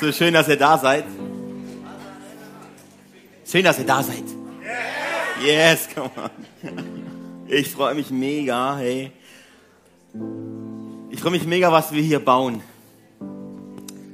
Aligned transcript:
so 0.00 0.12
schön, 0.12 0.34
dass 0.34 0.48
ihr 0.48 0.56
da 0.56 0.78
seid. 0.78 1.04
Schön, 3.44 3.64
dass 3.64 3.78
ihr 3.78 3.86
da 3.86 4.02
seid. 4.02 4.24
Yes, 5.44 5.88
come 5.94 6.10
on. 6.16 6.30
Ich 7.46 7.70
freue 7.70 7.94
mich 7.94 8.10
mega, 8.10 8.76
hey. 8.76 9.10
Ich 11.10 11.20
freue 11.20 11.32
mich 11.32 11.46
mega, 11.46 11.72
was 11.72 11.92
wir 11.92 12.02
hier 12.02 12.18
bauen. 12.18 12.60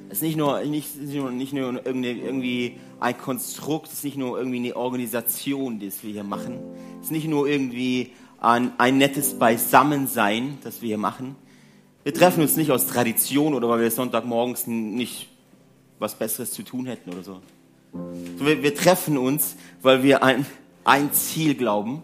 Es 0.09 0.18
ist 0.18 0.23
nicht 0.23 0.37
nur, 0.37 0.60
nicht, 0.60 0.96
nicht 0.96 1.52
nur 1.52 1.84
irgendwie 1.84 2.79
ein 3.01 3.18
Konstrukt, 3.18 3.88
es 3.88 3.95
ist 3.95 4.04
nicht 4.04 4.16
nur 4.16 4.38
irgendwie 4.38 4.59
eine 4.59 4.76
Organisation, 4.76 5.80
das 5.80 6.04
wir 6.04 6.12
hier 6.12 6.24
machen. 6.24 6.60
Es 7.01 7.06
ist 7.06 7.10
nicht 7.10 7.26
nur 7.26 7.48
irgendwie 7.48 8.12
ein, 8.40 8.73
ein 8.79 8.98
nettes 8.98 9.38
Beisammensein, 9.38 10.59
das 10.62 10.82
wir 10.82 10.88
hier 10.88 10.98
machen. 10.98 11.34
Wir 12.04 12.12
treffen 12.12 12.42
uns 12.42 12.56
nicht 12.56 12.70
aus 12.70 12.86
Tradition 12.86 13.54
oder 13.54 13.68
weil 13.70 13.80
wir 13.80 13.90
Sonntagmorgens 13.90 14.66
nicht 14.66 15.28
was 15.98 16.14
Besseres 16.14 16.52
zu 16.52 16.62
tun 16.62 16.84
hätten 16.84 17.10
oder 17.10 17.22
so. 17.22 17.40
Wir, 18.38 18.62
wir 18.62 18.74
treffen 18.74 19.16
uns, 19.16 19.56
weil 19.80 20.02
wir 20.02 20.22
ein, 20.22 20.45
ein 20.84 21.12
Ziel 21.14 21.54
glauben. 21.54 22.02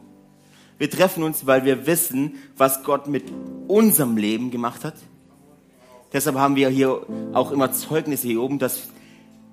Wir 0.78 0.88
treffen 0.88 1.22
uns, 1.22 1.46
weil 1.46 1.66
wir 1.66 1.86
wissen, 1.86 2.36
was 2.56 2.82
Gott 2.82 3.08
mit 3.08 3.24
unserem 3.68 4.16
Leben 4.16 4.50
gemacht 4.50 4.84
hat. 4.84 4.94
Deshalb 6.14 6.36
haben 6.36 6.56
wir 6.56 6.70
hier 6.70 7.02
auch 7.34 7.52
immer 7.52 7.70
Zeugnisse 7.72 8.26
hier 8.26 8.40
oben, 8.40 8.58
dass, 8.58 8.88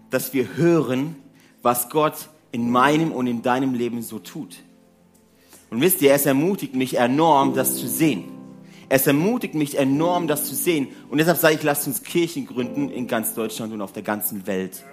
dass 0.10 0.34
wir 0.34 0.56
hören, 0.56 1.18
was 1.62 1.90
Gott 1.90 2.30
in 2.54 2.72
meinem 2.72 3.12
und 3.12 3.28
in 3.28 3.42
deinem 3.42 3.74
Leben 3.74 4.02
so 4.02 4.20
tut. 4.20 4.56
Und 5.70 5.82
wisst 5.82 6.02
ihr, 6.02 6.14
es 6.14 6.26
ermutigt 6.26 6.74
mich 6.74 6.98
enorm, 6.98 7.54
das 7.54 7.76
zu 7.76 7.88
sehen. 7.88 8.37
Es 8.90 9.06
ermutigt 9.06 9.54
mich 9.54 9.78
enorm, 9.78 10.28
das 10.28 10.46
zu 10.46 10.56
sehen. 10.56 10.88
Und 11.10 11.18
deshalb 11.18 11.38
sage 11.38 11.56
ich, 11.56 11.64
lasst 11.64 11.88
uns 11.88 12.04
Kirchen 12.04 12.48
gründen 12.48 12.90
in 12.90 13.08
ganz 13.08 13.34
Deutschland 13.34 13.74
und 13.74 13.82
auf 13.82 13.92
der 13.92 14.04
ganzen 14.04 14.48
Welt. 14.48 14.84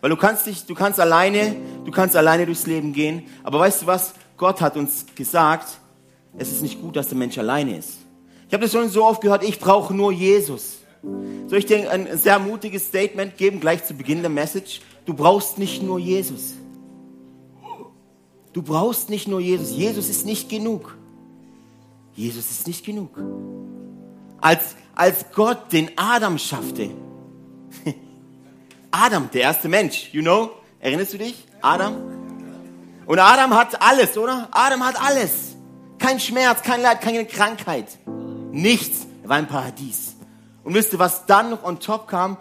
Weil 0.00 0.10
du 0.10 0.16
kannst 0.16 0.46
dich, 0.46 0.64
du 0.66 0.74
kannst 0.74 1.00
alleine, 1.00 1.56
du 1.84 1.90
kannst 1.90 2.14
alleine 2.16 2.46
durchs 2.46 2.66
Leben 2.66 2.92
gehen. 2.92 3.24
Aber 3.42 3.58
weißt 3.58 3.82
du 3.82 3.86
was? 3.86 4.14
Gott 4.36 4.60
hat 4.60 4.76
uns 4.76 5.06
gesagt, 5.16 5.78
es 6.36 6.52
ist 6.52 6.62
nicht 6.62 6.80
gut, 6.80 6.94
dass 6.94 7.08
der 7.08 7.18
Mensch 7.18 7.36
alleine 7.38 7.76
ist. 7.76 7.98
Ich 8.46 8.54
habe 8.54 8.62
das 8.62 8.72
schon 8.72 8.88
so 8.88 9.04
oft 9.04 9.20
gehört, 9.20 9.42
ich 9.42 9.58
brauche 9.58 9.92
nur 9.92 10.12
Jesus. 10.12 10.78
Soll 11.48 11.58
ich 11.58 11.66
dir 11.66 11.90
ein 11.90 12.16
sehr 12.16 12.38
mutiges 12.38 12.86
Statement 12.86 13.36
geben, 13.36 13.60
gleich 13.60 13.84
zu 13.84 13.94
Beginn 13.94 14.20
der 14.20 14.30
Message? 14.30 14.80
Du 15.06 15.14
brauchst 15.14 15.58
nicht 15.58 15.82
nur 15.82 15.98
Jesus. 15.98 16.54
Du 18.52 18.62
brauchst 18.62 19.10
nicht 19.10 19.28
nur 19.28 19.40
Jesus. 19.40 19.76
Jesus 19.76 20.08
ist 20.08 20.24
nicht 20.24 20.48
genug. 20.48 20.96
Jesus 22.18 22.50
ist 22.50 22.66
nicht 22.66 22.84
genug. 22.84 23.16
Als, 24.40 24.74
als 24.96 25.26
Gott 25.32 25.72
den 25.72 25.96
Adam 25.96 26.36
schaffte, 26.36 26.90
Adam, 28.90 29.30
der 29.32 29.42
erste 29.42 29.68
Mensch, 29.68 30.12
you 30.12 30.20
know, 30.20 30.50
erinnerst 30.80 31.12
du 31.12 31.18
dich? 31.18 31.46
Adam? 31.62 31.94
Und 33.06 33.20
Adam 33.20 33.54
hat 33.54 33.80
alles, 33.80 34.18
oder? 34.18 34.48
Adam 34.50 34.84
hat 34.84 35.00
alles. 35.00 35.54
Kein 35.98 36.18
Schmerz, 36.18 36.62
kein 36.62 36.82
Leid, 36.82 37.02
keine 37.02 37.24
Krankheit. 37.24 37.86
Nichts. 38.50 39.06
Er 39.22 39.28
war 39.28 39.38
im 39.38 39.46
Paradies. 39.46 40.16
Und 40.64 40.74
wisst 40.74 40.92
ihr, 40.92 40.98
was 40.98 41.24
dann 41.26 41.50
noch 41.50 41.62
on 41.62 41.78
top 41.78 42.08
kam? 42.08 42.36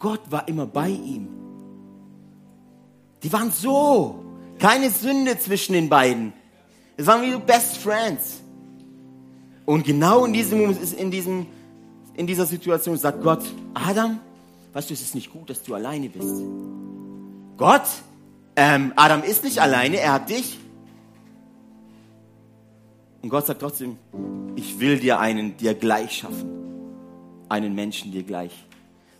Gott 0.00 0.22
war 0.30 0.48
immer 0.48 0.66
bei 0.66 0.88
ihm. 0.88 1.28
Die 3.22 3.32
waren 3.32 3.52
so. 3.52 4.24
Keine 4.58 4.90
Sünde 4.90 5.38
zwischen 5.38 5.74
den 5.74 5.88
beiden. 5.88 6.32
Es 6.96 7.06
waren 7.06 7.22
wie 7.22 7.36
Best 7.36 7.76
Friends. 7.76 8.42
Und 9.64 9.84
genau 9.84 10.24
in 10.24 10.32
diesem 10.32 10.76
in 10.96 11.10
diesem, 11.10 11.46
in 12.14 12.26
dieser 12.26 12.46
Situation 12.46 12.96
sagt 12.96 13.22
Gott, 13.22 13.42
Adam, 13.74 14.18
weißt 14.72 14.90
du, 14.90 14.94
es 14.94 15.02
ist 15.02 15.14
nicht 15.14 15.32
gut, 15.32 15.50
dass 15.50 15.62
du 15.62 15.74
alleine 15.74 16.08
bist. 16.08 16.42
Gott, 17.56 17.86
ähm, 18.56 18.92
Adam 18.96 19.22
ist 19.22 19.44
nicht 19.44 19.60
alleine, 19.60 19.98
er 19.98 20.14
hat 20.14 20.28
dich. 20.28 20.58
Und 23.22 23.28
Gott 23.28 23.46
sagt 23.46 23.60
trotzdem, 23.60 23.96
ich 24.56 24.80
will 24.80 24.98
dir 24.98 25.20
einen 25.20 25.56
dir 25.56 25.74
gleich 25.74 26.18
schaffen. 26.18 26.50
Einen 27.48 27.74
Menschen 27.74 28.10
dir 28.10 28.24
gleich. 28.24 28.52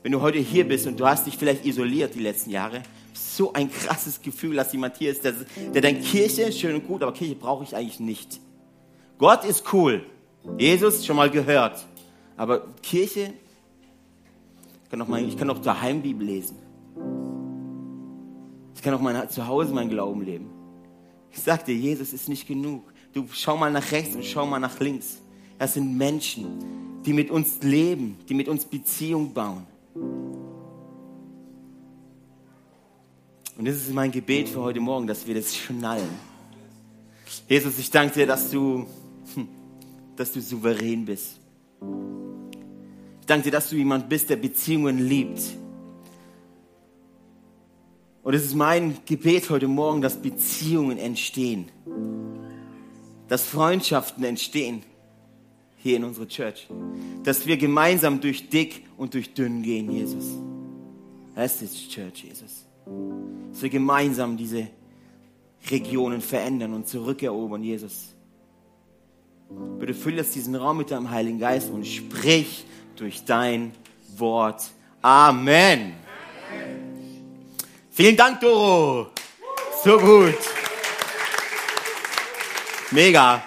Wenn 0.02 0.10
du 0.10 0.20
heute 0.20 0.38
hier 0.38 0.66
bist 0.66 0.88
und 0.88 0.98
du 0.98 1.06
hast 1.06 1.26
dich 1.26 1.38
vielleicht 1.38 1.64
isoliert 1.64 2.14
die 2.16 2.20
letzten 2.20 2.50
Jahre, 2.50 2.82
so 3.14 3.52
ein 3.52 3.70
krasses 3.70 4.20
Gefühl, 4.20 4.56
dass 4.56 4.72
jemand 4.72 4.96
hier 4.96 5.12
ist, 5.12 5.24
der, 5.24 5.34
der 5.72 5.80
denkt, 5.80 6.04
Kirche, 6.04 6.50
schön 6.50 6.74
und 6.74 6.88
gut, 6.88 7.02
aber 7.02 7.12
Kirche 7.12 7.36
brauche 7.36 7.62
ich 7.62 7.76
eigentlich 7.76 8.00
nicht. 8.00 8.40
Gott 9.18 9.44
ist 9.44 9.72
cool. 9.72 10.04
Jesus 10.58 11.04
schon 11.04 11.16
mal 11.16 11.30
gehört. 11.30 11.86
Aber 12.36 12.66
Kirche, 12.82 13.32
ich 14.84 14.90
kann 14.90 15.00
auch, 15.02 15.08
mein, 15.08 15.28
ich 15.28 15.36
kann 15.36 15.48
auch 15.50 15.58
daheim 15.58 16.02
Bibel 16.02 16.26
lesen. 16.26 16.56
Ich 18.74 18.82
kann 18.82 18.94
auch 18.94 19.00
mein, 19.00 19.28
zu 19.30 19.46
Hause 19.46 19.72
mein 19.72 19.88
Glauben 19.88 20.22
leben. 20.22 20.50
Ich 21.30 21.40
sag 21.40 21.64
dir, 21.64 21.74
Jesus 21.74 22.12
ist 22.12 22.28
nicht 22.28 22.46
genug. 22.46 22.92
Du 23.12 23.26
schau 23.32 23.56
mal 23.56 23.70
nach 23.70 23.92
rechts 23.92 24.14
und 24.16 24.24
schau 24.24 24.46
mal 24.46 24.58
nach 24.58 24.80
links. 24.80 25.18
Das 25.58 25.74
sind 25.74 25.96
Menschen, 25.96 27.02
die 27.04 27.12
mit 27.12 27.30
uns 27.30 27.62
leben, 27.62 28.16
die 28.28 28.34
mit 28.34 28.48
uns 28.48 28.64
Beziehung 28.64 29.32
bauen. 29.32 29.66
Und 33.56 33.68
das 33.68 33.76
ist 33.76 33.92
mein 33.92 34.10
Gebet 34.10 34.48
für 34.48 34.60
heute 34.60 34.80
Morgen, 34.80 35.06
dass 35.06 35.26
wir 35.26 35.34
das 35.34 35.54
schnallen. 35.54 36.08
Jesus, 37.48 37.78
ich 37.78 37.90
danke 37.90 38.14
dir, 38.14 38.26
dass 38.26 38.50
du 38.50 38.86
dass 40.16 40.32
du 40.32 40.40
souverän 40.40 41.04
bist. 41.04 41.40
Ich 43.20 43.26
danke 43.26 43.44
dir, 43.44 43.50
dass 43.52 43.70
du 43.70 43.76
jemand 43.76 44.08
bist, 44.08 44.30
der 44.30 44.36
Beziehungen 44.36 45.06
liebt. 45.06 45.40
Und 48.22 48.34
es 48.34 48.44
ist 48.44 48.54
mein 48.54 48.98
Gebet 49.04 49.50
heute 49.50 49.68
Morgen, 49.68 50.00
dass 50.00 50.20
Beziehungen 50.20 50.98
entstehen. 50.98 51.68
Dass 53.28 53.44
Freundschaften 53.44 54.22
entstehen 54.24 54.82
hier 55.76 55.96
in 55.96 56.04
unserer 56.04 56.28
Church. 56.28 56.68
Dass 57.24 57.46
wir 57.46 57.56
gemeinsam 57.56 58.20
durch 58.20 58.48
dick 58.48 58.84
und 58.96 59.14
durch 59.14 59.34
dünn 59.34 59.62
gehen, 59.62 59.90
Jesus. 59.90 60.24
Das 61.34 61.62
ist 61.62 61.90
Church, 61.90 62.24
Jesus. 62.24 62.66
Dass 63.50 63.62
wir 63.62 63.70
gemeinsam 63.70 64.36
diese 64.36 64.68
Regionen 65.70 66.20
verändern 66.20 66.74
und 66.74 66.86
zurückerobern, 66.86 67.62
Jesus. 67.62 68.11
Bitte 69.78 69.94
fülle 69.94 70.18
jetzt 70.18 70.34
diesen 70.34 70.54
Raum 70.54 70.78
mit 70.78 70.90
deinem 70.90 71.10
Heiligen 71.10 71.38
Geist 71.38 71.70
und 71.70 71.86
sprich 71.86 72.64
durch 72.96 73.24
dein 73.24 73.72
Wort. 74.16 74.62
Amen. 75.00 75.94
Vielen 77.90 78.16
Dank, 78.16 78.40
Doro. 78.40 79.08
So 79.84 79.98
gut. 79.98 80.38
Mega. 82.90 83.42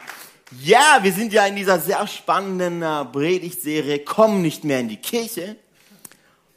Ja, 0.61 0.99
wir 1.01 1.11
sind 1.11 1.33
ja 1.33 1.45
in 1.45 1.55
dieser 1.55 1.79
sehr 1.79 2.05
spannenden 2.07 2.81
äh, 2.81 3.05
Predigtserie 3.05 3.99
Komm 3.99 4.41
nicht 4.41 4.63
mehr 4.63 4.79
in 4.79 4.89
die 4.89 4.97
Kirche. 4.97 5.55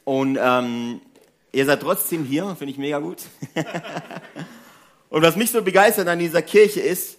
Und 0.03 0.37
ähm, 0.41 1.01
ihr 1.51 1.65
seid 1.65 1.81
trotzdem 1.81 2.25
hier, 2.25 2.55
finde 2.57 2.71
ich 2.71 2.77
mega 2.77 2.99
gut. 2.99 3.19
Und 5.09 5.21
was 5.21 5.35
mich 5.35 5.51
so 5.51 5.61
begeistert 5.61 6.07
an 6.07 6.19
dieser 6.19 6.41
Kirche 6.41 6.81
ist, 6.81 7.17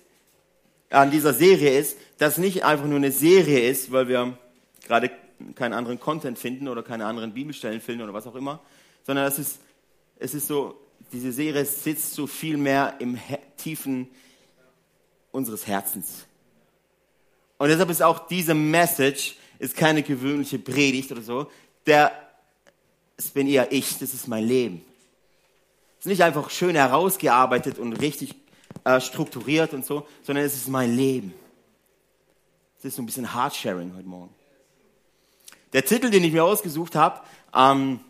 an 0.91 1.11
dieser 1.11 1.33
Serie 1.33 1.79
ist, 1.79 1.97
dass 2.20 2.36
nicht 2.36 2.64
einfach 2.64 2.84
nur 2.84 2.98
eine 2.98 3.12
Serie 3.12 3.60
ist, 3.70 3.92
weil 3.92 4.06
wir 4.06 4.36
gerade 4.86 5.10
keinen 5.54 5.72
anderen 5.72 5.98
Content 5.98 6.38
finden 6.38 6.69
oder 6.69 6.82
keine 6.82 7.06
anderen 7.06 7.32
Bibelstellen 7.32 7.81
finden 7.81 8.02
oder 8.02 8.12
was 8.12 8.26
auch 8.26 8.34
immer, 8.34 8.61
sondern 9.06 9.26
es 9.26 9.38
ist, 9.38 9.58
es 10.19 10.34
ist 10.34 10.46
so, 10.46 10.78
diese 11.12 11.32
Serie 11.32 11.64
sitzt 11.64 12.12
so 12.12 12.26
viel 12.26 12.58
mehr 12.58 12.94
im 12.99 13.19
Tiefen 13.56 14.06
unseres 15.32 15.67
Herzens. 15.67 16.26
Und 17.56 17.70
deshalb 17.70 17.88
ist 17.88 18.02
auch 18.02 18.28
diese 18.28 18.52
Message 18.52 19.37
ist 19.58 19.75
keine 19.75 20.02
gewöhnliche 20.02 20.58
Predigt 20.58 21.11
oder 21.12 21.23
so. 21.23 21.50
Der, 21.87 22.12
es 23.16 23.31
bin 23.31 23.46
eher 23.46 23.73
ich, 23.73 23.99
das 23.99 24.12
ist 24.12 24.28
mein 24.28 24.44
Leben. 24.44 24.84
Es 25.99 26.05
ist 26.05 26.11
nicht 26.11 26.23
einfach 26.23 26.50
schön 26.50 26.76
herausgearbeitet 26.76 27.78
und 27.78 27.94
richtig 27.94 28.34
äh, 28.84 29.00
strukturiert 29.00 29.73
und 29.73 29.87
so, 29.87 30.06
sondern 30.23 30.44
es 30.44 30.55
ist 30.55 30.69
mein 30.69 30.94
Leben. 30.94 31.32
Es 32.81 32.87
ist 32.87 32.97
so 32.97 33.03
ein 33.03 33.06
bisschen 33.06 33.35
Hardsharing 33.35 33.93
heute 33.94 34.09
Morgen. 34.09 34.35
Der 35.75 35.85
Titel, 35.85 36.09
den 36.09 36.25
ich 36.25 36.32
mir 36.32 36.44
ausgesucht 36.44 36.94
habe, 36.94 37.21
ähm, 37.55 38.00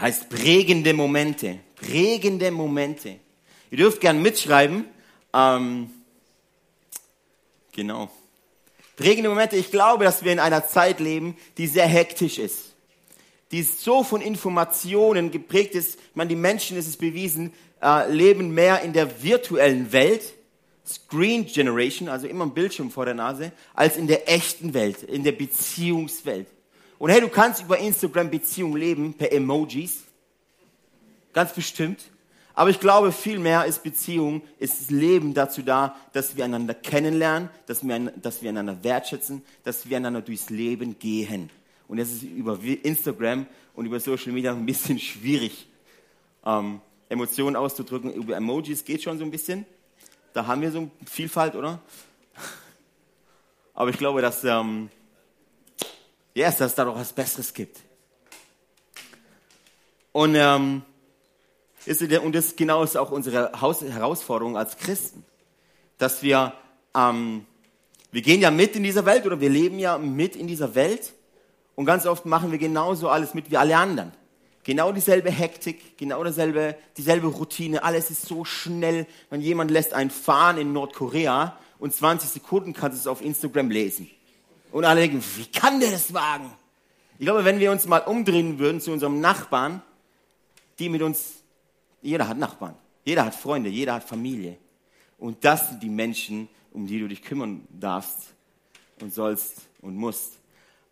heißt 0.00 0.30
Prägende 0.30 0.94
Momente. 0.94 1.58
Prägende 1.74 2.50
Momente. 2.50 3.20
Ihr 3.70 3.76
dürft 3.76 4.00
gern 4.00 4.22
mitschreiben. 4.22 4.86
Ähm, 5.34 5.90
genau. 7.72 8.10
Prägende 8.96 9.28
Momente. 9.28 9.56
Ich 9.56 9.70
glaube, 9.70 10.04
dass 10.04 10.24
wir 10.24 10.32
in 10.32 10.40
einer 10.40 10.66
Zeit 10.66 11.00
leben, 11.00 11.36
die 11.58 11.66
sehr 11.66 11.86
hektisch 11.86 12.38
ist. 12.38 12.74
Die 13.52 13.62
so 13.62 14.04
von 14.04 14.22
Informationen 14.22 15.30
geprägt 15.30 15.74
ist. 15.74 15.96
Ich 15.96 16.16
meine, 16.16 16.28
die 16.28 16.36
Menschen, 16.36 16.78
ist 16.78 16.88
es 16.88 16.96
bewiesen, 16.96 17.52
äh, 17.82 18.10
leben 18.10 18.54
mehr 18.54 18.80
in 18.80 18.94
der 18.94 19.22
virtuellen 19.22 19.92
Welt, 19.92 20.22
Screen 20.88 21.44
Generation, 21.44 22.08
also 22.08 22.26
immer 22.26 22.46
ein 22.46 22.54
Bildschirm 22.54 22.90
vor 22.90 23.04
der 23.04 23.14
Nase, 23.14 23.52
als 23.74 23.96
in 23.96 24.06
der 24.06 24.28
echten 24.32 24.72
Welt, 24.72 25.02
in 25.02 25.22
der 25.22 25.32
Beziehungswelt. 25.32 26.46
Und 26.98 27.10
hey, 27.10 27.20
du 27.20 27.28
kannst 27.28 27.62
über 27.62 27.78
Instagram 27.78 28.30
Beziehung 28.30 28.74
leben 28.74 29.12
per 29.12 29.30
Emojis. 29.32 30.04
Ganz 31.32 31.52
bestimmt. 31.52 32.00
Aber 32.54 32.70
ich 32.70 32.80
glaube, 32.80 33.12
vielmehr 33.12 33.66
ist 33.66 33.84
Beziehung, 33.84 34.42
ist 34.58 34.80
das 34.80 34.90
Leben 34.90 35.32
dazu 35.32 35.62
da, 35.62 35.94
dass 36.12 36.36
wir 36.36 36.44
einander 36.44 36.74
kennenlernen, 36.74 37.50
dass 37.66 37.86
wir, 37.86 37.98
dass 38.20 38.42
wir 38.42 38.48
einander 38.48 38.82
wertschätzen, 38.82 39.42
dass 39.62 39.88
wir 39.88 39.96
einander 39.98 40.22
durchs 40.22 40.50
Leben 40.50 40.98
gehen. 40.98 41.50
Und 41.86 41.98
das 41.98 42.10
ist 42.10 42.22
über 42.24 42.58
Instagram 42.82 43.46
und 43.74 43.86
über 43.86 44.00
Social 44.00 44.32
Media 44.32 44.52
ein 44.52 44.66
bisschen 44.66 44.98
schwierig, 44.98 45.68
ähm, 46.44 46.80
Emotionen 47.08 47.54
auszudrücken. 47.54 48.12
Über 48.12 48.36
Emojis 48.36 48.84
geht 48.84 49.02
schon 49.02 49.18
so 49.18 49.24
ein 49.24 49.30
bisschen. 49.30 49.64
Da 50.38 50.46
haben 50.46 50.62
wir 50.62 50.70
so 50.70 50.78
eine 50.78 50.90
Vielfalt, 51.04 51.56
oder? 51.56 51.80
Aber 53.74 53.90
ich 53.90 53.98
glaube, 53.98 54.22
dass, 54.22 54.44
ähm, 54.44 54.88
yes, 56.32 56.58
dass 56.58 56.70
es 56.70 56.74
da 56.76 56.84
doch 56.84 56.94
was 56.94 57.12
Besseres 57.12 57.52
gibt. 57.52 57.80
Und, 60.12 60.36
ähm, 60.36 60.82
ist, 61.86 62.02
und 62.02 62.36
das 62.36 62.54
genau 62.54 62.84
ist 62.84 62.96
auch 62.96 63.10
unsere 63.10 63.50
Herausforderung 63.60 64.56
als 64.56 64.76
Christen, 64.76 65.24
dass 65.96 66.22
wir, 66.22 66.52
ähm, 66.94 67.44
wir 68.12 68.22
gehen 68.22 68.40
ja 68.40 68.52
mit 68.52 68.76
in 68.76 68.84
dieser 68.84 69.06
Welt 69.06 69.26
oder 69.26 69.40
wir 69.40 69.50
leben 69.50 69.80
ja 69.80 69.98
mit 69.98 70.36
in 70.36 70.46
dieser 70.46 70.76
Welt 70.76 71.14
und 71.74 71.84
ganz 71.84 72.06
oft 72.06 72.26
machen 72.26 72.52
wir 72.52 72.58
genauso 72.58 73.08
alles 73.08 73.34
mit 73.34 73.50
wie 73.50 73.56
alle 73.56 73.76
anderen. 73.76 74.12
Genau 74.68 74.92
dieselbe 74.92 75.30
Hektik, 75.30 75.96
genau 75.96 76.22
dieselbe, 76.22 76.76
dieselbe 76.98 77.28
Routine, 77.28 77.82
alles 77.82 78.10
ist 78.10 78.26
so 78.26 78.44
schnell. 78.44 79.06
Wenn 79.30 79.40
jemand 79.40 79.70
lässt 79.70 79.94
einen 79.94 80.10
fahren 80.10 80.58
in 80.58 80.74
Nordkorea 80.74 81.58
und 81.78 81.94
20 81.94 82.28
Sekunden 82.28 82.74
kannst 82.74 82.98
du 82.98 83.00
es 83.00 83.06
auf 83.06 83.22
Instagram 83.22 83.70
lesen. 83.70 84.10
Und 84.70 84.84
alle 84.84 85.00
denken, 85.00 85.24
wie 85.36 85.46
kann 85.46 85.80
der 85.80 85.90
das 85.90 86.12
wagen? 86.12 86.52
Ich 87.18 87.24
glaube, 87.24 87.46
wenn 87.46 87.60
wir 87.60 87.72
uns 87.72 87.86
mal 87.86 88.00
umdrehen 88.00 88.58
würden 88.58 88.82
zu 88.82 88.92
unserem 88.92 89.22
Nachbarn, 89.22 89.80
die 90.78 90.90
mit 90.90 91.00
uns, 91.00 91.36
jeder 92.02 92.28
hat 92.28 92.36
Nachbarn, 92.36 92.74
jeder 93.06 93.24
hat 93.24 93.34
Freunde, 93.34 93.70
jeder 93.70 93.94
hat 93.94 94.04
Familie. 94.04 94.58
Und 95.16 95.46
das 95.46 95.70
sind 95.70 95.82
die 95.82 95.88
Menschen, 95.88 96.46
um 96.72 96.86
die 96.86 97.00
du 97.00 97.08
dich 97.08 97.22
kümmern 97.22 97.66
darfst 97.70 98.34
und 99.00 99.14
sollst 99.14 99.62
und 99.80 99.96
musst. 99.96 100.37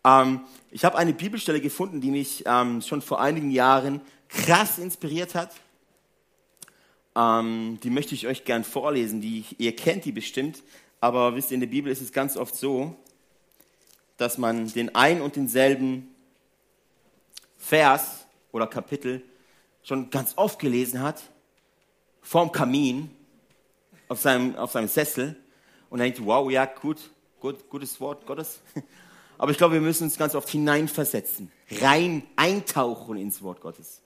Ähm, 0.07 0.41
ich 0.71 0.85
habe 0.85 0.97
eine 0.97 1.13
Bibelstelle 1.13 1.59
gefunden, 1.59 1.99
die 1.99 2.11
mich 2.11 2.43
ähm, 2.45 2.81
schon 2.81 3.01
vor 3.01 3.19
einigen 3.19 3.51
Jahren 3.51 4.01
krass 4.29 4.77
inspiriert 4.77 5.35
hat. 5.35 5.51
Ähm, 7.15 7.79
die 7.83 7.89
möchte 7.89 8.15
ich 8.15 8.27
euch 8.27 8.45
gern 8.45 8.63
vorlesen. 8.63 9.21
Die, 9.21 9.43
ihr 9.57 9.75
kennt 9.75 10.05
die 10.05 10.11
bestimmt, 10.11 10.63
aber 11.01 11.35
wisst 11.35 11.51
ihr, 11.51 11.55
in 11.55 11.61
der 11.61 11.67
Bibel 11.67 11.91
ist 11.91 12.01
es 12.01 12.13
ganz 12.13 12.37
oft 12.37 12.55
so, 12.55 12.95
dass 14.17 14.37
man 14.37 14.71
den 14.71 14.95
ein 14.95 15.21
und 15.21 15.35
denselben 15.35 16.07
Vers 17.57 18.25
oder 18.51 18.67
Kapitel 18.67 19.21
schon 19.83 20.09
ganz 20.09 20.33
oft 20.37 20.59
gelesen 20.59 21.01
hat, 21.01 21.21
vorm 22.21 22.51
Kamin, 22.51 23.11
auf 24.09 24.21
seinem, 24.21 24.55
auf 24.55 24.71
seinem 24.71 24.87
Sessel 24.87 25.35
und 25.89 25.99
denkt, 25.99 26.23
wow, 26.25 26.49
ja, 26.49 26.65
gut, 26.65 27.11
gut, 27.41 27.69
gutes 27.69 27.99
Wort 27.99 28.25
Gottes. 28.25 28.61
Aber 29.37 29.51
ich 29.51 29.57
glaube, 29.57 29.75
wir 29.75 29.81
müssen 29.81 30.05
uns 30.05 30.17
ganz 30.17 30.35
oft 30.35 30.49
hineinversetzen, 30.49 31.51
rein 31.81 32.23
eintauchen 32.35 33.17
ins 33.17 33.41
Wort 33.41 33.61
Gottes. 33.61 34.01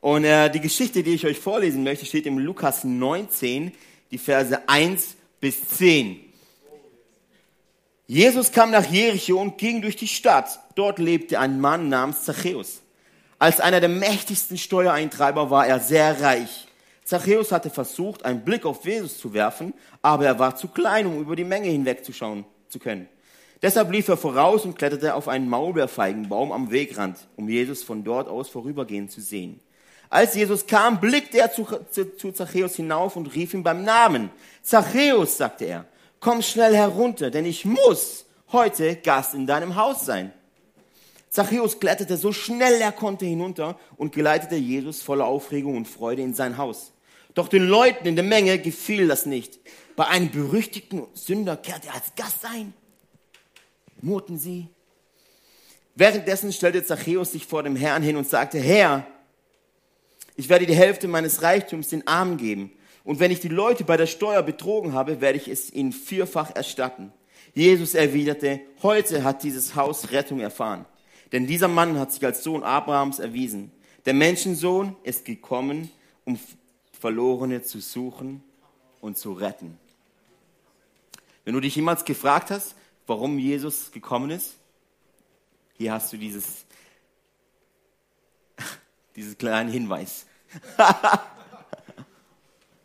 Und 0.00 0.24
äh, 0.24 0.50
die 0.50 0.60
Geschichte, 0.60 1.02
die 1.02 1.14
ich 1.14 1.26
euch 1.26 1.38
vorlesen 1.38 1.84
möchte, 1.84 2.06
steht 2.06 2.26
im 2.26 2.38
Lukas 2.38 2.82
19, 2.82 3.72
die 4.10 4.18
Verse 4.18 4.68
1 4.68 5.16
bis 5.40 5.68
10. 5.68 6.20
Jesus 8.08 8.50
kam 8.50 8.72
nach 8.72 8.84
Jericho 8.90 9.40
und 9.40 9.58
ging 9.58 9.80
durch 9.80 9.96
die 9.96 10.08
Stadt. 10.08 10.58
Dort 10.74 10.98
lebte 10.98 11.38
ein 11.38 11.60
Mann 11.60 11.88
namens 11.88 12.24
Zachäus. 12.24 12.82
Als 13.38 13.60
einer 13.60 13.80
der 13.80 13.88
mächtigsten 13.88 14.58
Steuereintreiber 14.58 15.50
war 15.50 15.66
er 15.66 15.80
sehr 15.80 16.20
reich. 16.20 16.66
Zachäus 17.04 17.52
hatte 17.52 17.70
versucht, 17.70 18.24
einen 18.24 18.44
Blick 18.44 18.64
auf 18.64 18.84
Jesus 18.84 19.18
zu 19.18 19.34
werfen, 19.34 19.72
aber 20.02 20.26
er 20.26 20.38
war 20.38 20.56
zu 20.56 20.68
klein, 20.68 21.06
um 21.06 21.20
über 21.20 21.36
die 21.36 21.44
Menge 21.44 21.68
hinwegzuschauen 21.68 22.44
zu 22.68 22.78
können. 22.78 23.08
Deshalb 23.62 23.92
lief 23.92 24.08
er 24.08 24.16
voraus 24.16 24.64
und 24.64 24.76
kletterte 24.76 25.14
auf 25.14 25.28
einen 25.28 25.48
Maulbeerfeigenbaum 25.48 26.50
am 26.50 26.72
Wegrand, 26.72 27.16
um 27.36 27.48
Jesus 27.48 27.84
von 27.84 28.02
dort 28.02 28.28
aus 28.28 28.48
vorübergehen 28.48 29.08
zu 29.08 29.20
sehen. 29.20 29.60
Als 30.10 30.34
Jesus 30.34 30.66
kam, 30.66 31.00
blickte 31.00 31.38
er 31.38 31.52
zu, 31.52 31.66
zu, 31.90 32.16
zu 32.16 32.32
Zachäus 32.32 32.74
hinauf 32.74 33.14
und 33.14 33.34
rief 33.34 33.54
ihn 33.54 33.62
beim 33.62 33.84
Namen. 33.84 34.30
Zachäus, 34.62 35.36
sagte 35.36 35.64
er, 35.64 35.86
komm 36.18 36.42
schnell 36.42 36.74
herunter, 36.74 37.30
denn 37.30 37.46
ich 37.46 37.64
muss 37.64 38.26
heute 38.50 38.96
Gast 38.96 39.32
in 39.32 39.46
deinem 39.46 39.76
Haus 39.76 40.04
sein. 40.04 40.32
Zachäus 41.30 41.78
kletterte 41.78 42.16
so 42.16 42.32
schnell 42.32 42.80
er 42.80 42.92
konnte 42.92 43.24
hinunter 43.24 43.78
und 43.96 44.12
geleitete 44.12 44.56
Jesus 44.56 45.02
voller 45.02 45.24
Aufregung 45.24 45.76
und 45.76 45.88
Freude 45.88 46.20
in 46.20 46.34
sein 46.34 46.58
Haus. 46.58 46.92
Doch 47.32 47.48
den 47.48 47.66
Leuten 47.66 48.06
in 48.06 48.16
der 48.16 48.24
Menge 48.24 48.58
gefiel 48.58 49.08
das 49.08 49.24
nicht. 49.24 49.60
Bei 49.96 50.08
einem 50.08 50.30
berüchtigten 50.30 51.06
Sünder 51.14 51.56
kehrte 51.56 51.88
er 51.88 51.94
als 51.94 52.14
Gast 52.16 52.44
ein 52.44 52.74
murrten 54.02 54.38
sie. 54.38 54.68
Währenddessen 55.94 56.52
stellte 56.52 56.84
Zachäus 56.84 57.32
sich 57.32 57.46
vor 57.46 57.62
dem 57.62 57.76
Herrn 57.76 58.02
hin 58.02 58.16
und 58.16 58.28
sagte, 58.28 58.58
Herr, 58.58 59.06
ich 60.36 60.48
werde 60.48 60.66
die 60.66 60.74
Hälfte 60.74 61.08
meines 61.08 61.42
Reichtums 61.42 61.88
den 61.88 62.06
Armen 62.06 62.36
geben. 62.36 62.72
Und 63.04 63.20
wenn 63.20 63.30
ich 63.30 63.40
die 63.40 63.48
Leute 63.48 63.84
bei 63.84 63.96
der 63.96 64.06
Steuer 64.06 64.42
betrogen 64.42 64.92
habe, 64.92 65.20
werde 65.20 65.38
ich 65.38 65.48
es 65.48 65.72
ihnen 65.72 65.92
vierfach 65.92 66.54
erstatten. 66.54 67.12
Jesus 67.54 67.94
erwiderte, 67.94 68.60
heute 68.82 69.24
hat 69.24 69.42
dieses 69.42 69.74
Haus 69.74 70.10
Rettung 70.10 70.40
erfahren. 70.40 70.86
Denn 71.32 71.46
dieser 71.46 71.68
Mann 71.68 71.98
hat 71.98 72.12
sich 72.12 72.24
als 72.24 72.42
Sohn 72.42 72.62
Abrahams 72.62 73.18
erwiesen. 73.18 73.72
Der 74.06 74.14
Menschensohn 74.14 74.96
ist 75.02 75.24
gekommen, 75.24 75.90
um 76.24 76.38
Verlorene 76.98 77.62
zu 77.62 77.80
suchen 77.80 78.42
und 79.00 79.18
zu 79.18 79.32
retten. 79.32 79.78
Wenn 81.44 81.54
du 81.54 81.60
dich 81.60 81.74
jemals 81.74 82.04
gefragt 82.04 82.50
hast, 82.50 82.76
warum 83.06 83.38
Jesus 83.38 83.90
gekommen 83.90 84.30
ist? 84.30 84.54
Hier 85.76 85.92
hast 85.92 86.12
du 86.12 86.16
dieses, 86.16 86.64
diesen 89.16 89.36
kleinen 89.38 89.70
Hinweis. 89.70 90.26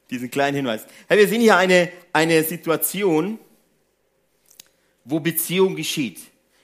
diesen 0.09 0.31
kleinen 0.31 0.55
Hinweis. 0.55 0.85
Hey, 1.07 1.17
wir 1.17 1.27
sehen 1.27 1.41
hier 1.41 1.57
eine, 1.57 1.91
eine 2.13 2.43
Situation, 2.43 3.39
wo 5.03 5.19
Beziehung 5.19 5.75
geschieht. 5.75 6.21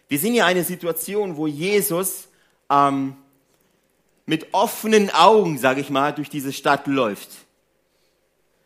Wir 0.07 0.19
sehen 0.19 0.33
hier 0.33 0.45
eine 0.45 0.63
Situation, 0.63 1.37
wo 1.37 1.47
Jesus 1.47 2.27
ähm, 2.69 3.15
mit 4.25 4.53
offenen 4.53 5.09
Augen, 5.09 5.57
sage 5.57 5.81
ich 5.81 5.89
mal, 5.89 6.13
durch 6.13 6.29
diese 6.29 6.53
Stadt 6.53 6.87
läuft. 6.87 7.29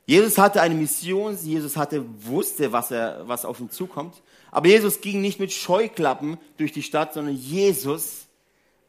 Jesus 0.05 0.37
hatte 0.37 0.61
eine 0.61 0.75
Mission, 0.75 1.37
Jesus 1.43 1.75
hatte, 1.75 2.05
wusste, 2.25 2.71
was, 2.71 2.91
er, 2.91 3.27
was 3.27 3.43
auf 3.43 3.59
ihn 3.59 3.69
zukommt. 3.69 4.21
Aber 4.51 4.67
Jesus 4.67 5.01
ging 5.01 5.21
nicht 5.21 5.39
mit 5.39 5.51
Scheuklappen 5.51 6.37
durch 6.57 6.71
die 6.71 6.83
Stadt, 6.83 7.13
sondern 7.13 7.35
Jesus 7.35 8.27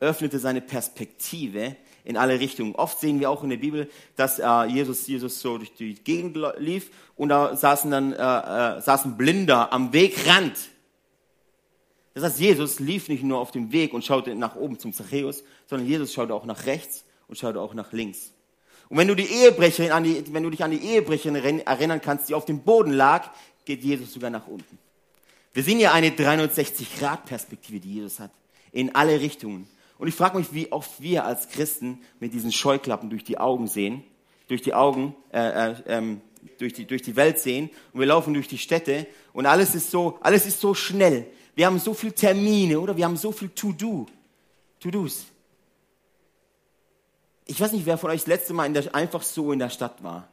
öffnete 0.01 0.39
seine 0.39 0.61
Perspektive 0.61 1.77
in 2.05 2.17
alle 2.17 2.41
Richtungen. 2.41 2.75
Oft 2.75 3.01
sehen 3.01 3.21
wir 3.21 3.31
auch 3.31 3.43
in 3.43 3.51
der 3.51 3.57
Bibel, 3.59 3.91
dass 4.17 4.39
äh, 4.39 4.65
Jesus, 4.65 5.07
Jesus 5.07 5.41
so 5.41 5.59
durch 5.59 5.75
die 5.75 5.95
Gegend 5.95 6.39
lief 6.59 6.91
und 7.17 7.29
da 7.29 7.55
saßen 7.55 7.91
dann 7.91 8.13
äh, 8.13 8.17
äh, 8.17 8.81
saßen 8.81 9.17
Blinder 9.17 9.73
am 9.73 9.93
Wegrand. 9.93 10.57
Das 12.15 12.25
heißt, 12.25 12.41
Jesus 12.41 12.81
lief 12.81 13.09
nicht 13.09 13.23
nur 13.23 13.39
auf 13.39 13.51
dem 13.51 13.73
Weg 13.73 13.93
und 13.93 14.05
schaute 14.05 14.35
nach 14.35 14.57
oben 14.57 14.79
zum 14.79 14.93
Zachäus, 14.93 15.45
sondern 15.67 15.87
Jesus 15.87 16.13
schaute 16.13 16.35
auch 16.35 16.47
nach 16.47 16.67
rechts 16.67 17.05
und 17.29 17.39
schaute 17.39 17.61
auch 17.61 17.75
nach 17.75 17.93
links. 17.93 18.33
Und 18.89 18.97
wenn 18.97 19.09
du 19.09 19.15
die 19.15 19.27
Ehebrecherin 19.27 19.93
an 19.93 20.03
die, 20.03 20.25
wenn 20.33 20.43
du 20.43 20.51
dich 20.51 20.65
an 20.65 20.71
die 20.71 20.83
Ehebrecherin 20.83 21.61
erinnern 21.61 22.01
kannst, 22.01 22.29
die 22.29 22.35
auf 22.35 22.47
dem 22.47 22.61
Boden 22.61 22.93
lag, 22.93 23.31
geht 23.67 23.85
Jesus 23.85 24.15
sogar 24.15 24.31
nach 24.31 24.47
unten. 24.47 24.79
Wir 25.59 25.65
sehen 25.65 25.81
ja 25.81 25.93
eine 25.93 26.11
360-Grad-Perspektive, 26.11 27.81
die 27.81 27.95
Jesus 27.95 28.21
hat, 28.21 28.31
in 28.71 28.95
alle 28.95 29.21
Richtungen. 29.21 29.67
Und 29.99 30.07
ich 30.07 30.15
frage 30.15 30.39
mich, 30.39 30.53
wie 30.53 30.71
oft 30.71 31.03
wir 31.03 31.25
als 31.25 31.49
Christen 31.49 32.01
mit 32.21 32.33
diesen 32.33 32.53
Scheuklappen 32.53 33.11
durch 33.11 33.25
die 33.25 33.39
Augen 33.39 33.67
sehen, 33.67 34.05
durch 34.47 34.63
die 34.63 34.73
Augen, 34.73 35.17
äh, 35.33 35.71
äh, 35.71 35.75
ähm, 35.87 36.21
durch, 36.59 36.75
die, 36.75 36.85
durch 36.85 37.03
die 37.03 37.17
Welt 37.17 37.41
sehen 37.41 37.71
und 37.93 37.99
wir 37.99 38.07
laufen 38.07 38.35
durch 38.35 38.47
die 38.47 38.57
Städte 38.57 39.09
und 39.33 39.47
alles 39.47 39.75
ist 39.75 39.91
so, 39.91 40.21
alles 40.21 40.47
ist 40.47 40.61
so 40.61 40.75
schnell. 40.75 41.27
Wir 41.57 41.67
haben 41.67 41.81
so 41.81 41.93
viele 41.93 42.15
Termine, 42.15 42.79
oder? 42.79 42.97
Wir 42.97 43.07
haben 43.07 43.17
so 43.17 43.33
viel 43.33 43.49
To-Do, 43.49 44.07
To-Dos. 44.79 45.27
Ich 47.47 47.61
weiß 47.61 47.73
nicht, 47.73 47.85
wer 47.85 47.99
von 47.99 48.11
euch 48.11 48.21
das 48.21 48.29
letzte 48.29 48.55
Mal 48.55 48.73
der, 48.73 48.95
einfach 48.95 49.25
so 49.25 49.51
in 49.51 49.59
der 49.59 49.71
Stadt 49.71 50.05
war. 50.05 50.29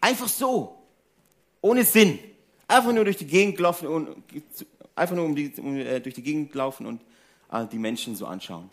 Einfach 0.00 0.28
so. 0.28 0.78
Ohne 1.60 1.84
Sinn. 1.84 2.18
Einfach 2.68 2.92
nur 2.92 3.04
durch 3.04 3.16
die 3.16 3.26
Gegend 3.26 3.58
laufen 3.60 3.86
und 3.86 4.08
einfach 4.94 5.14
nur 5.14 5.24
um 5.24 5.36
die, 5.36 5.52
um, 5.58 5.76
äh, 5.76 6.00
durch 6.00 6.14
die 6.14 6.22
Gegend 6.22 6.54
laufen 6.54 6.86
und 6.86 7.00
äh, 7.52 7.66
die 7.66 7.78
Menschen 7.78 8.16
so 8.16 8.26
anschauen. 8.26 8.70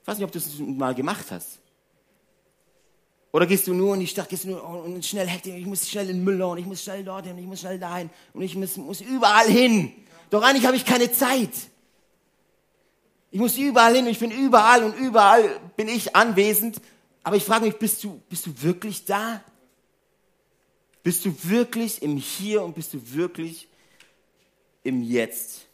Ich 0.00 0.08
weiß 0.08 0.18
nicht, 0.18 0.24
ob 0.24 0.32
du 0.32 0.38
das 0.38 0.58
mal 0.58 0.94
gemacht 0.94 1.30
hast. 1.30 1.58
Oder 3.32 3.46
gehst 3.46 3.66
du 3.66 3.72
nur 3.72 3.94
in 3.94 4.00
die 4.00 4.06
Stadt, 4.06 4.28
gehst 4.28 4.44
du 4.44 4.50
nur 4.50 4.84
und 4.84 5.04
schnell 5.04 5.26
hektisch, 5.26 5.54
ich 5.54 5.66
muss 5.66 5.88
schnell 5.88 6.10
in 6.10 6.16
den 6.16 6.24
Müller 6.24 6.48
und 6.48 6.58
ich 6.58 6.66
muss 6.66 6.82
schnell 6.82 7.02
dorthin, 7.02 7.38
ich 7.38 7.46
muss 7.46 7.60
schnell 7.60 7.78
dahin 7.78 8.10
und 8.34 8.42
ich 8.42 8.54
muss, 8.54 8.76
muss 8.76 9.00
überall 9.00 9.48
hin. 9.48 9.92
Doch 10.28 10.42
eigentlich 10.42 10.66
habe 10.66 10.76
ich 10.76 10.84
keine 10.84 11.10
Zeit. 11.12 11.50
Ich 13.30 13.40
muss 13.40 13.56
überall 13.56 13.94
hin, 13.94 14.06
ich 14.06 14.18
bin 14.18 14.30
überall 14.30 14.84
und 14.84 14.94
überall 14.94 15.60
bin 15.76 15.88
ich 15.88 16.14
anwesend. 16.14 16.80
Aber 17.22 17.36
ich 17.36 17.44
frage 17.44 17.64
mich, 17.64 17.78
bist 17.78 18.04
du, 18.04 18.20
bist 18.28 18.44
du 18.44 18.62
wirklich 18.62 19.06
da? 19.06 19.42
Bist 21.02 21.24
du 21.24 21.34
wirklich 21.42 22.02
im 22.02 22.16
Hier 22.16 22.62
und 22.62 22.74
bist 22.74 22.94
du 22.94 23.00
wirklich 23.12 23.68
im 24.84 25.02
Jetzt? 25.02 25.66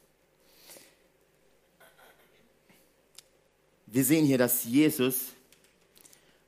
Wir 3.87 4.05
sehen 4.05 4.27
hier, 4.27 4.39
dass 4.39 4.65
Jesus 4.65 5.33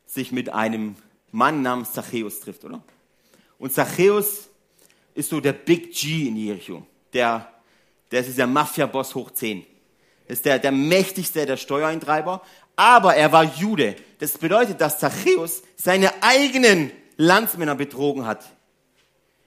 sich 0.07 0.33
mit 0.33 0.49
einem 0.49 0.97
Mann 1.31 1.63
namens 1.63 1.93
Zachäus 1.93 2.41
trifft, 2.41 2.65
oder? 2.65 2.83
Und 3.59 3.73
Zachäus 3.73 4.49
ist 5.15 5.31
so 5.31 5.41
der 5.41 5.53
Big 5.53 5.93
G 5.93 6.29
in 6.29 6.37
Jericho. 6.37 6.87
Der, 7.13 7.53
der 8.11 8.21
ist 8.21 8.29
dieser 8.29 8.47
Mafia-Boss 8.47 9.15
hoch 9.15 9.31
10. 9.31 9.65
Ist 10.27 10.45
der, 10.45 10.59
der 10.59 10.73
mächtigste 10.73 11.45
der 11.45 11.57
Steuereintreiber. 11.57 12.43
Aber 12.77 13.15
er 13.15 13.33
war 13.33 13.45
Jude. 13.45 13.97
Das 14.19 14.39
bedeutet, 14.39 14.81
dass 14.81 14.99
Zachäus 14.99 15.63
seine 15.77 16.23
eigenen 16.23 16.91
Landsmänner 17.17 17.75
betrogen 17.75 18.27
hat. 18.27 18.45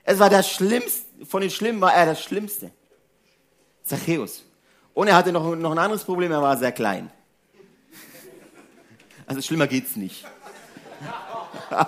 Es 0.03 0.19
war 0.19 0.29
das 0.29 0.49
Schlimmste, 0.49 1.25
von 1.25 1.41
den 1.41 1.49
Schlimmen 1.49 1.81
war 1.81 1.93
er 1.93 2.05
das 2.05 2.21
Schlimmste. 2.21 2.71
Zachäus. 3.83 4.43
Und 4.93 5.07
er 5.07 5.15
hatte 5.15 5.31
noch, 5.31 5.55
noch 5.55 5.71
ein 5.71 5.79
anderes 5.79 6.03
Problem, 6.03 6.31
er 6.31 6.41
war 6.41 6.57
sehr 6.57 6.71
klein. 6.71 7.09
Also 9.25 9.41
schlimmer 9.41 9.67
geht's 9.67 9.95
nicht. 9.95 10.25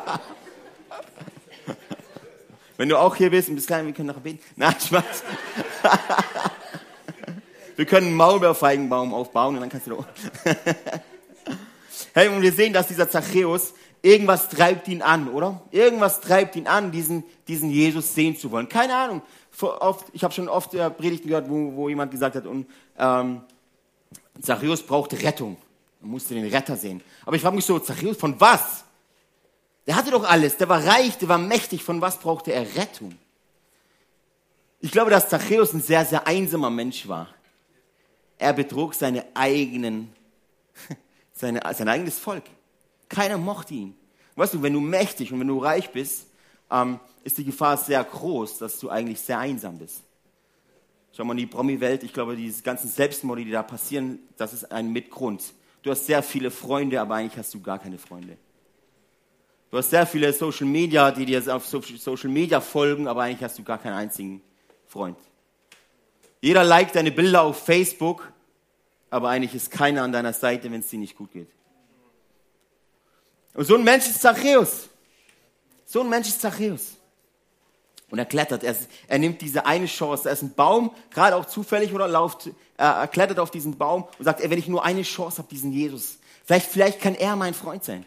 Wenn 2.78 2.90
du 2.90 2.98
auch 2.98 3.16
hier 3.16 3.30
bist 3.30 3.50
und 3.50 3.56
bist 3.56 3.68
klein, 3.68 3.86
wir 3.86 3.94
können 3.94 4.08
nachher 4.08 4.22
beten. 4.22 4.40
Nein, 4.56 4.76
Spaß. 4.80 5.24
wir 7.76 7.86
können 7.86 8.08
einen 8.08 8.16
Maulbeerfeigenbaum 8.16 9.14
aufbauen 9.14 9.56
und 9.56 9.62
dann 9.62 9.70
kannst 9.70 9.88
du 9.88 9.92
da 9.96 10.06
Hey, 12.14 12.30
und 12.30 12.42
wir 12.42 12.52
sehen, 12.54 12.74
dass 12.74 12.88
dieser 12.88 13.10
Zachäus, 13.10 13.74
irgendwas 14.06 14.50
treibt 14.50 14.88
ihn 14.88 15.02
an, 15.02 15.28
oder? 15.30 15.62
Irgendwas 15.72 16.22
treibt 16.22 16.56
ihn 16.56 16.68
an, 16.68 16.92
diesen, 16.92 17.24
diesen 17.48 17.72
Jesus 17.72 18.14
sehen 18.14 18.38
zu 18.38 18.52
wollen. 18.52 18.70
Keine 18.70 18.96
Ahnung. 18.96 19.22
Oft, 19.60 20.08
ich 20.14 20.24
habe 20.24 20.34
schon 20.34 20.48
oft 20.48 20.74
äh, 20.76 20.90
Predigten 20.92 21.28
gehört, 21.28 21.50
wo, 21.50 21.76
wo 21.76 21.90
jemand 21.90 22.12
gesagt 22.12 22.36
hat, 22.36 22.46
und, 22.46 22.68
ähm, 22.98 23.42
Zachäus 24.42 24.84
braucht 24.84 25.14
Rettung. 25.14 25.58
Man 26.02 26.12
musste 26.12 26.36
den 26.36 26.46
Retter 26.46 26.76
sehen. 26.76 27.02
Aber 27.26 27.36
ich 27.36 27.42
frage 27.42 27.56
mich 27.56 27.66
so, 27.66 27.80
Zachäus, 27.80 28.18
von 28.18 28.40
was? 28.40 28.84
Der 29.88 29.96
hatte 29.96 30.12
doch 30.12 30.24
alles, 30.24 30.58
der 30.58 30.70
war 30.70 30.86
reich, 30.86 31.18
der 31.18 31.30
war 31.30 31.38
mächtig, 31.38 31.84
von 31.84 32.02
was 32.02 32.20
brauchte 32.20 32.52
er 32.52 32.76
Rettung? 32.76 33.18
Ich 34.82 34.92
glaube, 34.92 35.10
dass 35.10 35.30
Zachäus 35.30 35.74
ein 35.74 35.82
sehr, 35.82 36.06
sehr 36.06 36.28
einsamer 36.28 36.70
Mensch 36.70 37.08
war. 37.08 37.30
Er 38.38 38.54
betrug 38.54 38.94
seine 38.94 39.26
eigenen, 39.34 40.14
seine, 41.34 41.62
sein 41.74 41.88
eigenes 41.88 42.20
Volk. 42.20 42.44
Keiner 43.16 43.38
mochte 43.38 43.74
ihn. 43.74 43.96
Weißt 44.36 44.54
du, 44.54 44.62
wenn 44.62 44.74
du 44.74 44.82
mächtig 44.82 45.32
und 45.32 45.40
wenn 45.40 45.48
du 45.48 45.60
reich 45.60 45.90
bist, 45.92 46.28
ähm, 46.70 47.00
ist 47.24 47.38
die 47.38 47.46
Gefahr 47.46 47.78
sehr 47.78 48.04
groß, 48.04 48.58
dass 48.58 48.78
du 48.78 48.90
eigentlich 48.90 49.22
sehr 49.22 49.40
einsam 49.40 49.78
bist. 49.78 50.04
Schau 51.14 51.24
mal 51.24 51.32
in 51.32 51.38
die 51.38 51.46
Promi-Welt, 51.46 52.04
ich 52.04 52.12
glaube, 52.12 52.36
diese 52.36 52.62
ganzen 52.62 52.90
Selbstmorde, 52.90 53.46
die 53.46 53.52
da 53.52 53.64
passieren, 53.64 54.20
das 54.36 54.52
ist 54.52 54.70
ein 54.70 54.92
Mitgrund. 54.92 55.54
Du 55.82 55.92
hast 55.92 56.06
sehr 56.06 56.22
viele 56.22 56.52
Freunde, 56.52 57.00
aber 57.00 57.16
eigentlich 57.16 57.38
hast 57.38 57.54
du 57.54 57.62
gar 57.62 57.80
keine 57.80 57.98
Freunde. 57.98 58.38
Du 59.72 59.78
hast 59.78 59.92
sehr 59.92 60.06
viele 60.06 60.34
Social 60.34 60.68
Media, 60.68 61.10
die 61.12 61.26
dir 61.26 61.56
auf 61.56 61.66
Social 61.66 62.30
Media 62.30 62.60
folgen, 62.60 63.08
aber 63.08 63.24
eigentlich 63.24 63.44
hast 63.44 63.58
du 63.58 63.64
gar 63.64 63.78
keinen 63.78 63.96
einzigen 63.96 64.42
Freund. 64.88 65.18
Jeder 66.42 66.66
liked 66.66 66.98
deine 66.98 67.12
Bilder 67.12 67.44
auf 67.44 67.64
Facebook, 67.64 68.30
aber 69.10 69.30
eigentlich 69.30 69.56
ist 69.56 69.72
keiner 69.72 70.04
an 70.04 70.12
deiner 70.12 70.34
Seite, 70.34 70.70
wenn 70.70 70.82
es 70.82 70.90
dir 70.90 71.00
nicht 71.00 71.16
gut 71.16 71.32
geht. 71.32 71.48
Und 73.56 73.66
so 73.66 73.76
ein 73.76 73.84
Mensch 73.84 74.06
ist 74.06 74.22
Zachäus. 74.22 74.90
So 75.86 76.02
ein 76.02 76.10
Mensch 76.10 76.28
ist 76.28 76.42
Zachäus. 76.42 76.98
Und 78.12 78.20
er 78.20 78.26
klettert, 78.26 78.64
er, 78.64 78.76
er, 79.08 79.18
nimmt 79.18 79.42
diese 79.42 79.66
eine 79.66 79.88
Chance, 79.88 80.30
er 80.30 80.34
ist 80.34 80.44
ein 80.44 80.54
Baum, 80.54 80.92
gerade 81.10 81.36
auch 81.36 81.46
zufällig 81.46 81.92
oder 81.92 82.08
lauft, 82.08 82.52
er, 82.78 82.92
er 82.92 83.08
klettert 83.08 83.40
auf 83.40 83.50
diesen 83.50 83.78
Baum 83.78 84.08
und 84.20 84.26
sagt, 84.26 84.42
ey, 84.42 84.50
wenn 84.50 84.60
ich 84.60 84.68
nur 84.68 84.86
eine 84.86 85.02
Chance 85.02 85.40
habe, 85.40 85.48
diesen 85.50 85.72
Jesus, 85.72 86.18
vielleicht, 86.44 86.68
vielleicht 86.70 87.02
kann 87.02 87.16
er 87.16 87.36
mein 87.36 87.54
Freund 87.54 87.84
sein. 87.84 88.06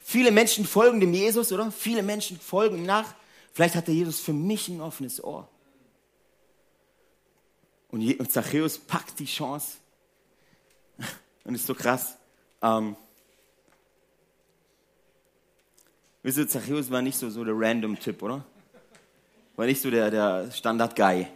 Viele 0.00 0.30
Menschen 0.30 0.66
folgen 0.66 1.00
dem 1.00 1.14
Jesus, 1.14 1.50
oder? 1.50 1.72
Viele 1.72 2.02
Menschen 2.02 2.38
folgen 2.38 2.76
ihm 2.78 2.86
nach. 2.86 3.14
Vielleicht 3.52 3.74
hat 3.74 3.88
der 3.88 3.94
Jesus 3.94 4.20
für 4.20 4.32
mich 4.32 4.68
ein 4.68 4.80
offenes 4.80 5.22
Ohr. 5.24 5.48
Und 7.88 8.30
Zachäus 8.30 8.78
packt 8.78 9.18
die 9.18 9.26
Chance. 9.26 9.78
Und 11.44 11.54
ist 11.54 11.66
so 11.66 11.74
krass. 11.74 12.16
Ähm, 12.62 12.96
wisst 16.26 16.50
Zachäus 16.50 16.90
war 16.90 17.02
nicht 17.02 17.16
so, 17.16 17.30
so 17.30 17.44
der 17.44 17.54
Random-Typ, 17.56 18.22
oder? 18.22 18.44
War 19.56 19.66
nicht 19.66 19.80
so 19.80 19.90
der, 19.90 20.10
der 20.10 20.50
Standard-Guy. 20.50 21.26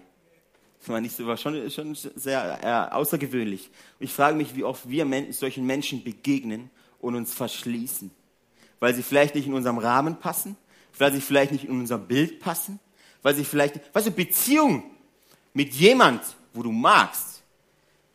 War 0.86 1.00
nicht 1.00 1.16
so, 1.16 1.26
war 1.26 1.36
schon, 1.36 1.70
schon 1.70 1.94
sehr 1.94 2.58
äh, 2.62 2.94
außergewöhnlich. 2.94 3.70
Und 3.98 4.04
ich 4.04 4.12
frage 4.12 4.36
mich, 4.36 4.56
wie 4.56 4.64
oft 4.64 4.88
wir 4.88 5.06
solchen 5.32 5.66
Menschen 5.66 6.02
begegnen 6.02 6.70
und 7.00 7.14
uns 7.14 7.32
verschließen 7.32 8.10
weil 8.80 8.94
sie 8.94 9.02
vielleicht 9.02 9.34
nicht 9.34 9.46
in 9.46 9.54
unserem 9.54 9.78
Rahmen 9.78 10.16
passen, 10.16 10.56
weil 10.98 11.12
sie 11.12 11.20
vielleicht 11.20 11.52
nicht 11.52 11.64
in 11.64 11.78
unser 11.78 11.98
Bild 11.98 12.40
passen, 12.40 12.80
weil 13.22 13.34
sie 13.34 13.44
vielleicht, 13.44 13.94
weißt 13.94 14.08
du, 14.08 14.10
Beziehung 14.10 14.82
mit 15.52 15.74
jemand, 15.74 16.22
wo 16.54 16.62
du 16.62 16.72
magst, 16.72 17.42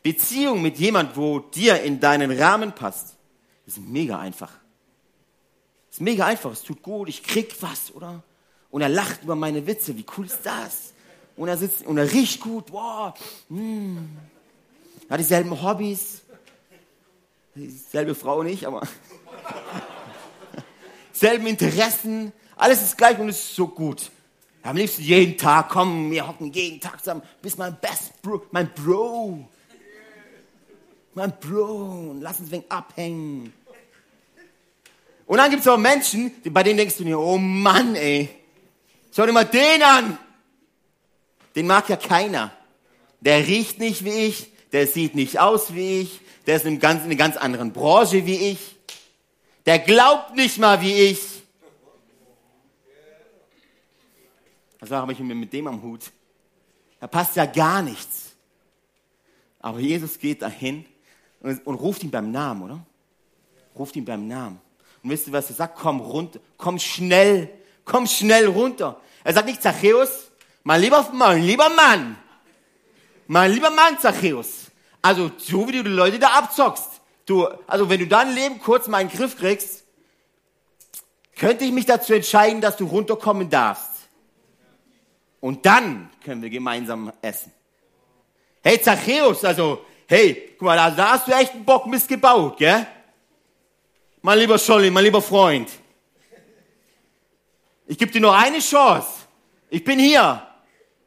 Beziehung 0.02 0.60
mit 0.60 0.76
jemand, 0.78 1.16
wo 1.16 1.38
dir 1.38 1.82
in 1.82 1.98
deinen 1.98 2.30
Rahmen 2.30 2.72
passt, 2.72 3.16
ist 3.66 3.78
mega 3.78 4.18
einfach. 4.18 4.52
Ist 5.96 6.02
mega 6.02 6.26
einfach, 6.26 6.52
es 6.52 6.62
tut 6.62 6.82
gut, 6.82 7.08
ich 7.08 7.22
krieg 7.22 7.56
was, 7.60 7.90
oder? 7.94 8.22
Und 8.70 8.82
er 8.82 8.90
lacht 8.90 9.22
über 9.22 9.34
meine 9.34 9.66
Witze, 9.66 9.96
wie 9.96 10.04
cool 10.14 10.26
ist 10.26 10.40
das? 10.42 10.92
Und 11.38 11.48
er 11.48 11.56
sitzt 11.56 11.86
und 11.86 11.96
er 11.96 12.12
riecht 12.12 12.38
gut, 12.38 12.70
wow, 12.70 13.14
mm. 13.48 13.96
hat 15.08 15.18
dieselben 15.18 15.62
Hobbys, 15.62 16.20
dieselbe 17.54 18.14
Frau 18.14 18.42
nicht, 18.42 18.66
aber 18.66 18.82
selben 21.14 21.46
Interessen, 21.46 22.30
alles 22.56 22.82
ist 22.82 22.98
gleich 22.98 23.18
und 23.18 23.30
es 23.30 23.38
ist 23.38 23.56
so 23.56 23.66
gut. 23.66 24.10
Am 24.64 24.76
liebsten 24.76 25.00
jeden 25.00 25.38
Tag, 25.38 25.70
komm, 25.70 26.10
wir 26.10 26.28
hocken 26.28 26.52
jeden 26.52 26.78
Tag 26.78 26.98
zusammen, 26.98 27.22
bist 27.40 27.56
mein 27.56 27.74
Best 27.80 28.20
Bro, 28.20 28.42
mein 28.50 28.70
Bro. 28.74 29.48
Mein 31.14 31.32
Bro, 31.40 32.10
und 32.10 32.20
lass 32.20 32.38
uns 32.38 32.50
wegen 32.50 32.70
abhängen. 32.70 33.54
Und 35.26 35.38
dann 35.38 35.50
gibt 35.50 35.62
es 35.62 35.68
auch 35.68 35.76
Menschen, 35.76 36.32
bei 36.44 36.62
denen 36.62 36.78
denkst 36.78 36.96
du 36.96 37.04
dir, 37.04 37.18
oh 37.18 37.36
Mann, 37.36 37.96
ey, 37.96 38.30
schau 39.14 39.26
dir 39.26 39.32
mal 39.32 39.44
den 39.44 39.82
an. 39.82 40.18
Den 41.54 41.66
mag 41.66 41.88
ja 41.88 41.96
keiner. 41.96 42.52
Der 43.20 43.46
riecht 43.46 43.78
nicht 43.80 44.04
wie 44.04 44.26
ich, 44.26 44.52
der 44.72 44.86
sieht 44.86 45.14
nicht 45.14 45.40
aus 45.40 45.74
wie 45.74 46.02
ich, 46.02 46.20
der 46.46 46.56
ist 46.56 46.64
in, 46.64 46.78
ganz, 46.78 47.00
in 47.00 47.06
einer 47.06 47.16
ganz 47.16 47.36
anderen 47.36 47.72
Branche 47.72 48.24
wie 48.24 48.50
ich. 48.50 48.76
Der 49.64 49.80
glaubt 49.80 50.36
nicht 50.36 50.58
mal 50.58 50.80
wie 50.80 50.92
ich. 50.92 51.18
Was 54.78 54.90
habe 54.92 55.12
ich 55.12 55.18
mit 55.18 55.52
dem 55.52 55.66
am 55.66 55.82
Hut? 55.82 56.12
Da 57.00 57.08
passt 57.08 57.34
ja 57.34 57.46
gar 57.46 57.82
nichts. 57.82 58.34
Aber 59.58 59.80
Jesus 59.80 60.18
geht 60.18 60.42
dahin 60.42 60.84
und, 61.40 61.66
und 61.66 61.74
ruft 61.74 62.04
ihn 62.04 62.10
beim 62.10 62.30
Namen, 62.30 62.62
oder? 62.62 62.86
Ruft 63.74 63.96
ihn 63.96 64.04
beim 64.04 64.28
Namen. 64.28 64.60
Und 65.06 65.12
wisst 65.12 65.28
ihr, 65.28 65.32
was 65.32 65.48
er 65.50 65.54
sagt? 65.54 65.78
Komm 65.78 66.00
runter, 66.00 66.40
komm 66.56 66.80
schnell, 66.80 67.48
komm 67.84 68.08
schnell 68.08 68.48
runter. 68.48 69.00
Er 69.22 69.34
sagt 69.34 69.46
nicht 69.46 69.62
Zachäus, 69.62 70.32
mein 70.64 70.80
lieber, 70.80 71.08
mein 71.12 71.44
lieber 71.44 71.68
Mann, 71.68 72.18
mein 73.28 73.52
lieber 73.52 73.70
Mann 73.70 74.00
Zachäus. 74.00 74.64
Also 75.00 75.30
so 75.36 75.68
wie 75.68 75.70
du 75.70 75.84
die 75.84 75.90
Leute 75.90 76.18
da 76.18 76.30
abzockst. 76.30 76.88
Du, 77.24 77.46
also 77.68 77.88
wenn 77.88 78.00
du 78.00 78.08
dein 78.08 78.34
Leben 78.34 78.58
kurz 78.58 78.88
mal 78.88 79.00
in 79.00 79.06
den 79.06 79.16
Griff 79.16 79.38
kriegst, 79.38 79.84
könnte 81.36 81.64
ich 81.64 81.70
mich 81.70 81.86
dazu 81.86 82.12
entscheiden, 82.12 82.60
dass 82.60 82.76
du 82.76 82.86
runterkommen 82.86 83.48
darfst. 83.48 84.08
Und 85.38 85.64
dann 85.66 86.10
können 86.24 86.42
wir 86.42 86.50
gemeinsam 86.50 87.12
essen. 87.22 87.52
Hey 88.60 88.80
Zachäus, 88.80 89.44
also, 89.44 89.84
hey, 90.08 90.56
guck 90.58 90.66
mal, 90.66 90.96
da 90.96 91.12
hast 91.12 91.28
du 91.28 91.32
echt 91.32 91.52
einen 91.52 91.64
Bock 91.64 91.86
missgebaut, 91.86 92.56
gell? 92.56 92.88
Mein 94.26 94.40
lieber 94.40 94.58
Scholli, 94.58 94.90
mein 94.90 95.04
lieber 95.04 95.22
Freund. 95.22 95.70
Ich 97.86 97.96
gebe 97.96 98.10
dir 98.10 98.20
nur 98.20 98.36
eine 98.36 98.58
Chance. 98.58 99.06
Ich 99.70 99.84
bin 99.84 100.00
hier. 100.00 100.44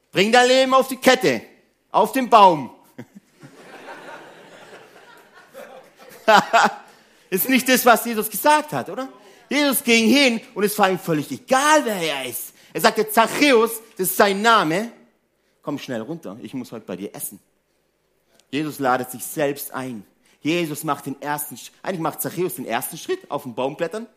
Bring 0.10 0.32
dein 0.32 0.48
Leben 0.48 0.74
auf 0.74 0.88
die 0.88 0.96
Kette. 0.96 1.42
Auf 1.92 2.14
den 2.14 2.30
Baum. 2.30 2.70
ist 7.30 7.50
nicht 7.50 7.68
das, 7.68 7.86
was 7.86 8.06
Jesus 8.06 8.30
gesagt 8.30 8.72
hat, 8.72 8.90
oder? 8.90 9.10
Jesus 9.50 9.84
ging 9.84 10.08
hin 10.08 10.40
und 10.56 10.64
es 10.64 10.80
war 10.80 10.90
ihm 10.90 10.98
völlig 10.98 11.30
egal, 11.30 11.84
wer 11.84 11.98
er 11.98 12.24
ist. 12.24 12.54
Er 12.72 12.80
sagte, 12.80 13.10
Zachäus, 13.10 13.82
das 13.98 14.12
ist 14.12 14.16
sein 14.16 14.42
Name, 14.42 14.94
komm 15.62 15.78
schnell 15.78 16.00
runter, 16.00 16.38
ich 16.42 16.54
muss 16.54 16.72
heute 16.72 16.86
bei 16.86 16.96
dir 16.96 17.14
essen. 17.14 17.38
Jesus 18.50 18.80
ladet 18.80 19.12
sich 19.12 19.26
selbst 19.26 19.74
ein. 19.74 20.06
Jesus 20.42 20.84
macht 20.84 21.06
den 21.06 21.22
ersten, 21.22 21.58
eigentlich 21.84 22.00
macht 22.00 22.22
Zachäus 22.22 22.56
den 22.56 22.66
ersten 22.66 22.98
Schritt 22.98 23.30
auf 23.30 23.44
den 23.44 23.56
Baumblättern 23.56 24.08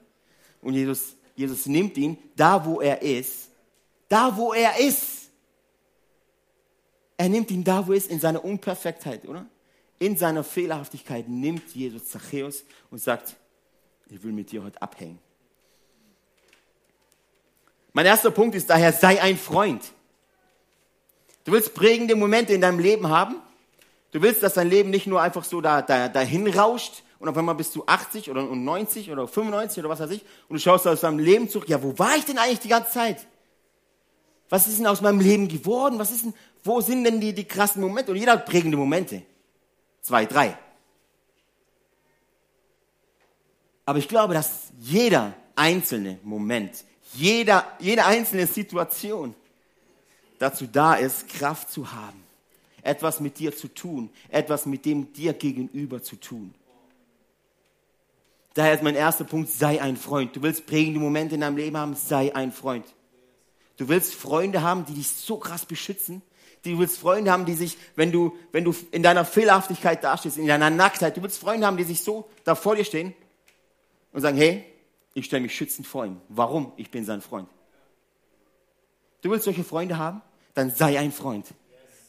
und 0.61 0.75
Jesus, 0.75 1.17
Jesus 1.35 1.67
nimmt 1.67 1.97
ihn 1.97 2.17
da, 2.37 2.65
wo 2.65 2.81
er 2.81 3.03
ist, 3.03 3.51
da, 4.09 4.37
wo 4.37 4.53
er 4.53 4.79
ist. 4.79 5.31
Er 7.17 7.29
nimmt 7.29 7.51
ihn 7.51 7.65
da, 7.65 7.87
wo 7.87 7.93
er 7.93 7.99
ist, 7.99 8.11
in 8.11 8.21
seiner 8.21 8.45
Unperfektheit, 8.45 9.27
oder? 9.27 9.47
In 9.99 10.17
seiner 10.17 10.45
Fehlerhaftigkeit 10.45 11.29
nimmt 11.29 11.75
Jesus 11.75 12.09
Zachäus 12.09 12.65
und 12.91 12.99
sagt, 12.99 13.37
ich 14.09 14.23
will 14.23 14.33
mit 14.33 14.53
dir 14.53 14.63
heute 14.63 14.81
abhängen. 14.83 15.19
Mein 17.93 18.07
erster 18.07 18.31
Punkt 18.31 18.55
ist 18.55 18.71
daher, 18.71 18.93
sei 18.93 19.21
ein 19.21 19.37
Freund. 19.37 19.93
Du 21.45 21.53
willst 21.53 21.75
prägende 21.75 22.15
Momente 22.17 22.53
in 22.55 22.61
deinem 22.61 22.79
Leben 22.79 23.09
haben. 23.09 23.37
Du 24.13 24.23
willst, 24.23 24.43
dass 24.43 24.55
dein 24.55 24.69
Leben 24.69 24.91
nicht 24.91 25.07
nur 25.07 25.21
einfach 25.21 25.45
so 25.45 25.61
da, 25.61 25.83
da, 25.83 26.09
dahin 26.09 26.47
rauscht 26.47 27.03
und 27.19 27.29
auf 27.29 27.37
einmal 27.37 27.55
bist 27.55 27.75
du 27.75 27.85
80 27.87 28.31
oder 28.31 28.43
90 28.43 29.11
oder 29.11 29.27
95 29.27 29.81
oder 29.81 29.89
was 29.89 30.01
weiß 30.01 30.11
ich 30.11 30.23
und 30.49 30.55
du 30.57 30.61
schaust 30.61 30.87
aus 30.87 31.01
deinem 31.01 31.19
Leben 31.19 31.49
zurück. 31.49 31.69
Ja, 31.69 31.83
wo 31.83 31.99
war 31.99 32.17
ich 32.17 32.25
denn 32.25 32.39
eigentlich 32.39 32.61
die 32.61 32.69
ganze 32.69 32.93
Zeit? 32.93 33.27
Was 34.49 34.69
ist 34.69 34.79
denn 34.79 34.87
aus 34.87 35.01
meinem 35.01 35.21
Leben 35.21 35.49
geworden? 35.49 35.99
Was 35.99 36.11
ist 36.11 36.25
denn, 36.25 36.35
wo 36.63 36.81
sind 36.81 37.05
denn 37.05 37.21
die, 37.21 37.33
die 37.33 37.45
krassen 37.45 37.83
Momente? 37.83 38.13
Und 38.13 38.19
jeder 38.19 38.33
hat 38.33 38.47
prägende 38.47 38.77
Momente. 38.77 39.23
Zwei, 40.03 40.27
drei. 40.27 40.57
Aber 43.87 43.99
ich 43.99 44.09
glaube, 44.09 44.35
dass 44.35 44.69
jeder 44.79 45.33
einzelne 45.57 46.19
Moment 46.23 46.85
jeder, 47.15 47.67
jede 47.79 48.05
einzelne 48.05 48.47
Situation 48.47 49.35
dazu 50.39 50.67
da 50.67 50.95
ist, 50.95 51.29
Kraft 51.29 51.71
zu 51.71 51.93
haben, 51.93 52.23
etwas 52.83 53.21
mit 53.21 53.39
dir 53.39 53.57
zu 53.57 53.69
tun, 53.69 54.11
etwas 54.29 54.67
mit 54.67 54.85
dem 54.85 55.13
dir 55.13 55.33
gegenüber 55.33 56.03
zu 56.03 56.17
tun. 56.17 56.55
Daher 58.55 58.75
ist 58.75 58.83
mein 58.83 58.95
erster 58.95 59.25
Punkt, 59.25 59.51
sei 59.51 59.81
ein 59.81 59.97
Freund. 59.97 60.37
Du 60.37 60.43
willst 60.43 60.67
prägende 60.67 61.01
Momente 61.01 61.37
in 61.37 61.41
deinem 61.41 61.57
Leben 61.57 61.77
haben, 61.77 61.95
sei 61.95 62.35
ein 62.35 62.53
Freund. 62.53 62.85
Du 63.79 63.89
willst 63.89 64.15
Freunde 64.15 64.63
haben, 64.63 64.85
die 64.85 64.95
dich 64.95 65.09
so 65.09 65.39
krass 65.39 65.65
beschützen. 65.65 66.23
Du 66.63 66.79
willst 66.79 66.99
Freunde 66.99 67.33
haben, 67.33 67.47
die 67.47 67.55
sich, 67.55 67.79
wenn 67.97 68.13
du, 68.13 68.37
wenn 68.53 68.65
du 68.65 68.75
in 68.91 69.03
deiner 69.03 69.25
Fehlerhaftigkeit 69.25 70.05
dastehst, 70.05 70.37
in 70.37 70.47
deiner 70.47 70.71
Nacktheit, 70.71 71.17
du 71.17 71.23
willst 71.23 71.39
Freunde 71.39 71.67
haben, 71.67 71.77
die 71.77 71.85
sich 71.85 72.03
so 72.03 72.29
da 72.45 72.55
vor 72.55 72.77
dir 72.77 72.85
stehen 72.85 73.15
und 74.13 74.21
sagen, 74.21 74.37
hey, 74.37 74.65
ich 75.15 75.25
stelle 75.25 75.43
mich 75.43 75.55
schützend 75.55 75.87
vor 75.87 76.07
ihm. 76.07 76.21
Warum? 76.29 76.73
Ich 76.77 76.91
bin 76.91 77.05
sein 77.05 77.21
Freund. 77.21 77.49
Du 79.23 79.31
willst 79.31 79.45
solche 79.45 79.65
Freunde 79.65 79.99
haben? 79.99 80.23
Dann 80.55 80.71
sei 80.71 80.99
ein 80.99 81.13
Freund. 81.13 81.47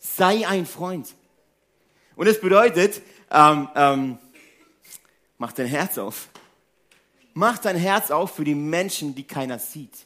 Sei 0.04 0.46
ein 0.46 0.66
Freund. 0.66 1.16
Und 2.16 2.28
es 2.28 2.40
bedeutet, 2.40 3.02
ähm, 3.32 3.70
ähm, 3.74 4.18
mach 5.38 5.54
dein 5.54 5.68
Herz 5.68 5.98
auf. 5.98 6.28
Mach 7.34 7.58
dein 7.58 7.78
Herz 7.78 8.12
auf 8.12 8.36
für 8.36 8.44
die 8.44 8.54
Menschen, 8.54 9.16
die 9.16 9.24
keiner 9.24 9.58
sieht. 9.58 10.06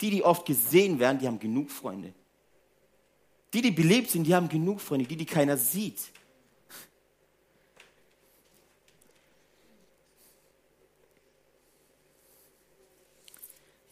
Die, 0.00 0.10
die 0.10 0.24
oft 0.24 0.46
gesehen 0.46 0.98
werden, 0.98 1.18
die 1.18 1.26
haben 1.26 1.40
genug 1.40 1.70
Freunde. 1.70 2.14
Die, 3.52 3.60
die 3.60 3.72
belebt 3.72 4.10
sind, 4.10 4.24
die 4.24 4.34
haben 4.34 4.48
genug 4.48 4.80
Freunde. 4.80 5.04
Die, 5.04 5.16
die 5.16 5.26
keiner 5.26 5.56
sieht, 5.56 5.98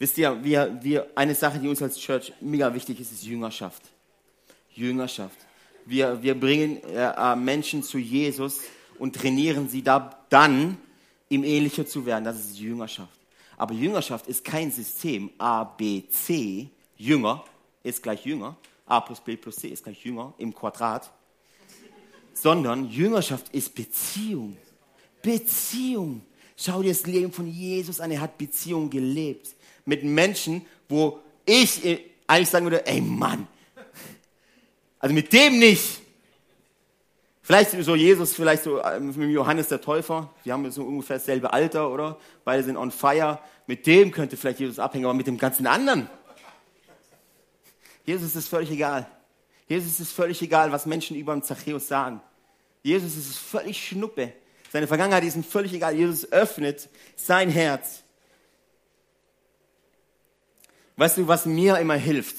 Wisst 0.00 0.16
ihr, 0.16 0.44
wir, 0.44 0.78
wir, 0.80 1.10
eine 1.16 1.34
Sache, 1.34 1.58
die 1.58 1.66
uns 1.66 1.82
als 1.82 1.98
Church 1.98 2.32
mega 2.40 2.72
wichtig 2.72 3.00
ist, 3.00 3.10
ist 3.10 3.24
Jüngerschaft. 3.24 3.82
Jüngerschaft. 4.78 5.36
Wir, 5.84 6.22
wir 6.22 6.38
bringen 6.38 6.82
äh, 6.84 7.36
Menschen 7.36 7.82
zu 7.82 7.98
Jesus 7.98 8.60
und 8.98 9.14
trainieren 9.14 9.68
sie 9.68 9.82
da, 9.82 10.18
dann, 10.28 10.76
ihm 11.28 11.44
ähnlicher 11.44 11.86
zu 11.86 12.04
werden. 12.06 12.24
Das 12.24 12.38
ist 12.38 12.58
Jüngerschaft. 12.58 13.18
Aber 13.56 13.74
Jüngerschaft 13.74 14.26
ist 14.28 14.44
kein 14.44 14.70
System. 14.70 15.30
A, 15.38 15.64
B, 15.64 16.04
C, 16.08 16.68
Jünger 16.96 17.44
ist 17.82 18.02
gleich 18.02 18.24
Jünger. 18.24 18.56
A 18.86 19.00
plus 19.00 19.20
B 19.20 19.36
plus 19.36 19.56
C 19.56 19.68
ist 19.68 19.84
gleich 19.84 20.04
Jünger 20.04 20.32
im 20.38 20.54
Quadrat. 20.54 21.10
Sondern 22.32 22.88
Jüngerschaft 22.88 23.48
ist 23.52 23.74
Beziehung. 23.74 24.56
Beziehung. 25.20 26.22
Schau 26.56 26.82
dir 26.82 26.90
das 26.90 27.06
Leben 27.06 27.32
von 27.32 27.46
Jesus 27.46 28.00
an. 28.00 28.10
Er 28.10 28.20
hat 28.20 28.38
Beziehung 28.38 28.88
gelebt 28.88 29.48
mit 29.84 30.04
Menschen, 30.04 30.64
wo 30.88 31.20
ich 31.44 31.82
eigentlich 32.26 32.48
sagen 32.48 32.66
würde, 32.66 32.86
ey 32.86 33.00
Mann, 33.00 33.46
also 34.98 35.14
mit 35.14 35.32
dem 35.32 35.58
nicht. 35.58 36.00
Vielleicht 37.42 37.70
so 37.70 37.94
Jesus, 37.94 38.34
vielleicht 38.34 38.62
so 38.62 38.78
äh, 38.78 39.00
mit 39.00 39.30
Johannes 39.30 39.68
der 39.68 39.80
Täufer. 39.80 40.30
Wir 40.44 40.52
haben 40.52 40.70
so 40.70 40.82
ungefähr 40.82 41.16
dasselbe 41.16 41.52
Alter, 41.52 41.90
oder? 41.90 42.18
Beide 42.44 42.62
sind 42.62 42.76
on 42.76 42.90
fire. 42.90 43.38
Mit 43.66 43.86
dem 43.86 44.10
könnte 44.10 44.36
vielleicht 44.36 44.60
Jesus 44.60 44.78
abhängen, 44.78 45.06
aber 45.06 45.14
mit 45.14 45.26
dem 45.26 45.38
ganzen 45.38 45.66
anderen. 45.66 46.10
Jesus 48.04 48.36
ist 48.36 48.48
völlig 48.48 48.70
egal. 48.70 49.06
Jesus 49.66 50.00
ist 50.00 50.12
völlig 50.12 50.40
egal, 50.42 50.72
was 50.72 50.86
Menschen 50.86 51.16
über 51.16 51.32
den 51.32 51.42
Zachäus 51.42 51.88
sagen. 51.88 52.20
Jesus 52.82 53.16
ist 53.16 53.38
völlig 53.38 53.86
schnuppe. 53.86 54.32
Seine 54.72 54.86
Vergangenheit 54.86 55.24
ist 55.24 55.36
ihm 55.36 55.44
völlig 55.44 55.72
egal. 55.72 55.94
Jesus 55.94 56.30
öffnet 56.30 56.88
sein 57.16 57.50
Herz 57.50 58.02
Weißt 60.98 61.16
du, 61.16 61.28
was 61.28 61.46
mir 61.46 61.78
immer 61.78 61.94
hilft? 61.94 62.34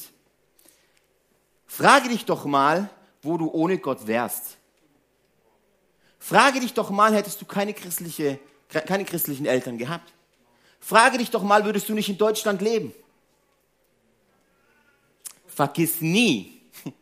Frage 1.79 2.09
dich 2.09 2.25
doch 2.25 2.43
mal, 2.43 2.89
wo 3.21 3.37
du 3.37 3.49
ohne 3.49 3.77
Gott 3.77 4.05
wärst. 4.05 4.57
Frage 6.19 6.59
dich 6.59 6.73
doch 6.73 6.89
mal, 6.89 7.15
hättest 7.15 7.41
du 7.41 7.45
keine, 7.45 7.73
christliche, 7.73 8.37
keine 8.67 9.05
christlichen 9.05 9.45
Eltern 9.45 9.77
gehabt? 9.77 10.13
Frage 10.81 11.19
dich 11.19 11.31
doch 11.31 11.41
mal, 11.41 11.63
würdest 11.63 11.87
du 11.87 11.93
nicht 11.93 12.09
in 12.09 12.17
Deutschland 12.17 12.61
leben? 12.61 12.91
Vergiss 15.47 16.01
nie, 16.01 16.61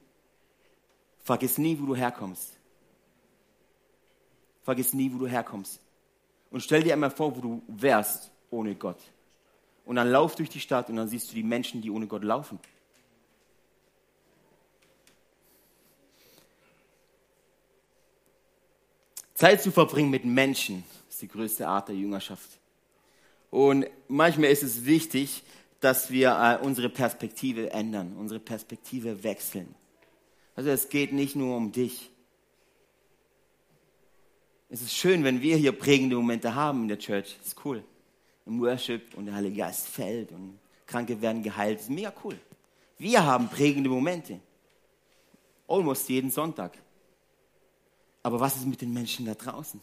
vergiss 1.23 1.57
nie, 1.57 1.75
wo 1.79 1.87
du 1.87 1.95
herkommst. 1.95 2.51
Vergiss 4.61 4.93
nie, 4.93 5.11
wo 5.11 5.17
du 5.17 5.25
herkommst. 5.25 5.79
Und 6.51 6.61
stell 6.61 6.83
dir 6.83 6.93
einmal 6.93 7.09
vor, 7.09 7.35
wo 7.35 7.41
du 7.41 7.63
wärst 7.67 8.29
ohne 8.51 8.75
Gott. 8.75 8.99
Und 9.85 9.95
dann 9.95 10.11
lauf 10.11 10.35
durch 10.35 10.49
die 10.49 10.59
Stadt 10.59 10.87
und 10.89 10.97
dann 10.97 11.07
siehst 11.07 11.31
du 11.31 11.33
die 11.33 11.41
Menschen, 11.41 11.81
die 11.81 11.89
ohne 11.89 12.05
Gott 12.05 12.23
laufen. 12.23 12.59
Zeit 19.37 19.61
zu 19.61 19.69
verbringen 19.71 20.09
mit 20.09 20.25
Menschen 20.25 20.83
ist 21.07 21.21
die 21.21 21.27
größte 21.27 21.67
Art 21.67 21.89
der 21.89 21.95
Jüngerschaft. 21.95 22.49
Und 23.51 23.85
manchmal 24.07 24.49
ist 24.49 24.63
es 24.63 24.83
wichtig, 24.85 25.43
dass 25.79 26.09
wir 26.09 26.31
äh, 26.31 26.65
unsere 26.65 26.89
Perspektive 26.89 27.71
ändern, 27.71 28.15
unsere 28.17 28.39
Perspektive 28.39 29.23
wechseln. 29.23 29.75
Also 30.55 30.71
es 30.71 30.89
geht 30.89 31.13
nicht 31.13 31.35
nur 31.35 31.55
um 31.55 31.71
dich. 31.71 32.09
Es 34.69 34.81
ist 34.81 34.95
schön, 34.95 35.23
wenn 35.23 35.39
wir 35.39 35.55
hier 35.55 35.71
prägende 35.71 36.15
Momente 36.15 36.55
haben 36.55 36.81
in 36.81 36.87
der 36.87 36.97
Church. 36.97 37.35
Das 37.37 37.49
ist 37.49 37.63
cool 37.63 37.83
im 38.47 38.59
Worship 38.59 39.15
und 39.15 39.27
der 39.27 39.35
Heilige 39.35 39.57
Geist 39.57 39.87
fällt 39.87 40.31
und 40.31 40.57
Kranke 40.87 41.21
werden 41.21 41.43
geheilt. 41.43 41.77
Das 41.77 41.83
ist 41.83 41.91
mega 41.91 42.11
cool. 42.23 42.39
Wir 42.97 43.23
haben 43.23 43.49
prägende 43.49 43.91
Momente. 43.91 44.39
Almost 45.67 46.09
jeden 46.09 46.31
Sonntag. 46.31 46.75
Aber 48.27 48.41
was 48.41 48.57
ist 48.57 48.65
mit 48.65 48.81
den 48.81 48.93
Menschen 48.93 49.25
da 49.25 49.33
draußen? 49.33 49.79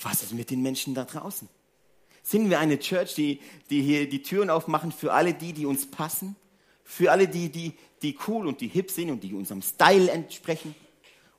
Was 0.00 0.22
ist 0.22 0.32
mit 0.32 0.48
den 0.48 0.62
Menschen 0.62 0.94
da 0.94 1.04
draußen? 1.04 1.46
Sind 2.22 2.48
wir 2.48 2.58
eine 2.58 2.78
Church, 2.78 3.14
die, 3.14 3.40
die 3.68 3.82
hier 3.82 4.08
die 4.08 4.22
Türen 4.22 4.48
aufmachen 4.48 4.92
für 4.92 5.12
alle 5.12 5.34
die, 5.34 5.52
die 5.52 5.66
uns 5.66 5.86
passen? 5.86 6.34
Für 6.84 7.12
alle 7.12 7.28
die, 7.28 7.50
die, 7.50 7.74
die 8.00 8.16
cool 8.26 8.46
und 8.46 8.62
die 8.62 8.68
hip 8.68 8.90
sind 8.90 9.10
und 9.10 9.22
die 9.22 9.34
unserem 9.34 9.60
Style 9.60 10.10
entsprechen? 10.10 10.74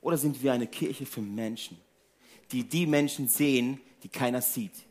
Oder 0.00 0.16
sind 0.16 0.40
wir 0.40 0.52
eine 0.52 0.68
Kirche 0.68 1.06
für 1.06 1.22
Menschen, 1.22 1.76
die 2.52 2.62
die 2.62 2.86
Menschen 2.86 3.26
sehen, 3.26 3.80
die 4.04 4.08
keiner 4.08 4.40
sieht? 4.42 4.84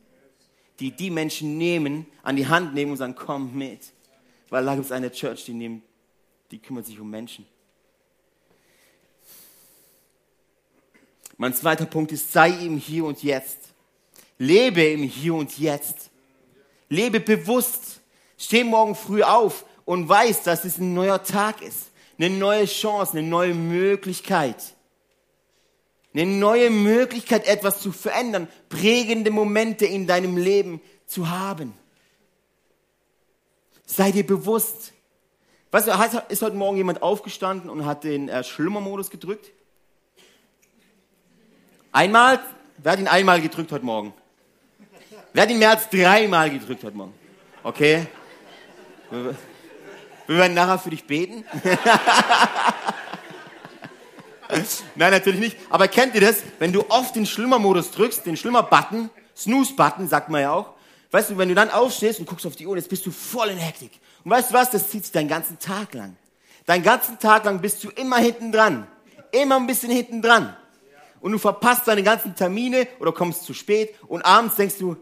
die 0.80 0.92
die 0.92 1.12
Menschen 1.12 1.58
nehmen, 1.58 2.08
an 2.24 2.36
die 2.36 2.48
Hand 2.48 2.74
nehmen 2.74 2.92
und 2.92 2.98
sagen, 2.98 3.16
komm 3.16 3.56
mit. 3.56 3.94
Weil 4.50 4.66
da 4.66 4.74
gibt 4.74 4.88
es 4.88 4.92
eine 4.92 5.12
Church, 5.12 5.46
die, 5.46 5.54
nehmen, 5.54 5.82
die 6.52 6.60
kümmert 6.60 6.88
sich 6.88 7.00
um 7.00 7.10
Menschen. 7.10 7.46
Mein 11.38 11.54
zweiter 11.54 11.86
Punkt 11.86 12.12
ist, 12.12 12.32
sei 12.32 12.50
im 12.50 12.78
Hier 12.78 13.06
und 13.06 13.24
Jetzt. 13.24 13.58
Lebe 14.38 14.84
im 14.84 15.04
Hier 15.04 15.36
und 15.36 15.58
Jetzt. 15.58 16.10
Lebe 16.90 17.20
bewusst. 17.20 18.02
Steh 18.38 18.64
morgen 18.64 18.96
früh 18.96 19.24
auf 19.24 19.66
und 19.86 20.08
weiß, 20.08 20.44
dass 20.44 20.66
es 20.66 20.78
ein 20.78 20.94
neuer 20.94 21.24
Tag 21.24 21.62
ist. 21.62 21.92
Eine 22.18 22.30
neue 22.30 22.66
Chance, 22.66 23.18
eine 23.18 23.28
neue 23.28 23.54
Möglichkeit 23.54 24.76
eine 26.14 26.26
neue 26.26 26.70
Möglichkeit, 26.70 27.48
etwas 27.48 27.80
zu 27.80 27.92
verändern, 27.92 28.48
prägende 28.70 29.32
Momente 29.32 29.86
in 29.86 30.06
deinem 30.06 30.38
Leben 30.38 30.82
zu 31.06 31.30
haben. 31.30 31.74
Sei 33.86 34.12
dir 34.12 34.26
bewusst. 34.26 34.94
Weißt 35.72 35.88
du, 35.88 36.24
ist 36.30 36.42
heute 36.44 36.56
Morgen 36.56 36.78
jemand 36.78 37.02
aufgestanden 37.02 37.70
und 37.70 37.86
hat 37.86 38.04
den 38.04 38.30
äh, 38.30 38.44
Schlummermodus 38.44 39.10
gedrückt? 39.10 39.52
Einmal, 41.94 42.40
wer 42.80 42.92
hat 42.94 43.00
ihn 43.00 43.08
einmal 43.08 43.40
gedrückt 43.40 43.72
heute 43.72 43.86
Morgen? 43.86 44.14
Wer 45.32 45.44
hat 45.44 45.52
ihn 45.52 45.60
mehr 45.60 45.70
als 45.70 45.88
dreimal 45.90 46.50
gedrückt 46.50 46.84
heute 46.84 46.98
Morgen? 46.98 47.14
Okay. 47.62 48.08
Wir 49.12 49.36
werden 50.28 50.56
nachher 50.56 50.80
für 50.80 50.90
dich 50.90 51.06
beten. 51.06 51.46
Nein, 54.96 55.12
natürlich 55.12 55.40
nicht. 55.40 55.56
Aber 55.70 55.88
kennt 55.88 56.16
ihr 56.16 56.22
das? 56.22 56.42
Wenn 56.58 56.74
du 56.74 56.84
oft 56.90 57.16
den 57.16 57.28
Schlimmer-Modus 57.28 57.92
drückst, 57.92 58.26
den 58.26 58.38
Schlimmer-Button, 58.38 59.12
Snooze-Button, 59.38 60.08
sagt 60.08 60.30
man 60.30 60.42
ja 60.42 60.52
auch. 60.52 60.74
Weißt 61.12 61.30
du, 61.30 61.38
wenn 61.38 61.50
du 61.50 61.56
dann 61.56 61.70
aufstehst 61.70 62.20
und 62.20 62.26
guckst 62.26 62.48
auf 62.48 62.56
die 62.56 62.66
Uhr, 62.66 62.76
jetzt 62.76 62.90
bist 62.90 63.06
du 63.06 63.12
voll 63.12 63.50
in 63.50 63.60
Hektik. 63.60 64.00
Und 64.24 64.32
weißt 64.32 64.50
du 64.50 64.56
was? 64.56 64.72
Das 64.72 64.90
zieht 64.90 65.04
sich 65.04 65.12
deinen 65.14 65.30
ganzen 65.30 65.60
Tag 65.60 65.94
lang. 65.94 66.16
Deinen 66.66 66.82
ganzen 66.82 67.20
Tag 67.20 67.46
lang 67.46 67.62
bist 67.62 67.84
du 67.84 67.90
immer 67.90 68.18
hinten 68.18 68.52
dran. 68.52 68.88
Immer 69.32 69.58
ein 69.58 69.68
bisschen 69.68 69.92
hinten 69.92 70.24
dran. 70.24 70.56
Und 71.24 71.32
du 71.32 71.38
verpasst 71.38 71.88
deine 71.88 72.04
ganzen 72.04 72.36
Termine 72.36 72.86
oder 73.00 73.14
kommst 73.14 73.46
zu 73.46 73.54
spät 73.54 73.96
und 74.10 74.24
abends 74.24 74.58
denkst 74.58 74.78
du, 74.78 74.98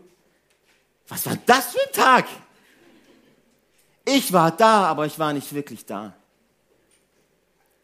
was 1.07 1.25
war 1.25 1.35
das 1.47 1.71
für 1.71 1.79
ein 1.79 1.93
Tag? 1.93 2.25
Ich 4.05 4.31
war 4.31 4.55
da, 4.55 4.83
aber 4.83 5.07
ich 5.07 5.17
war 5.17 5.33
nicht 5.33 5.51
wirklich 5.51 5.83
da. 5.83 6.13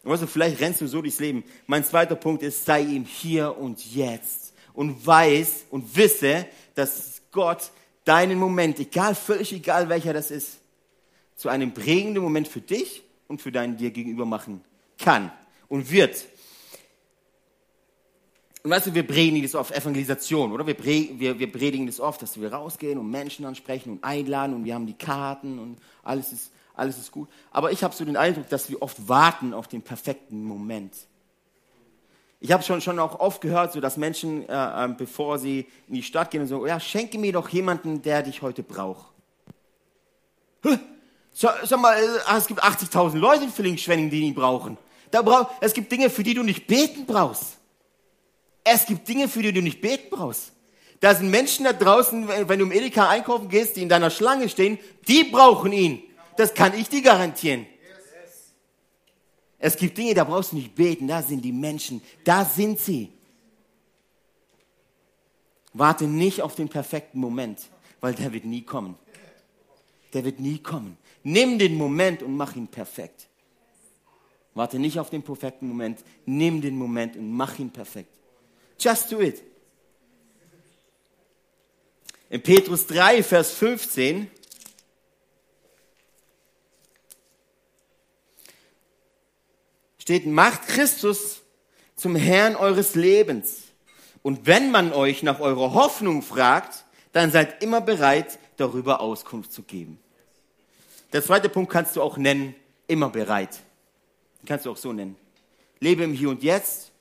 Und 0.04 0.12
weißt 0.12 0.21
du, 0.21 0.28
vielleicht 0.28 0.60
rennst 0.60 0.82
du 0.82 0.88
so 0.88 1.02
durchs 1.02 1.19
Leben. 1.19 1.43
Mein 1.65 1.84
zweiter 1.84 2.13
Punkt 2.15 2.43
ist, 2.43 2.63
sei 2.63 2.82
ihm 2.82 3.06
hier 3.06 3.58
und 3.58 3.84
jetzt. 3.95 4.54
Und 4.71 5.04
weiß 5.04 5.65
und 5.71 5.95
wisse, 5.95 6.45
dass 6.76 7.23
Gott 7.32 7.71
deinen 8.06 8.38
Moment, 8.38 8.80
egal, 8.80 9.15
völlig 9.15 9.52
egal 9.52 9.89
welcher 9.89 10.13
das 10.13 10.30
ist, 10.30 10.60
zu 11.36 11.50
einem 11.50 11.73
prägenden 11.73 12.21
Moment 12.21 12.47
für 12.47 12.62
dich 12.62 13.02
und 13.28 13.41
für 13.41 13.52
deinen 13.52 13.78
dir 13.78 13.89
gegenüber 13.89 14.28
machen 14.28 14.63
kann 15.00 15.32
und 15.69 15.89
wird. 15.89 16.23
Und 18.63 18.72
weißt 18.72 18.88
du, 18.88 18.93
wir 18.93 19.06
predigen 19.06 19.43
das 19.43 19.56
oft, 19.56 19.72
Evangelisation, 19.72 20.52
oder? 20.52 20.65
Wir, 20.65 20.78
wir, 20.78 21.39
wir 21.39 21.52
predigen 21.52 21.86
das 21.86 22.00
oft, 22.00 22.22
dass 22.22 22.39
wir 22.39 22.52
rausgehen 22.52 22.98
und 22.98 23.10
Menschen 23.10 23.46
ansprechen 23.46 23.91
und 23.93 24.04
einladen 24.04 24.56
und 24.56 24.65
wir 24.65 24.74
haben 24.74 24.88
die 24.88 24.93
Karten 24.93 25.60
und 25.60 25.78
alles 26.04 26.34
ist, 26.34 26.52
alles 26.76 26.98
ist 26.98 27.12
gut. 27.12 27.30
Aber 27.52 27.72
ich 27.72 27.84
habe 27.84 27.96
so 27.96 28.04
den 28.04 28.17
Eindruck, 28.17 28.50
dass 28.50 28.70
wir 28.70 28.82
oft 28.82 29.08
warten 29.08 29.54
auf 29.54 29.67
den 29.67 29.82
perfekten 29.82 30.43
Moment. 30.43 30.93
Ich 32.39 32.52
habe 32.52 32.62
schon, 32.62 32.82
schon 32.82 33.00
auch 33.00 33.20
oft 33.20 33.41
gehört, 33.41 33.74
so 33.74 33.82
dass 33.82 33.98
Menschen, 33.98 34.48
äh, 34.48 34.86
äh, 34.86 34.88
bevor 34.96 35.39
sie 35.39 35.67
in 35.88 35.96
die 35.96 36.04
Stadt 36.04 36.30
gehen, 36.30 36.46
so, 36.46 36.67
ja, 36.67 36.80
schenke 36.80 37.17
mir 37.17 37.34
doch 37.34 37.50
jemanden, 37.50 38.02
der 38.02 38.22
dich 38.22 38.41
heute 38.41 38.63
braucht. 38.63 39.08
Sag 41.34 41.80
mal, 41.80 41.96
äh, 41.96 42.38
es 42.38 42.48
gibt 42.48 42.63
80.000 42.63 43.17
Leute 43.17 43.46
in 43.46 43.50
Villingen-Schwenning, 43.50 44.10
die 44.10 44.22
ihn 44.22 44.36
brauchen. 44.36 44.78
Da 45.10 45.22
brauch, 45.22 45.50
es 45.62 45.74
gibt 45.74 45.91
Dinge, 45.91 46.10
für 46.10 46.24
die 46.24 46.34
du 46.34 46.43
nicht 46.43 46.67
beten 46.67 47.06
brauchst. 47.06 47.57
Es 48.69 48.86
gibt 48.86 49.08
Dinge, 49.08 49.30
für 49.30 49.41
die 49.41 49.53
du 49.53 49.62
nicht 49.62 49.80
beten 49.80 50.10
brauchst. 50.10 50.51
Da 50.99 51.15
sind 51.15 51.30
Menschen 51.30 51.63
da 51.65 51.73
draußen, 51.73 52.27
wenn 52.27 52.60
du 52.60 52.65
im 52.65 52.71
Edeka 52.71 53.08
einkaufen 53.08 53.47
gehst, 53.49 53.77
die 53.77 53.84
in 53.84 53.89
deiner 53.89 54.10
Schlange 54.10 54.49
stehen, 54.49 54.77
die 55.08 55.23
brauchen 55.23 55.71
ihn. 55.71 56.03
Das 56.36 56.53
kann 56.53 56.73
ich 56.77 56.89
dir 56.89 57.01
garantieren. 57.01 57.65
Es 59.60 59.77
gibt 59.77 59.97
Dinge, 59.97 60.13
da 60.13 60.23
brauchst 60.23 60.51
du 60.51 60.58
nicht 60.58 60.75
beten, 60.75 61.08
da 61.08 61.21
sind 61.21 61.43
die 61.43 61.51
Menschen, 61.51 62.01
da 62.23 62.43
sind 62.45 62.80
sie. 62.80 63.12
Warte 65.73 66.06
nicht 66.06 66.41
auf 66.41 66.56
den 66.56 66.69
perfekten 66.69 67.19
Moment, 67.19 67.60
weil 68.01 68.13
der 68.15 68.34
wird 68.34 68.45
nie 68.45 68.63
kommen. 68.63 68.95
Der 70.13 70.25
wird 70.25 70.39
nie 70.39 70.60
kommen. 70.60 70.97
Nimm 71.23 71.58
den 71.58 71.75
Moment 71.75 72.21
und 72.21 72.36
mach 72.36 72.56
ihn 72.56 72.67
perfekt. 72.67 73.27
Warte 74.53 74.77
nicht 74.80 74.99
auf 74.99 75.10
den 75.10 75.23
perfekten 75.23 75.67
Moment, 75.67 76.03
nimm 76.25 76.62
den 76.62 76.77
Moment 76.77 77.15
und 77.15 77.32
mach 77.32 77.60
ihn 77.60 77.69
perfekt. 77.69 78.17
Just 78.80 79.12
do 79.12 79.22
it. 79.22 79.44
In 82.30 82.42
Petrus 82.42 82.88
3, 82.88 83.24
Vers 83.24 83.52
15 83.54 84.30
steht, 89.98 90.26
macht 90.26 90.68
Christus 90.68 91.42
zum 91.96 92.16
Herrn 92.16 92.56
eures 92.56 92.96
Lebens. 92.96 93.63
Und 94.24 94.46
wenn 94.46 94.72
man 94.72 94.92
euch 94.94 95.24
nach 95.24 95.40
eurer 95.40 95.74
Hoffnung 95.74 96.22
fragt, 96.22 96.84
dann 97.13 97.32
seid 97.32 97.63
immer 97.63 97.82
bereit, 97.82 98.40
darüber 98.58 99.00
Auskunft 99.00 99.54
zu 99.54 99.63
geben. 99.63 100.00
Der 101.13 101.24
zweite 101.24 101.48
Punkt 101.48 101.72
kannst 101.72 101.96
du 101.96 102.02
auch 102.02 102.18
nennen, 102.18 102.54
immer 102.88 103.10
bereit. 103.10 103.60
Den 104.42 104.48
kannst 104.48 104.66
du 104.66 104.72
auch 104.72 104.78
so 104.78 104.92
nennen. 104.92 105.16
Lebe 105.80 106.04
im 106.04 106.13
Hier 106.13 106.30
und 106.30 106.44
Jetzt, 106.44 106.92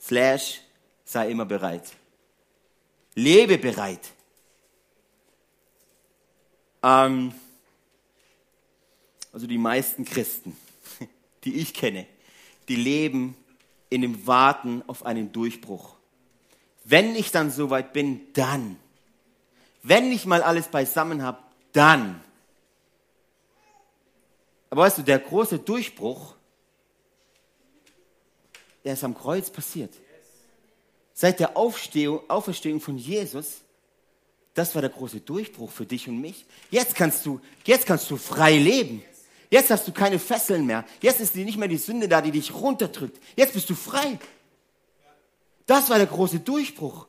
slash, 0.00 0.60
sei 1.04 1.30
immer 1.30 1.44
bereit. 1.44 1.92
Lebe 3.14 3.58
bereit. 3.58 4.12
Ähm, 6.82 7.32
also 9.32 9.46
die 9.46 9.58
meisten 9.58 10.04
Christen, 10.04 10.56
die 11.44 11.56
ich 11.56 11.74
kenne, 11.74 12.06
die 12.68 12.76
leben 12.76 13.36
in 13.90 14.02
dem 14.02 14.26
Warten 14.26 14.82
auf 14.86 15.04
einen 15.04 15.32
Durchbruch. 15.32 15.94
Wenn 16.84 17.14
ich 17.16 17.30
dann 17.30 17.50
soweit 17.50 17.92
bin, 17.92 18.20
dann. 18.34 18.78
Wenn 19.82 20.12
ich 20.12 20.26
mal 20.26 20.42
alles 20.42 20.68
beisammen 20.68 21.22
habe, 21.22 21.38
dann. 21.72 22.22
Aber 24.70 24.82
weißt 24.82 24.98
du, 24.98 25.02
der 25.02 25.18
große 25.18 25.58
Durchbruch, 25.60 26.34
der 28.82 28.94
ist 28.94 29.04
am 29.04 29.16
Kreuz 29.16 29.50
passiert. 29.50 29.94
Seit 31.14 31.38
der 31.38 31.56
Aufstehung, 31.56 32.28
Auferstehung 32.28 32.80
von 32.80 32.98
Jesus, 32.98 33.60
das 34.52 34.74
war 34.74 34.82
der 34.82 34.90
große 34.90 35.20
Durchbruch 35.20 35.70
für 35.70 35.86
dich 35.86 36.08
und 36.08 36.20
mich. 36.20 36.44
Jetzt 36.70 36.96
kannst 36.96 37.24
du, 37.24 37.40
jetzt 37.64 37.86
kannst 37.86 38.10
du 38.10 38.16
frei 38.16 38.58
leben. 38.58 39.02
Jetzt 39.48 39.70
hast 39.70 39.86
du 39.86 39.92
keine 39.92 40.18
Fesseln 40.18 40.66
mehr. 40.66 40.84
Jetzt 41.00 41.20
ist 41.20 41.36
nicht 41.36 41.56
mehr 41.56 41.68
die 41.68 41.76
Sünde 41.76 42.08
da, 42.08 42.20
die 42.20 42.32
dich 42.32 42.52
runterdrückt. 42.52 43.20
Jetzt 43.36 43.54
bist 43.54 43.70
du 43.70 43.74
frei. 43.76 44.18
Das 45.66 45.88
war 45.88 45.98
der 45.98 46.08
große 46.08 46.40
Durchbruch. 46.40 47.06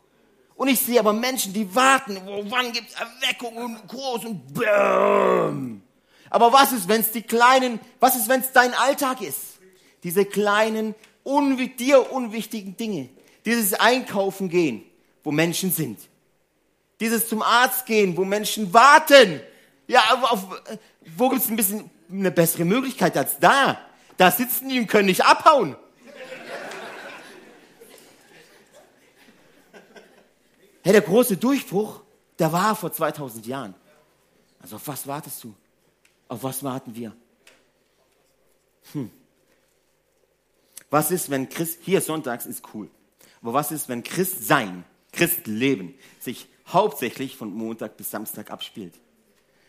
Und 0.55 0.67
ich 0.67 0.79
sehe 0.79 0.99
aber 0.99 1.11
Menschen, 1.11 1.53
die 1.53 1.73
warten, 1.75 2.17
oh, 2.27 2.43
wann 2.47 2.71
gibt's 2.71 2.93
Erweckung 2.93 3.57
und 3.57 3.87
groß 3.87 4.25
und 4.25 4.53
bäm. 4.53 5.81
Aber 6.29 6.53
was 6.53 6.71
ist, 6.71 6.87
wenn 6.87 7.01
es 7.01 7.11
die 7.11 7.23
kleinen, 7.23 7.79
was 7.99 8.15
ist, 8.15 8.29
wenn 8.29 8.41
es 8.41 8.51
dein 8.51 8.73
Alltag 8.73 9.21
ist? 9.21 9.59
Diese 10.03 10.25
kleinen, 10.25 10.95
unwi 11.23 11.69
dir 11.69 12.11
unwichtigen 12.11 12.77
Dinge. 12.77 13.09
Dieses 13.45 13.73
Einkaufen 13.73 14.49
gehen, 14.49 14.83
wo 15.23 15.31
Menschen 15.31 15.71
sind. 15.71 15.99
Dieses 16.99 17.27
zum 17.27 17.41
Arzt 17.41 17.85
gehen, 17.85 18.17
wo 18.17 18.25
Menschen 18.25 18.73
warten. 18.73 19.41
Ja, 19.87 20.01
auf, 20.29 20.47
wo 21.15 21.29
gibt 21.29 21.43
es 21.43 21.49
ein 21.49 21.55
bisschen 21.55 21.89
eine 22.09 22.31
bessere 22.31 22.65
Möglichkeit 22.65 23.15
als 23.17 23.39
da? 23.39 23.79
Da 24.17 24.31
sitzen 24.31 24.69
die 24.69 24.79
und 24.79 24.87
können 24.87 25.07
nicht 25.07 25.25
abhauen. 25.25 25.75
Hey, 30.83 30.91
der 30.91 31.01
große 31.01 31.37
Durchbruch, 31.37 32.01
der 32.37 32.51
war 32.51 32.75
vor 32.75 32.93
2000 32.93 33.45
Jahren. 33.47 33.73
Also 34.61 34.75
auf 34.75 34.87
was 34.87 35.07
wartest 35.07 35.43
du? 35.43 35.55
Auf 36.27 36.43
was 36.43 36.63
warten 36.63 36.95
wir? 36.95 37.15
Hm. 38.93 39.11
Was 40.89 41.11
ist, 41.11 41.29
wenn 41.29 41.49
Christ, 41.49 41.79
hier 41.81 42.01
sonntags 42.01 42.45
ist 42.45 42.63
cool, 42.73 42.89
aber 43.45 43.53
was 43.53 43.71
ist, 43.71 43.89
wenn 43.89 44.03
Christ 44.03 44.47
sein, 44.47 44.83
Christ 45.11 45.45
leben, 45.45 45.93
sich 46.19 46.47
hauptsächlich 46.67 47.37
von 47.37 47.53
Montag 47.53 47.95
bis 47.95 48.09
Samstag 48.09 48.49
abspielt? 48.49 48.95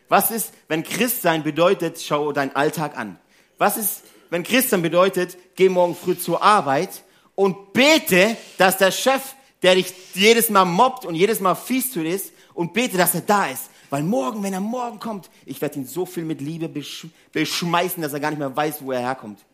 Was 0.09 0.31
ist, 0.31 0.55
wenn 0.67 0.83
Christ 0.83 1.21
sein 1.21 1.43
bedeutet, 1.43 2.01
schau 2.01 2.33
deinen 2.33 2.57
Alltag 2.57 2.97
an? 2.97 3.19
Was 3.59 3.77
ist, 3.77 4.05
wenn 4.31 4.45
Christ 4.45 4.71
sein 4.71 4.81
bedeutet, 4.81 5.37
geh 5.57 5.69
morgen 5.69 5.95
früh 5.95 6.17
zur 6.17 6.43
Arbeit 6.43 7.03
und 7.35 7.75
bete, 7.75 8.39
dass 8.57 8.79
der 8.79 8.93
Chef, 8.93 9.35
der 9.61 9.75
dich 9.75 9.93
jedes 10.15 10.49
Mal 10.49 10.65
mobbt 10.65 11.05
und 11.05 11.15
jedes 11.15 11.41
Mal 11.41 11.55
fies 11.55 11.93
zu 11.93 12.03
dir 12.03 12.15
ist, 12.15 12.33
und 12.55 12.73
bete, 12.73 12.97
dass 12.97 13.15
er 13.15 13.21
da 13.21 13.49
ist, 13.49 13.69
weil 13.91 14.05
morgen, 14.05 14.43
wenn 14.43 14.55
er 14.55 14.61
morgen 14.61 15.01
kommt, 15.01 15.29
ich 15.45 15.61
werde 15.61 15.81
ihn 15.81 15.87
so 15.87 16.07
viel 16.07 16.25
mit 16.25 16.41
Liebe 16.41 16.71
besch 16.71 17.09
beschmeißen, 17.33 18.03
dass 18.03 18.15
er 18.15 18.21
gar 18.21 18.31
nicht 18.31 18.39
mehr 18.39 18.57
weiß, 18.57 18.81
wo 18.81 18.93
er 18.93 19.01
herkommt. 19.01 19.45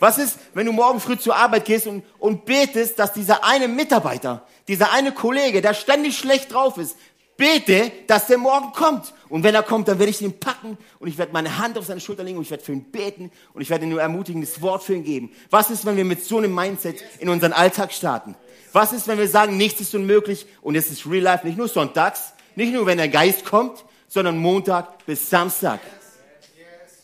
Was 0.00 0.18
ist, 0.18 0.38
wenn 0.54 0.66
du 0.66 0.72
morgen 0.72 0.98
früh 0.98 1.16
zur 1.18 1.36
Arbeit 1.36 1.66
gehst 1.66 1.86
und, 1.86 2.02
und 2.18 2.46
betest, 2.46 2.98
dass 2.98 3.12
dieser 3.12 3.44
eine 3.44 3.68
Mitarbeiter, 3.68 4.46
dieser 4.66 4.92
eine 4.92 5.12
Kollege, 5.12 5.60
der 5.60 5.74
ständig 5.74 6.18
schlecht 6.18 6.52
drauf 6.52 6.78
ist, 6.78 6.96
bete, 7.36 7.90
dass 8.06 8.26
der 8.26 8.38
morgen 8.38 8.72
kommt. 8.72 9.14
Und 9.28 9.44
wenn 9.44 9.54
er 9.54 9.62
kommt, 9.62 9.88
dann 9.88 9.98
werde 9.98 10.10
ich 10.10 10.20
ihn 10.20 10.38
packen 10.38 10.76
und 10.98 11.08
ich 11.08 11.16
werde 11.16 11.32
meine 11.32 11.58
Hand 11.58 11.78
auf 11.78 11.86
seine 11.86 12.00
Schulter 12.00 12.22
legen 12.22 12.36
und 12.36 12.44
ich 12.44 12.50
werde 12.50 12.62
für 12.62 12.72
ihn 12.72 12.84
beten 12.84 13.30
und 13.54 13.62
ich 13.62 13.70
werde 13.70 13.84
ihm 13.84 13.90
nur 13.90 14.00
ermutigendes 14.00 14.60
Wort 14.60 14.82
für 14.82 14.94
ihn 14.94 15.04
geben. 15.04 15.32
Was 15.48 15.70
ist, 15.70 15.86
wenn 15.86 15.96
wir 15.96 16.04
mit 16.04 16.24
so 16.24 16.38
einem 16.38 16.54
Mindset 16.54 17.02
in 17.18 17.28
unseren 17.28 17.52
Alltag 17.52 17.92
starten? 17.92 18.36
Was 18.72 18.92
ist, 18.92 19.08
wenn 19.08 19.18
wir 19.18 19.28
sagen, 19.28 19.56
nichts 19.56 19.80
ist 19.80 19.94
unmöglich 19.94 20.46
und 20.60 20.76
es 20.76 20.90
ist 20.90 21.06
Real 21.06 21.22
Life, 21.22 21.46
nicht 21.46 21.58
nur 21.58 21.68
sonntags, 21.68 22.34
nicht 22.56 22.72
nur, 22.72 22.86
wenn 22.86 22.98
der 22.98 23.08
Geist 23.08 23.44
kommt, 23.44 23.84
sondern 24.06 24.38
Montag 24.38 25.06
bis 25.06 25.30
Samstag. 25.30 25.80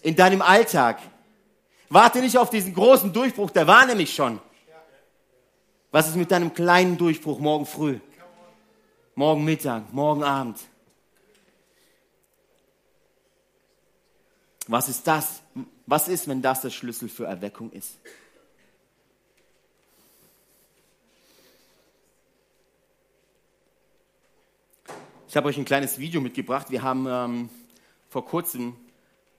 In 0.03 0.17
deinem 0.17 0.43
Alltag. 0.43 0.99
Warte 1.89 2.21
nicht 2.21 2.37
auf 2.37 2.51
diesen 2.51 2.75
großen 2.75 3.13
Durchbruch, 3.13 3.51
der 3.51 3.67
war 3.67 3.87
nämlich 3.87 4.15
schon. 4.15 4.41
Was 5.93 6.09
ist 6.09 6.17
mit 6.17 6.31
deinem 6.31 6.53
kleinen 6.53 6.99
Durchbruch 6.99 7.39
morgen 7.39 7.67
früh? 7.67 8.01
Morgen 9.15 9.45
Mittag, 9.45 9.93
morgen 9.93 10.23
Abend? 10.25 10.59
Was 14.67 14.89
ist 14.89 15.07
das? 15.07 15.41
Was 15.87 16.09
ist, 16.09 16.27
wenn 16.27 16.43
das 16.43 16.61
der 16.61 16.71
Schlüssel 16.71 17.09
für 17.09 17.27
Erweckung 17.27 17.71
ist? 17.71 17.97
Ich 25.29 25.37
habe 25.37 25.49
euch 25.49 25.59
ein 25.59 25.65
kleines 25.65 25.99
Video 25.99 26.21
mitgebracht. 26.21 26.71
Wir 26.71 26.83
haben 26.83 27.07
ähm, 27.09 27.51
vor 28.09 28.25
kurzem 28.25 28.77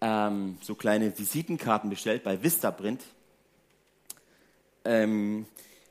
ähm, 0.01 0.57
so 0.62 0.75
kleine 0.75 1.17
Visitenkarten 1.17 1.89
bestellt 1.89 2.23
bei 2.23 2.41
Vistaprint. 2.41 3.03
Ähm, 4.86 5.45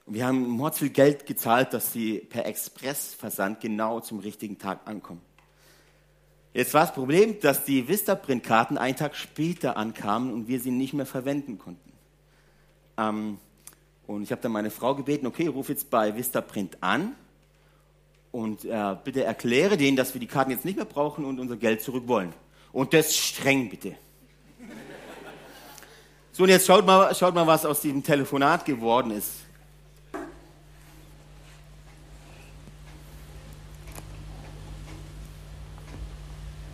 wir 0.06 0.26
haben 0.26 0.48
mords 0.48 0.78
viel 0.78 0.90
Geld 0.90 1.26
gezahlt, 1.26 1.72
dass 1.72 1.92
sie 1.92 2.18
per 2.20 2.46
Expressversand 2.46 3.60
genau 3.60 4.00
zum 4.00 4.20
richtigen 4.20 4.58
Tag 4.58 4.86
ankommen. 4.86 5.20
Jetzt 6.54 6.72
war 6.72 6.82
das 6.82 6.94
Problem, 6.94 7.38
dass 7.40 7.64
die 7.64 7.86
Vistaprint-Karten 7.86 8.78
einen 8.78 8.96
Tag 8.96 9.14
später 9.14 9.76
ankamen 9.76 10.32
und 10.32 10.48
wir 10.48 10.60
sie 10.60 10.70
nicht 10.70 10.94
mehr 10.94 11.04
verwenden 11.04 11.58
konnten. 11.58 11.92
Ähm, 12.96 13.38
und 14.06 14.22
ich 14.22 14.30
habe 14.30 14.40
dann 14.40 14.52
meine 14.52 14.70
Frau 14.70 14.94
gebeten, 14.94 15.26
okay, 15.26 15.48
ruf 15.48 15.68
jetzt 15.68 15.90
bei 15.90 16.16
Vistaprint 16.16 16.78
an 16.80 17.14
und 18.30 18.64
äh, 18.64 18.96
bitte 19.02 19.24
erkläre 19.24 19.76
denen, 19.76 19.96
dass 19.96 20.14
wir 20.14 20.20
die 20.20 20.26
Karten 20.26 20.50
jetzt 20.50 20.64
nicht 20.64 20.76
mehr 20.76 20.84
brauchen 20.84 21.24
und 21.24 21.40
unser 21.40 21.56
Geld 21.56 21.82
zurück 21.82 22.04
wollen. 22.06 22.32
Und 22.76 22.92
das 22.92 23.16
streng 23.16 23.70
bitte. 23.70 23.94
So, 26.30 26.42
und 26.42 26.50
jetzt 26.50 26.66
schaut 26.66 26.84
mal, 26.84 27.14
schaut 27.14 27.34
mal, 27.34 27.46
was 27.46 27.64
aus 27.64 27.80
diesem 27.80 28.02
Telefonat 28.02 28.66
geworden 28.66 29.12
ist. 29.12 29.30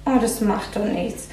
Oh, 0.05 0.19
das 0.21 0.41
macht 0.41 0.75
doch 0.75 0.85
nichts. 0.85 1.29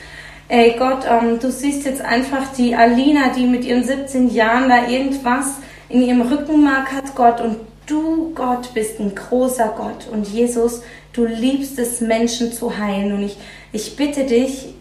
Ey 0.49 0.75
Gott, 0.77 1.03
ähm, 1.09 1.39
du 1.39 1.51
siehst 1.51 1.85
jetzt 1.85 2.01
einfach 2.01 2.53
die 2.53 2.75
Alina, 2.75 3.29
die 3.29 3.47
mit 3.47 3.65
ihren 3.65 3.83
17 3.83 4.29
Jahren 4.29 4.69
da 4.69 4.87
irgendwas 4.87 5.55
in 5.89 6.03
ihrem 6.03 6.21
Rückenmark 6.21 6.91
hat, 6.91 7.15
Gott. 7.15 7.41
Und 7.41 7.57
du, 7.87 8.35
Gott, 8.35 8.71
bist 8.75 8.99
ein 8.99 9.15
großer 9.15 9.73
Gott. 9.75 10.07
Und 10.11 10.27
Jesus, 10.27 10.83
du 11.13 11.25
liebst 11.25 11.79
es, 11.79 12.01
Menschen 12.01 12.53
zu 12.53 12.77
heilen. 12.77 13.13
Und 13.13 13.23
ich, 13.23 13.37
ich 13.71 13.95
bitte 13.95 14.25
dich, 14.25 14.73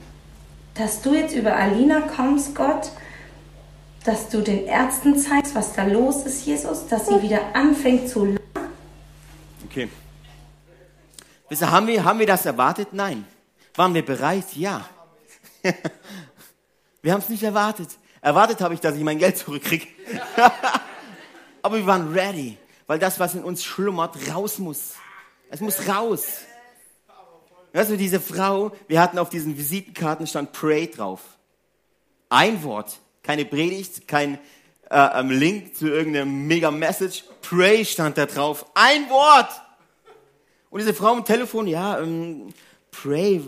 dass 0.74 1.02
du 1.02 1.14
jetzt 1.14 1.34
über 1.34 1.56
Alina 1.56 2.00
kommst, 2.00 2.54
Gott, 2.54 2.90
dass 4.04 4.28
du 4.28 4.40
den 4.40 4.66
Ärzten 4.66 5.18
zeigst, 5.18 5.54
was 5.54 5.74
da 5.74 5.84
los 5.84 6.24
ist, 6.24 6.46
Jesus, 6.46 6.86
dass 6.86 7.06
sie 7.06 7.20
wieder 7.20 7.54
anfängt 7.54 8.08
zu 8.08 8.36
Okay. 9.66 9.88
Wisst 11.48 11.62
ihr, 11.62 11.70
haben 11.70 11.86
wir, 11.86 12.04
haben 12.04 12.18
wir 12.18 12.26
das 12.26 12.46
erwartet? 12.46 12.88
Nein. 12.92 13.26
Waren 13.74 13.92
wir 13.94 14.04
bereit? 14.04 14.46
Ja. 14.54 14.88
wir 17.02 17.12
haben 17.12 17.20
es 17.20 17.28
nicht 17.28 17.42
erwartet. 17.42 17.90
Erwartet 18.20 18.60
habe 18.60 18.74
ich, 18.74 18.80
dass 18.80 18.96
ich 18.96 19.02
mein 19.02 19.18
Geld 19.18 19.36
zurückkriege. 19.36 19.86
Aber 21.62 21.76
wir 21.76 21.86
waren 21.86 22.12
ready, 22.12 22.56
weil 22.86 22.98
das, 22.98 23.20
was 23.20 23.34
in 23.34 23.44
uns 23.44 23.62
schlummert, 23.62 24.16
raus 24.32 24.58
muss. 24.58 24.94
Es 25.50 25.60
muss 25.60 25.86
raus. 25.86 26.22
Du, 27.72 27.96
diese 27.96 28.20
Frau, 28.20 28.72
wir 28.86 29.00
hatten 29.00 29.18
auf 29.18 29.30
diesen 29.30 29.56
Visitenkarten 29.56 30.26
stand 30.26 30.52
Pray 30.52 30.90
drauf. 30.90 31.38
Ein 32.28 32.62
Wort, 32.62 32.98
keine 33.22 33.44
Predigt, 33.44 34.08
kein 34.08 34.38
äh, 34.90 35.20
ähm, 35.20 35.30
Link 35.30 35.76
zu 35.76 35.88
irgendeinem 35.88 36.46
mega 36.46 36.70
Message. 36.70 37.24
Pray 37.42 37.84
stand 37.84 38.18
da 38.18 38.26
drauf. 38.26 38.66
Ein 38.74 39.08
Wort. 39.10 39.50
Und 40.70 40.80
diese 40.80 40.94
Frau 40.94 41.12
am 41.12 41.24
Telefon, 41.24 41.66
ja, 41.66 42.00
ähm, 42.00 42.52
Pray, 42.90 43.42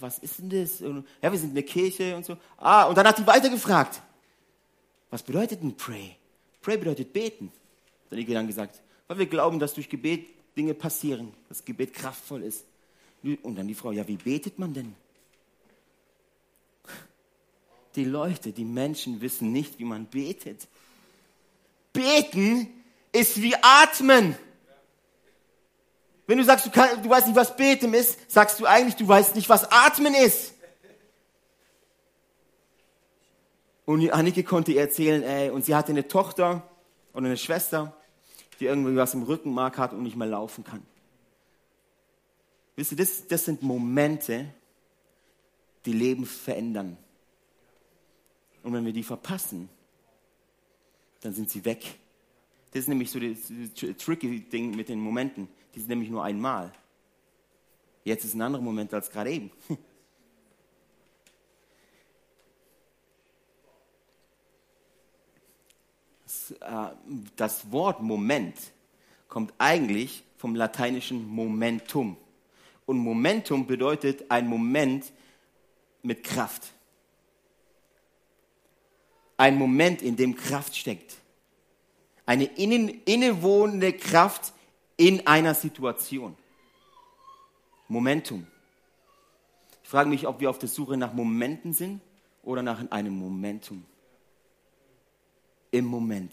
was 0.00 0.18
ist 0.18 0.38
denn 0.38 0.50
das? 0.50 0.80
Ja, 0.80 1.32
wir 1.32 1.38
sind 1.38 1.50
eine 1.50 1.62
Kirche 1.62 2.14
und 2.16 2.24
so. 2.24 2.36
Ah, 2.56 2.84
und 2.84 2.96
dann 2.96 3.06
hat 3.06 3.16
sie 3.16 3.26
weitergefragt. 3.26 4.00
Was 5.10 5.22
bedeutet 5.22 5.62
denn 5.62 5.76
Pray? 5.76 6.16
Pray 6.60 6.76
bedeutet 6.76 7.12
beten. 7.12 7.50
Dann 8.10 8.20
hat 8.20 8.28
dann 8.28 8.46
gesagt, 8.46 8.80
weil 9.08 9.18
wir 9.18 9.26
glauben, 9.26 9.58
dass 9.58 9.74
durch 9.74 9.88
Gebet 9.88 10.26
Dinge 10.56 10.74
passieren, 10.74 11.32
dass 11.48 11.64
Gebet 11.64 11.92
kraftvoll 11.92 12.42
ist. 12.42 12.64
Und 13.42 13.56
dann 13.56 13.66
die 13.66 13.74
Frau, 13.74 13.92
ja, 13.92 14.06
wie 14.06 14.16
betet 14.16 14.58
man 14.58 14.74
denn? 14.74 14.94
Die 17.96 18.04
Leute, 18.04 18.52
die 18.52 18.64
Menschen 18.64 19.20
wissen 19.20 19.52
nicht, 19.52 19.78
wie 19.78 19.84
man 19.84 20.06
betet. 20.06 20.66
Beten 21.92 22.68
ist 23.12 23.40
wie 23.40 23.54
atmen. 23.54 24.36
Wenn 26.26 26.38
du 26.38 26.44
sagst, 26.44 26.66
du, 26.66 26.70
kann, 26.70 27.02
du 27.02 27.08
weißt 27.08 27.26
nicht, 27.26 27.36
was 27.36 27.56
Beten 27.56 27.94
ist, 27.94 28.30
sagst 28.30 28.58
du 28.60 28.66
eigentlich, 28.66 28.96
du 28.96 29.06
weißt 29.06 29.34
nicht, 29.36 29.48
was 29.48 29.70
Atmen 29.70 30.14
ist. 30.14 30.54
Und 33.84 34.10
Annike 34.10 34.44
konnte 34.44 34.72
ihr 34.72 34.80
erzählen, 34.80 35.22
ey, 35.22 35.50
und 35.50 35.64
sie 35.64 35.74
hatte 35.74 35.92
eine 35.92 36.08
Tochter 36.08 36.68
oder 37.12 37.26
eine 37.26 37.36
Schwester, 37.36 37.94
die 38.58 38.64
irgendwie 38.64 38.96
was 38.96 39.14
im 39.14 39.22
Rückenmark 39.22 39.76
hat 39.78 39.92
und 39.92 40.02
nicht 40.02 40.16
mehr 40.16 40.28
laufen 40.28 40.64
kann. 40.64 40.82
Wisst 42.76 42.92
ihr, 42.92 42.98
das, 42.98 43.26
das 43.26 43.44
sind 43.44 43.62
Momente, 43.62 44.52
die 45.84 45.92
Leben 45.92 46.26
verändern. 46.26 46.96
Und 48.62 48.72
wenn 48.72 48.84
wir 48.84 48.92
die 48.92 49.02
verpassen, 49.02 49.68
dann 51.20 51.34
sind 51.34 51.50
sie 51.50 51.64
weg. 51.64 51.98
Das 52.72 52.80
ist 52.80 52.88
nämlich 52.88 53.10
so 53.10 53.20
das, 53.20 53.96
tricky 53.98 54.40
Ding 54.40 54.74
mit 54.74 54.88
den 54.88 54.98
Momenten. 54.98 55.48
Die 55.74 55.80
sind 55.80 55.88
nämlich 55.88 56.10
nur 56.10 56.24
einmal. 56.24 56.72
Jetzt 58.02 58.24
ist 58.24 58.34
ein 58.34 58.42
anderer 58.42 58.62
Moment 58.62 58.92
als 58.92 59.10
gerade 59.10 59.30
eben. 59.30 59.50
Äh, 66.60 66.90
das 67.36 67.72
Wort 67.72 68.02
Moment 68.02 68.54
kommt 69.28 69.54
eigentlich 69.56 70.24
vom 70.36 70.54
lateinischen 70.54 71.26
Momentum. 71.26 72.18
Und 72.86 72.98
Momentum 72.98 73.66
bedeutet 73.66 74.30
ein 74.30 74.46
Moment 74.46 75.12
mit 76.02 76.22
Kraft. 76.22 76.72
Ein 79.36 79.56
Moment, 79.56 80.02
in 80.02 80.16
dem 80.16 80.36
Kraft 80.36 80.76
steckt. 80.76 81.16
Eine 82.26 82.44
innen, 82.44 83.02
innewohnende 83.04 83.92
Kraft, 83.92 84.52
in 84.96 85.26
einer 85.26 85.54
Situation. 85.54 86.36
Momentum. 87.88 88.46
Ich 89.82 89.88
frage 89.88 90.08
mich, 90.08 90.26
ob 90.26 90.40
wir 90.40 90.50
auf 90.50 90.58
der 90.58 90.68
Suche 90.68 90.96
nach 90.96 91.12
Momenten 91.12 91.72
sind 91.72 92.00
oder 92.42 92.62
nach 92.62 92.90
einem 92.90 93.14
Momentum. 93.18 93.84
Im 95.70 95.84
Moment. 95.86 96.32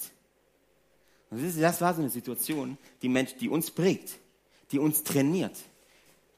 Das 1.29 1.81
war 1.81 1.93
so 1.93 2.01
eine 2.01 2.09
Situation, 2.09 2.77
die, 3.01 3.09
Mensch, 3.09 3.35
die 3.35 3.49
uns 3.49 3.71
prägt, 3.71 4.19
die 4.71 4.79
uns 4.79 5.03
trainiert, 5.03 5.57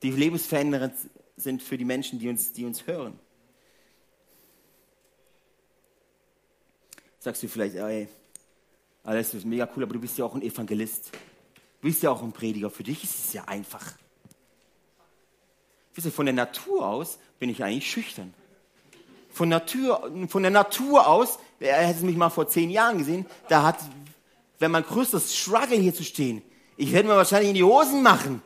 die 0.03 0.11
lebensverändernd 0.11 0.93
sind 1.37 1.63
für 1.63 1.77
die 1.77 1.85
Menschen, 1.85 2.19
die 2.19 2.29
uns, 2.29 2.53
die 2.53 2.65
uns 2.65 2.85
hören. 2.85 3.17
Sagst 7.19 7.41
du 7.41 7.47
vielleicht, 7.47 7.75
ey, 7.75 8.09
alles 9.03 9.33
ist 9.33 9.45
mega 9.45 9.67
cool, 9.75 9.83
aber 9.83 9.93
du 9.93 9.99
bist 10.01 10.17
ja 10.17 10.25
auch 10.25 10.35
ein 10.35 10.41
Evangelist. 10.41 11.11
Du 11.81 11.87
bist 11.87 12.03
ja 12.03 12.11
auch 12.11 12.21
ein 12.21 12.33
Prediger. 12.33 12.69
Für 12.69 12.83
dich 12.83 13.03
ist 13.03 13.27
es 13.27 13.33
ja 13.33 13.45
einfach. 13.45 13.93
Wisst 15.95 16.07
ihr, 16.07 16.11
von 16.11 16.25
der 16.25 16.35
Natur 16.35 16.85
aus 16.85 17.17
bin 17.39 17.49
ich 17.49 17.63
eigentlich 17.63 17.89
schüchtern. 17.89 18.33
Von, 19.31 19.49
Natur, 19.49 20.11
von 20.27 20.43
der 20.43 20.51
Natur 20.51 21.07
aus, 21.07 21.39
er 21.59 21.87
hätte 21.87 22.05
mich 22.05 22.17
mal 22.17 22.29
vor 22.29 22.47
zehn 22.47 22.69
Jahren 22.69 22.97
gesehen, 22.97 23.25
da 23.47 23.63
hat, 23.63 23.79
wenn 24.59 24.71
mein 24.71 24.83
größtes 24.83 25.35
Struggle 25.35 25.77
hier 25.77 25.93
zu 25.93 26.03
stehen, 26.03 26.41
ich 26.77 26.91
werde 26.91 27.07
mir 27.07 27.15
wahrscheinlich 27.15 27.49
in 27.49 27.55
die 27.55 27.63
Hosen 27.63 28.03
machen. 28.03 28.41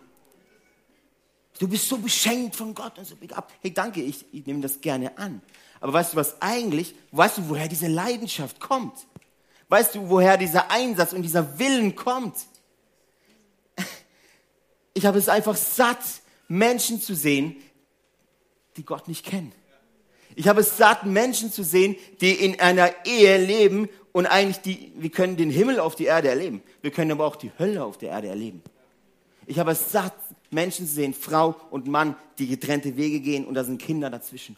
Du 1.59 1.67
bist 1.67 1.87
so 1.87 1.97
beschenkt 1.97 2.55
von 2.55 2.73
Gott 2.73 2.97
und 2.97 3.05
so 3.05 3.15
up. 3.33 3.51
Hey, 3.61 3.73
danke, 3.73 4.01
ich, 4.01 4.25
ich 4.31 4.45
nehme 4.45 4.61
das 4.61 4.79
gerne 4.79 5.17
an. 5.17 5.41
Aber 5.79 5.93
weißt 5.93 6.13
du 6.13 6.17
was 6.17 6.41
eigentlich, 6.41 6.95
weißt 7.11 7.39
du, 7.39 7.49
woher 7.49 7.67
diese 7.67 7.87
Leidenschaft 7.87 8.59
kommt? 8.59 8.93
Weißt 9.69 9.95
du, 9.95 10.09
woher 10.09 10.37
dieser 10.37 10.71
Einsatz 10.71 11.13
und 11.13 11.23
dieser 11.23 11.59
Willen 11.59 11.95
kommt? 11.95 12.35
Ich 14.93 15.05
habe 15.05 15.19
es 15.19 15.29
einfach 15.29 15.55
satt, 15.55 15.99
Menschen 16.47 17.01
zu 17.01 17.15
sehen, 17.15 17.55
die 18.77 18.85
Gott 18.85 19.07
nicht 19.07 19.25
kennen. 19.25 19.51
Ich 20.35 20.47
habe 20.47 20.61
es 20.61 20.77
satt, 20.77 21.05
Menschen 21.05 21.51
zu 21.51 21.63
sehen, 21.63 21.95
die 22.21 22.31
in 22.31 22.59
einer 22.59 22.91
Ehe 23.05 23.37
leben 23.37 23.89
und 24.11 24.25
eigentlich 24.25 24.57
die, 24.57 24.93
wir 24.95 25.09
können 25.09 25.35
den 25.35 25.49
Himmel 25.49 25.79
auf 25.79 25.95
die 25.95 26.05
Erde 26.05 26.29
erleben. 26.29 26.61
Wir 26.81 26.91
können 26.91 27.11
aber 27.11 27.25
auch 27.25 27.35
die 27.35 27.51
Hölle 27.59 27.83
auf 27.83 27.97
der 27.97 28.09
Erde 28.09 28.27
erleben. 28.27 28.63
Ich 29.45 29.59
habe 29.59 29.71
es 29.71 29.91
satt, 29.91 30.13
Menschen 30.49 30.87
zu 30.87 30.93
sehen, 30.93 31.13
Frau 31.13 31.55
und 31.69 31.87
Mann, 31.87 32.15
die 32.39 32.47
getrennte 32.47 32.95
Wege 32.97 33.19
gehen 33.19 33.45
und 33.45 33.53
da 33.53 33.63
sind 33.63 33.81
Kinder 33.81 34.09
dazwischen. 34.09 34.57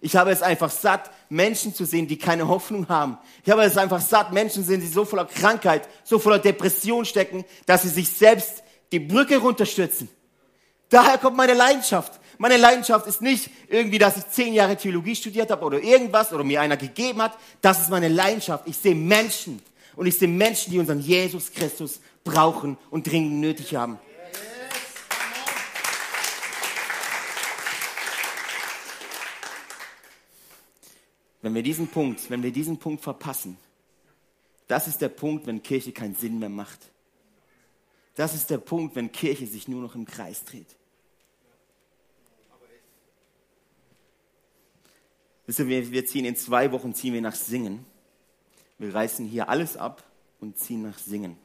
Ich 0.00 0.16
habe 0.16 0.30
es 0.30 0.42
einfach 0.42 0.70
satt, 0.70 1.10
Menschen 1.28 1.74
zu 1.74 1.84
sehen, 1.84 2.06
die 2.06 2.18
keine 2.18 2.48
Hoffnung 2.48 2.88
haben. 2.88 3.18
Ich 3.44 3.50
habe 3.50 3.62
es 3.62 3.76
einfach 3.76 4.00
satt, 4.00 4.32
Menschen 4.32 4.62
zu 4.62 4.68
sehen, 4.68 4.80
die 4.80 4.86
so 4.86 5.04
voller 5.04 5.24
Krankheit, 5.24 5.88
so 6.04 6.18
voller 6.18 6.38
Depression 6.38 7.04
stecken, 7.04 7.44
dass 7.64 7.82
sie 7.82 7.88
sich 7.88 8.08
selbst 8.08 8.62
die 8.92 9.00
Brücke 9.00 9.38
runterstürzen. 9.38 10.08
Daher 10.90 11.18
kommt 11.18 11.36
meine 11.36 11.54
Leidenschaft. 11.54 12.20
Meine 12.38 12.58
Leidenschaft 12.58 13.06
ist 13.06 13.22
nicht 13.22 13.50
irgendwie, 13.68 13.98
dass 13.98 14.18
ich 14.18 14.28
zehn 14.28 14.52
Jahre 14.52 14.76
Theologie 14.76 15.16
studiert 15.16 15.50
habe 15.50 15.64
oder 15.64 15.80
irgendwas 15.80 16.32
oder 16.32 16.44
mir 16.44 16.60
einer 16.60 16.76
gegeben 16.76 17.22
hat. 17.22 17.36
Das 17.62 17.80
ist 17.80 17.90
meine 17.90 18.08
Leidenschaft. 18.08 18.68
Ich 18.68 18.76
sehe 18.76 18.94
Menschen 18.94 19.62
und 19.96 20.06
ich 20.06 20.18
sehe 20.18 20.28
Menschen, 20.28 20.70
die 20.70 20.78
unseren 20.78 21.00
Jesus 21.00 21.52
Christus 21.52 22.00
brauchen 22.22 22.76
und 22.90 23.10
dringend 23.10 23.40
nötig 23.40 23.74
haben. 23.74 23.98
Wenn 31.46 31.54
wir 31.54 31.62
diesen 31.62 31.86
Punkt, 31.86 32.28
wenn 32.28 32.42
wir 32.42 32.50
diesen 32.50 32.76
Punkt 32.76 33.04
verpassen, 33.04 33.56
das 34.66 34.88
ist 34.88 35.00
der 35.00 35.10
Punkt, 35.10 35.46
wenn 35.46 35.62
Kirche 35.62 35.92
keinen 35.92 36.16
Sinn 36.16 36.40
mehr 36.40 36.48
macht. 36.48 36.90
Das 38.16 38.34
ist 38.34 38.50
der 38.50 38.58
Punkt, 38.58 38.96
wenn 38.96 39.12
Kirche 39.12 39.46
sich 39.46 39.68
nur 39.68 39.80
noch 39.80 39.94
im 39.94 40.06
Kreis 40.06 40.44
dreht. 40.44 40.66
Wisst 45.46 45.60
ihr, 45.60 45.68
wir, 45.68 46.04
ziehen 46.06 46.24
in 46.24 46.34
zwei 46.34 46.72
Wochen 46.72 46.92
ziehen 46.94 47.14
wir 47.14 47.20
nach 47.20 47.36
Singen. 47.36 47.86
Wir 48.78 48.92
reißen 48.92 49.24
hier 49.24 49.48
alles 49.48 49.76
ab 49.76 50.02
und 50.40 50.58
ziehen 50.58 50.82
nach 50.82 50.98
Singen. 50.98 51.38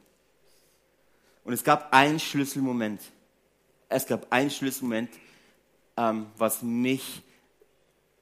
Und 1.43 1.53
es 1.53 1.63
gab 1.63 1.93
einen 1.93 2.19
Schlüsselmoment. 2.19 3.01
Es 3.87 4.07
gab 4.07 4.33
einen 4.33 4.49
Schlüsselmoment, 4.49 5.11
ähm, 5.95 6.25
was 6.39 6.63
mich 6.63 7.21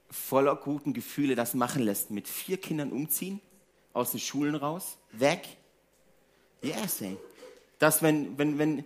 voller 0.10 0.56
guten 0.56 0.94
Gefühle 0.94 1.36
das 1.36 1.54
machen 1.54 1.84
lässt. 1.84 2.12
Mit 2.12 2.28
vier 2.28 2.58
Kindern 2.58 2.92
umziehen, 2.92 3.40
aus 3.94 4.12
den 4.12 4.20
Schulen 4.20 4.56
raus, 4.56 4.98
weg. 5.12 5.48
Yes, 6.62 7.02
ey. 7.02 7.18
Das, 7.78 8.02
wenn, 8.02 8.38
wenn, 8.38 8.58
wenn, 8.58 8.84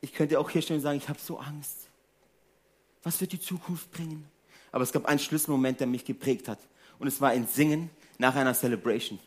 ich 0.00 0.12
könnte 0.12 0.38
auch 0.38 0.50
hier 0.50 0.62
stehen 0.62 0.76
und 0.76 0.82
sagen, 0.82 0.98
ich 0.98 1.08
habe 1.08 1.18
so 1.18 1.38
Angst. 1.38 1.88
Was 3.02 3.20
wird 3.20 3.32
die 3.32 3.40
Zukunft 3.40 3.90
bringen? 3.90 4.28
Aber 4.70 4.84
es 4.84 4.92
gab 4.92 5.06
einen 5.06 5.18
Schlüsselmoment, 5.18 5.80
der 5.80 5.86
mich 5.86 6.04
geprägt 6.04 6.48
hat. 6.48 6.58
Und 6.98 7.08
es 7.08 7.20
war 7.20 7.30
ein 7.30 7.46
Singen 7.46 7.90
nach 8.18 8.34
einer 8.34 8.54
Celebration. 8.54 9.18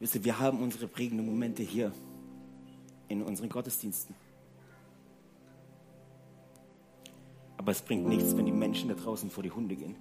Wisst 0.00 0.14
ihr, 0.14 0.24
wir 0.24 0.38
haben 0.38 0.62
unsere 0.62 0.88
prägenden 0.88 1.26
Momente 1.26 1.62
hier 1.62 1.92
in 3.08 3.22
unseren 3.22 3.50
Gottesdiensten. 3.50 4.14
Aber 7.58 7.72
es 7.72 7.82
bringt 7.82 8.08
nichts, 8.08 8.34
wenn 8.34 8.46
die 8.46 8.52
Menschen 8.52 8.88
da 8.88 8.94
draußen 8.94 9.30
vor 9.30 9.42
die 9.42 9.50
Hunde 9.50 9.76
gehen. 9.76 9.94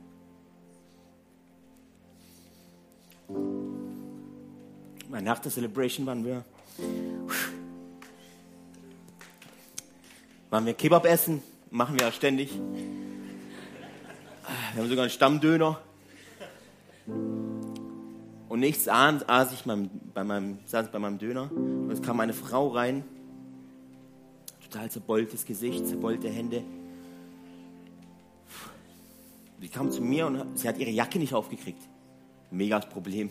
Nach 5.10 5.40
der 5.40 5.52
Celebration 5.52 6.06
waren 6.06 6.24
wir, 6.24 6.46
waren 10.50 10.66
wir 10.66 10.74
Kebab 10.74 11.06
essen, 11.06 11.44
machen 11.70 12.00
wir 12.00 12.06
ja 12.06 12.12
ständig. 12.14 12.58
Wir 14.74 14.82
haben 14.82 14.88
sogar 14.88 15.04
einen 15.04 15.12
Stammdöner. 15.12 15.82
Und 18.60 18.64
nichts 18.66 18.90
ahnt, 18.90 19.30
aß 19.30 19.54
ich 19.54 19.64
beim, 19.64 19.90
bei 20.14 20.26
meinem, 20.26 20.60
saß 20.66 20.92
bei 20.92 21.00
meinem 21.00 21.18
Döner 21.18 21.50
und 21.50 21.90
es 21.92 22.02
kam 22.02 22.20
eine 22.20 22.34
Frau 22.34 22.68
rein, 22.68 23.06
total 24.70 24.92
zerbeultes 24.92 25.46
Gesicht, 25.46 25.88
zerbeulte 25.88 26.28
Hände. 26.28 26.66
Die 29.62 29.70
kam 29.70 29.90
zu 29.92 30.02
mir 30.02 30.28
und 30.28 30.60
sie 30.60 30.68
hat 30.68 30.78
ihre 30.78 30.90
Jacke 30.90 31.20
nicht 31.20 31.34
aufgekriegt. 31.34 31.82
Mega 32.52 32.82
das 32.82 32.90
Problem. 32.90 33.30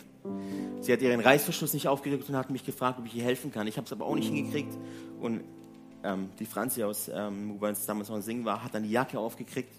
Sie 0.81 0.95
hat 0.95 1.03
ihren 1.03 1.21
Reißverschluss 1.21 1.75
nicht 1.75 1.88
aufgekriegt 1.88 2.27
und 2.27 2.35
hat 2.35 2.49
mich 2.49 2.64
gefragt, 2.64 2.99
ob 2.99 3.05
ich 3.05 3.14
ihr 3.14 3.25
helfen 3.25 3.53
kann. 3.53 3.67
Ich 3.67 3.77
habe 3.77 3.85
es 3.85 3.93
aber 3.93 4.07
auch 4.07 4.14
nicht 4.14 4.33
hingekriegt. 4.33 4.73
Und 5.21 5.43
ähm, 6.05 6.31
die 6.38 6.47
Franzi 6.47 6.85
aus, 6.85 7.11
ähm, 7.14 7.59
uns 7.61 7.85
damals 7.85 8.09
noch 8.09 8.23
Singen 8.23 8.47
war, 8.47 8.64
hat 8.64 8.75
dann 8.75 8.85
die 8.85 8.93
Jacke 8.93 9.19
aufgekriegt. 9.19 9.75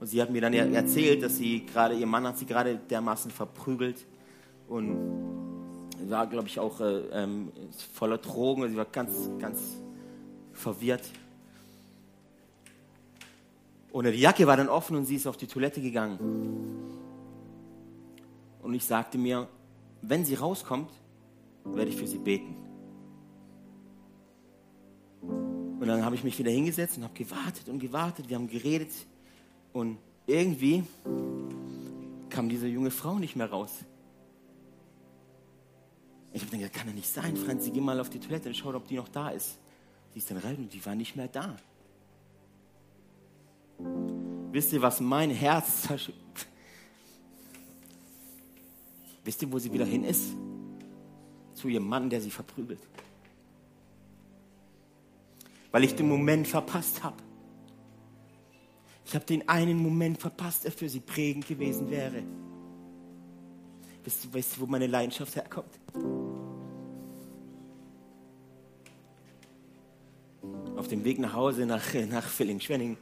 Und 0.00 0.08
sie 0.08 0.20
hat 0.20 0.30
mir 0.30 0.40
dann 0.40 0.52
erzählt, 0.52 1.22
dass 1.22 1.36
sie 1.36 1.64
gerade, 1.64 1.94
ihr 1.94 2.06
Mann 2.06 2.26
hat 2.26 2.38
sie 2.38 2.46
gerade 2.46 2.80
dermaßen 2.90 3.30
verprügelt 3.30 4.04
und 4.70 6.08
war, 6.08 6.26
glaube 6.26 6.48
ich, 6.48 6.58
auch 6.58 6.80
äh, 6.80 7.00
ähm, 7.12 7.52
voller 7.92 8.18
Drogen. 8.18 8.68
Sie 8.70 8.76
war 8.76 8.86
ganz, 8.86 9.28
ganz 9.38 9.60
verwirrt. 10.52 11.02
Und 13.92 14.06
die 14.06 14.20
Jacke 14.20 14.46
war 14.46 14.56
dann 14.56 14.68
offen 14.68 14.96
und 14.96 15.04
sie 15.04 15.16
ist 15.16 15.26
auf 15.26 15.36
die 15.36 15.48
Toilette 15.48 15.82
gegangen. 15.82 16.18
Und 18.62 18.74
ich 18.74 18.84
sagte 18.84 19.18
mir, 19.18 19.48
wenn 20.02 20.24
sie 20.24 20.34
rauskommt, 20.34 20.90
werde 21.64 21.90
ich 21.90 21.96
für 21.96 22.06
sie 22.06 22.18
beten. 22.18 22.54
Und 25.22 25.86
dann 25.86 26.04
habe 26.04 26.14
ich 26.14 26.22
mich 26.22 26.38
wieder 26.38 26.50
hingesetzt 26.50 26.96
und 26.96 27.04
habe 27.04 27.14
gewartet 27.14 27.68
und 27.68 27.80
gewartet. 27.80 28.28
Wir 28.28 28.36
haben 28.36 28.48
geredet. 28.48 28.92
Und 29.72 29.98
irgendwie 30.26 30.84
kam 32.28 32.48
diese 32.48 32.68
junge 32.68 32.92
Frau 32.92 33.18
nicht 33.18 33.34
mehr 33.34 33.50
raus. 33.50 33.72
Ich 36.32 36.42
habe 36.42 36.56
gedacht, 36.56 36.72
kann 36.72 36.86
ja 36.86 36.94
nicht 36.94 37.12
sein. 37.12 37.36
Franzi, 37.36 37.70
geh 37.70 37.80
mal 37.80 37.98
auf 37.98 38.10
die 38.10 38.20
Toilette 38.20 38.48
und 38.48 38.54
schau, 38.54 38.74
ob 38.74 38.86
die 38.86 38.96
noch 38.96 39.08
da 39.08 39.30
ist. 39.30 39.58
Die 40.14 40.18
ist 40.18 40.30
dann 40.30 40.38
rein 40.38 40.56
und 40.56 40.72
die 40.72 40.84
war 40.84 40.94
nicht 40.94 41.16
mehr 41.16 41.28
da. 41.28 41.56
Wisst 44.52 44.72
ihr, 44.72 44.82
was 44.82 45.00
mein 45.00 45.30
Herz 45.30 45.88
Wisst 49.24 49.42
ihr, 49.42 49.52
wo 49.52 49.58
sie 49.58 49.72
wieder 49.72 49.84
hin 49.84 50.04
ist? 50.04 50.34
Zu 51.54 51.68
ihrem 51.68 51.86
Mann, 51.86 52.08
der 52.08 52.20
sie 52.20 52.30
verprügelt. 52.30 52.80
Weil 55.70 55.84
ich 55.84 55.94
den 55.94 56.08
Moment 56.08 56.48
verpasst 56.48 57.02
habe. 57.02 57.16
Ich 59.04 59.14
habe 59.14 59.24
den 59.24 59.48
einen 59.48 59.78
Moment 59.78 60.18
verpasst, 60.18 60.64
der 60.64 60.72
für 60.72 60.88
sie 60.88 61.00
prägend 61.00 61.46
gewesen 61.46 61.90
wäre. 61.90 62.22
Wisst 64.04 64.24
ihr, 64.24 64.34
weißt 64.34 64.56
du, 64.56 64.60
wo 64.62 64.66
meine 64.66 64.86
Leidenschaft 64.86 65.36
herkommt? 65.36 65.78
Dem 70.90 71.04
Weg 71.04 71.18
nach 71.18 71.34
Hause 71.34 71.66
nach, 71.66 71.82
nach 72.10 72.24
Villingen-Schwenning 72.24 72.96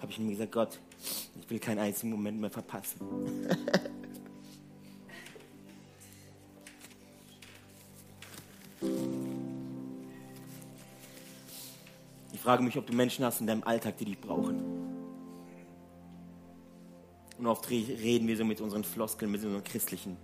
habe 0.00 0.10
ich 0.10 0.18
mir 0.18 0.30
gesagt, 0.30 0.52
Gott, 0.52 0.78
ich 1.40 1.50
will 1.50 1.58
keinen 1.58 1.80
einzigen 1.80 2.10
Moment 2.10 2.40
mehr 2.40 2.50
verpassen. 2.50 3.00
ich 12.32 12.40
frage 12.40 12.62
mich, 12.62 12.76
ob 12.76 12.86
du 12.86 12.92
Menschen 12.92 13.24
hast 13.24 13.40
in 13.40 13.46
deinem 13.46 13.64
Alltag, 13.64 13.96
die 13.98 14.04
dich 14.04 14.20
brauchen. 14.20 14.62
Und 17.38 17.46
oft 17.46 17.70
reden 17.70 18.28
wir 18.28 18.36
so 18.36 18.44
mit 18.44 18.60
unseren 18.60 18.84
Floskeln, 18.84 19.32
mit 19.32 19.42
unserem 19.42 19.64
christlichen, 19.64 20.18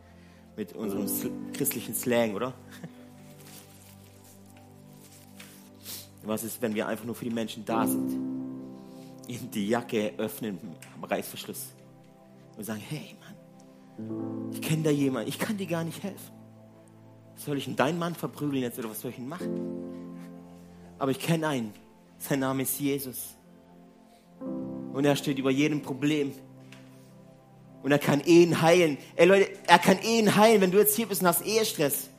mit 0.57 0.75
unserem 0.75 1.07
christlichen 1.53 1.95
Slang, 1.95 2.35
oder? 2.35 2.53
Was 6.23 6.45
ist, 6.45 6.61
wenn 6.61 6.75
wir 6.75 6.87
einfach 6.87 7.05
nur 7.05 7.15
für 7.15 7.25
die 7.25 7.31
Menschen 7.31 7.65
da 7.65 7.87
sind? 7.87 8.13
Ihnen 9.27 9.51
die 9.51 9.69
Jacke 9.69 10.13
öffnen 10.19 10.59
am 10.97 11.05
Reißverschluss 11.05 11.73
und 12.57 12.65
sagen, 12.65 12.83
hey 12.89 13.17
Mann, 13.21 14.51
ich 14.53 14.61
kenne 14.61 14.83
da 14.83 14.91
jemanden, 14.91 15.29
ich 15.29 15.39
kann 15.39 15.57
dir 15.57 15.67
gar 15.67 15.85
nicht 15.85 16.03
helfen. 16.03 16.33
Soll 17.37 17.57
ich 17.57 17.75
deinen 17.75 17.99
Mann 17.99 18.15
verprügeln 18.15 18.63
jetzt 18.63 18.79
oder 18.79 18.91
was 18.91 19.01
soll 19.01 19.13
ich 19.13 19.19
ihn 19.19 19.29
machen? 19.29 19.71
Aber 20.99 21.11
ich 21.11 21.19
kenne 21.19 21.49
einen, 21.49 21.73
sein 22.19 22.41
Name 22.41 22.63
ist 22.63 22.79
Jesus. 22.79 23.37
Und 24.93 25.05
er 25.05 25.17
steht 25.17 25.39
über 25.39 25.51
jedem 25.51 25.81
Problem. 25.81 26.33
Und 27.83 27.93
er 27.93 27.99
kann 27.99 28.21
Ehen 28.27 28.61
heilen. 28.61 28.99
Ey 29.17 29.27
Leute, 29.27 29.49
er 29.67 29.79
kann 29.79 29.99
Ehen 30.03 30.37
heilen, 30.37 30.61
wenn 30.61 30.71
du 30.71 30.79
jetzt 30.79 30.97
hier 30.97 31.07
bist 31.07 31.23
und 31.23 31.29
hast 31.29 31.47
Ehestress. 31.47 32.11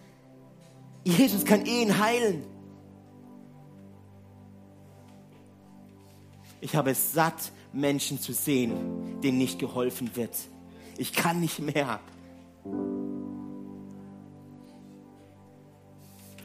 Jesus 1.04 1.45
kann 1.45 1.66
Ehen 1.66 1.99
heilen. 1.99 2.43
Ich 6.62 6.76
habe 6.76 6.91
es 6.91 7.12
satt, 7.12 7.51
Menschen 7.74 8.20
zu 8.20 8.34
sehen, 8.34 9.20
denen 9.22 9.39
nicht 9.39 9.59
geholfen 9.59 10.16
wird. 10.16 10.36
Ich 10.97 11.12
kann 11.12 11.39
nicht 11.39 11.59
mehr. 11.59 11.99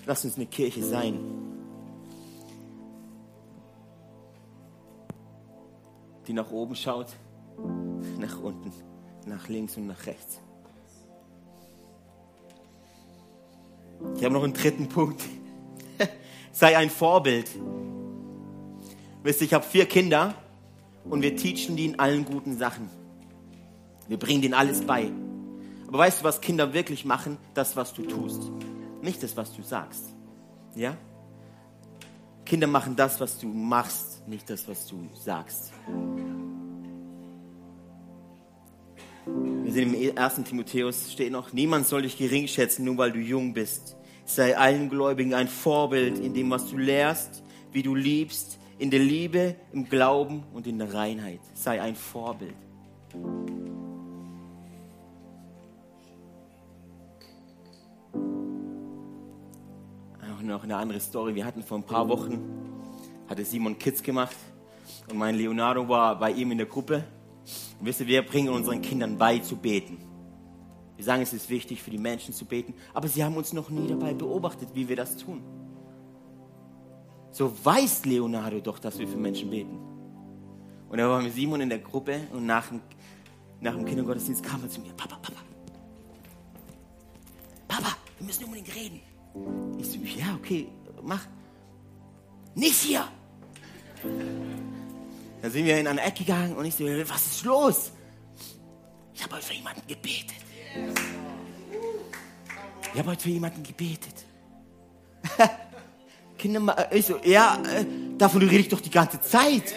Lass 0.07 0.25
uns 0.25 0.37
eine 0.37 0.47
Kirche 0.47 0.83
sein. 0.83 1.19
Die 6.27 6.33
nach 6.33 6.51
oben 6.51 6.75
schaut, 6.75 7.09
nach 8.19 8.41
unten, 8.41 8.73
nach 9.27 9.49
links 9.49 9.77
und 9.77 9.87
nach 9.87 10.07
rechts. 10.07 10.41
Ich 14.17 14.25
habe 14.25 14.33
noch 14.33 14.45
einen 14.45 14.55
dritten 14.55 14.89
Punkt. 14.89 15.23
Sei 16.53 16.77
ein 16.77 16.91
Vorbild. 16.91 17.51
Wisst 19.27 19.41
ihr, 19.41 19.47
ich 19.47 19.55
habe 19.55 19.65
vier 19.65 19.87
Kinder 19.87 20.35
und 21.11 21.21
wir 21.21 21.35
teachen 21.35 21.75
die 21.75 21.87
in 21.87 21.99
allen 21.99 22.25
guten 22.25 22.57
Sachen. 22.57 22.89
Wir 24.07 24.21
bringen 24.21 24.41
denen 24.41 24.55
alles 24.55 24.83
bei. 24.83 25.11
Aber 25.89 25.99
weißt 25.99 26.21
du, 26.21 26.25
was 26.25 26.41
Kinder 26.41 26.73
wirklich 26.75 27.05
machen? 27.05 27.37
Das, 27.53 27.75
was 27.75 27.93
du 27.93 28.03
tust. 28.03 28.53
Nicht 29.03 29.21
das, 29.25 29.37
was 29.37 29.53
du 29.53 29.65
sagst. 29.65 30.15
Ja? 30.77 30.97
Kinder 32.45 32.69
machen 32.69 32.95
das, 32.95 33.19
was 33.19 33.37
du 33.41 33.49
machst, 33.49 34.29
nicht 34.29 34.49
das, 34.49 34.69
was 34.69 34.87
du 34.87 35.09
sagst. 35.13 35.73
Wir 39.25 39.73
sehen 39.73 39.93
im 39.93 40.17
1. 40.17 40.35
Timotheus 40.45 41.11
steht 41.13 41.33
noch, 41.33 41.53
niemand 41.53 41.89
soll 41.89 42.03
dich 42.03 42.17
gering 42.17 42.47
schätzen, 42.47 42.85
nur 42.85 42.97
weil 42.97 43.11
du 43.11 43.19
jung 43.19 43.55
bist. 43.55 43.97
Sei 44.25 44.57
allen 44.57 44.89
Gläubigen 44.89 45.35
ein 45.35 45.49
Vorbild 45.49 46.17
in 46.21 46.33
dem, 46.33 46.49
was 46.49 46.71
du 46.71 46.79
lehrst, 46.79 47.43
wie 47.73 47.83
du 47.83 47.97
liebst, 47.97 48.56
in 48.79 48.91
der 48.91 49.01
Liebe, 49.01 49.57
im 49.73 49.89
Glauben 49.89 50.45
und 50.53 50.67
in 50.67 50.79
der 50.79 50.93
Reinheit. 50.93 51.41
Sei 51.55 51.81
ein 51.81 51.97
Vorbild. 51.97 52.55
Noch 60.43 60.63
eine 60.63 60.77
andere 60.77 61.01
Story. 61.01 61.35
Wir 61.35 61.45
hatten 61.45 61.63
vor 61.65 61.77
ein 61.77 61.83
paar 61.83 62.09
Wochen, 62.09 62.39
hatte 63.29 63.45
Simon 63.45 63.77
Kids 63.79 64.01
gemacht 64.01 64.37
und 65.11 65.19
mein 65.19 65.35
Leonardo 65.35 65.89
war 65.89 66.17
bei 66.19 66.31
ihm 66.31 66.53
in 66.53 66.59
der 66.59 66.69
Gruppe. 66.69 67.03
Und 67.81 67.87
wisst 67.87 68.01
ihr, 68.01 68.07
wir 68.07 68.25
bringen 68.25 68.49
unseren 68.51 68.81
Kindern 68.81 69.19
bei 69.19 69.41
zu 69.41 69.57
beten. 69.57 69.99
Wir 70.95 71.05
sagen, 71.05 71.21
es 71.21 71.33
ist 71.33 71.51
wichtig 71.51 71.83
für 71.83 71.91
die 71.91 71.99
Menschen 71.99 72.33
zu 72.33 72.45
beten, 72.45 72.75
aber 72.95 73.09
sie 73.09 73.25
haben 73.25 73.37
uns 73.37 73.53
noch 73.53 73.71
nie 73.71 73.89
dabei 73.89 74.15
beobachtet, 74.15 74.69
wie 74.73 74.89
wir 74.89 74.95
das 74.97 75.17
tun. 75.17 75.43
So 77.37 77.53
weiß 77.63 78.07
Leonardo 78.07 78.61
doch, 78.61 78.79
dass 78.79 78.99
wir 78.99 79.07
für 79.07 79.19
Menschen 79.19 79.51
beten. 79.51 79.79
Und 80.89 80.99
er 80.99 81.07
war 81.07 81.21
mit 81.21 81.35
Simon 81.35 81.61
in 81.61 81.69
der 81.69 81.81
Gruppe 81.81 82.19
und 82.33 82.47
nach 82.47 82.69
dem, 82.69 82.81
nach 83.61 83.75
dem 83.75 83.85
Kindergottesdienst 83.85 84.43
kam 84.43 84.63
er 84.63 84.71
zu 84.71 84.81
mir, 84.81 84.95
Papa, 84.95 85.17
Papa, 85.17 85.43
Papa, 87.69 87.95
wir 88.17 88.27
müssen 88.27 88.45
unbedingt 88.45 88.75
reden. 88.75 89.03
Ich 89.79 89.87
so, 89.87 89.99
ja, 89.99 90.35
okay, 90.35 90.69
mach. 91.03 91.27
Nicht 92.55 92.81
hier. 92.81 93.07
Dann 95.43 95.51
sind 95.51 95.67
wir 95.67 95.79
in 95.79 95.89
eine 95.89 96.01
Ecke 96.01 96.25
gegangen 96.25 96.57
und 96.57 96.65
ich 96.65 96.75
so, 96.75 96.87
was 96.87 97.27
ist 97.27 97.45
los? 97.45 97.93
Ich 99.13 99.23
habe 99.23 99.35
heute 99.35 99.45
für 99.45 99.53
jemanden 99.53 99.87
gebetet. 99.87 100.37
Ich 102.95 102.99
habe 102.99 103.11
heute 103.11 103.23
für 103.23 103.29
jemanden 103.29 103.63
gebetet. 103.63 104.25
Kinder, 106.39 106.89
ich 106.93 107.07
so, 107.07 107.17
ja, 107.25 107.63
äh, 107.65 107.85
davon 108.19 108.43
rede 108.43 108.59
ich 108.59 108.69
doch 108.69 108.81
die 108.81 108.91
ganze 108.91 109.21
Zeit. 109.21 109.75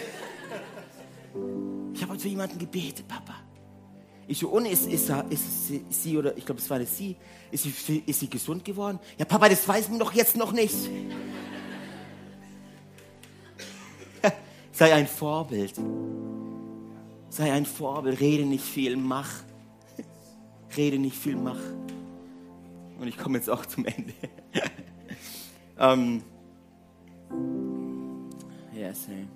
Ich 1.94 2.02
habe 2.02 2.12
heute 2.12 2.22
für 2.22 2.28
jemanden 2.28 2.58
gebetet, 2.58 3.06
Papa. 3.08 3.34
Ich 4.26 4.38
so, 4.38 4.48
und 4.48 4.66
ist, 4.66 4.86
ist, 4.86 5.10
ist, 5.30 5.66
sie, 5.66 5.84
sie 5.90 6.16
oder 6.16 6.36
ich 6.36 6.46
glaube, 6.46 6.60
es 6.60 6.70
war 6.70 6.78
das 6.78 6.96
sie, 6.96 7.16
ist 7.50 7.64
sie, 7.64 8.02
ist 8.06 8.20
sie 8.20 8.30
gesund 8.30 8.64
geworden? 8.64 9.00
Ja, 9.18 9.24
Papa, 9.24 9.48
das 9.48 9.66
weiß 9.66 9.88
man 9.88 9.98
doch 9.98 10.12
jetzt 10.12 10.36
noch 10.36 10.52
nicht. 10.52 10.76
Sei 14.72 14.94
ein 14.94 15.08
Vorbild. 15.08 15.74
Sei 17.28 17.52
ein 17.52 17.66
Vorbild. 17.66 18.20
Rede 18.20 18.44
nicht 18.44 18.64
viel, 18.64 18.96
mach. 18.96 19.30
Rede 20.76 20.98
nicht 20.98 21.16
viel, 21.16 21.36
mach. 21.36 21.58
Und 23.00 23.08
ich 23.08 23.18
komme 23.18 23.38
jetzt 23.38 23.50
auch 23.50 23.66
zum 23.66 23.86
Ende. 23.86 24.12
ähm, 25.78 26.22
yes, 28.74 29.06
hey. 29.08 29.26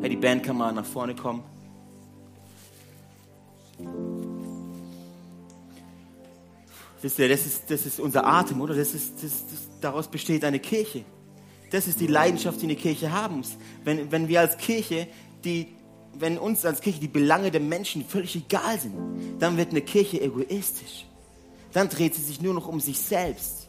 hey, 0.00 0.08
die 0.08 0.16
Band 0.16 0.42
kann 0.42 0.56
mal 0.56 0.72
nach 0.72 0.84
vorne 0.84 1.14
kommen. 1.14 1.42
Wisst 7.02 7.18
ihr, 7.18 7.28
das 7.28 7.46
ist, 7.46 7.70
das 7.70 7.86
ist 7.86 8.00
unser 8.00 8.26
Atem, 8.26 8.60
oder? 8.60 8.74
Das 8.74 8.94
ist, 8.94 9.22
das, 9.22 9.44
das, 9.50 9.68
daraus 9.80 10.08
besteht 10.08 10.44
eine 10.44 10.58
Kirche. 10.58 11.04
Das 11.70 11.86
ist 11.86 12.00
die 12.00 12.06
Leidenschaft, 12.06 12.60
die 12.60 12.66
eine 12.66 12.76
Kirche 12.76 13.12
haben 13.12 13.38
muss. 13.38 13.56
Wenn, 13.84 14.10
wenn 14.10 14.28
wir 14.28 14.40
als 14.40 14.56
Kirche, 14.56 15.08
die, 15.44 15.68
wenn 16.14 16.38
uns 16.38 16.64
als 16.64 16.80
Kirche 16.80 17.00
die 17.00 17.08
Belange 17.08 17.50
der 17.50 17.60
Menschen 17.60 18.04
völlig 18.04 18.36
egal 18.36 18.80
sind, 18.80 18.94
dann 19.38 19.56
wird 19.56 19.70
eine 19.70 19.82
Kirche 19.82 20.20
egoistisch. 20.20 21.06
Dann 21.72 21.88
dreht 21.88 22.14
sie 22.14 22.22
sich 22.22 22.40
nur 22.40 22.54
noch 22.54 22.68
um 22.68 22.80
sich 22.80 22.98
selbst, 22.98 23.65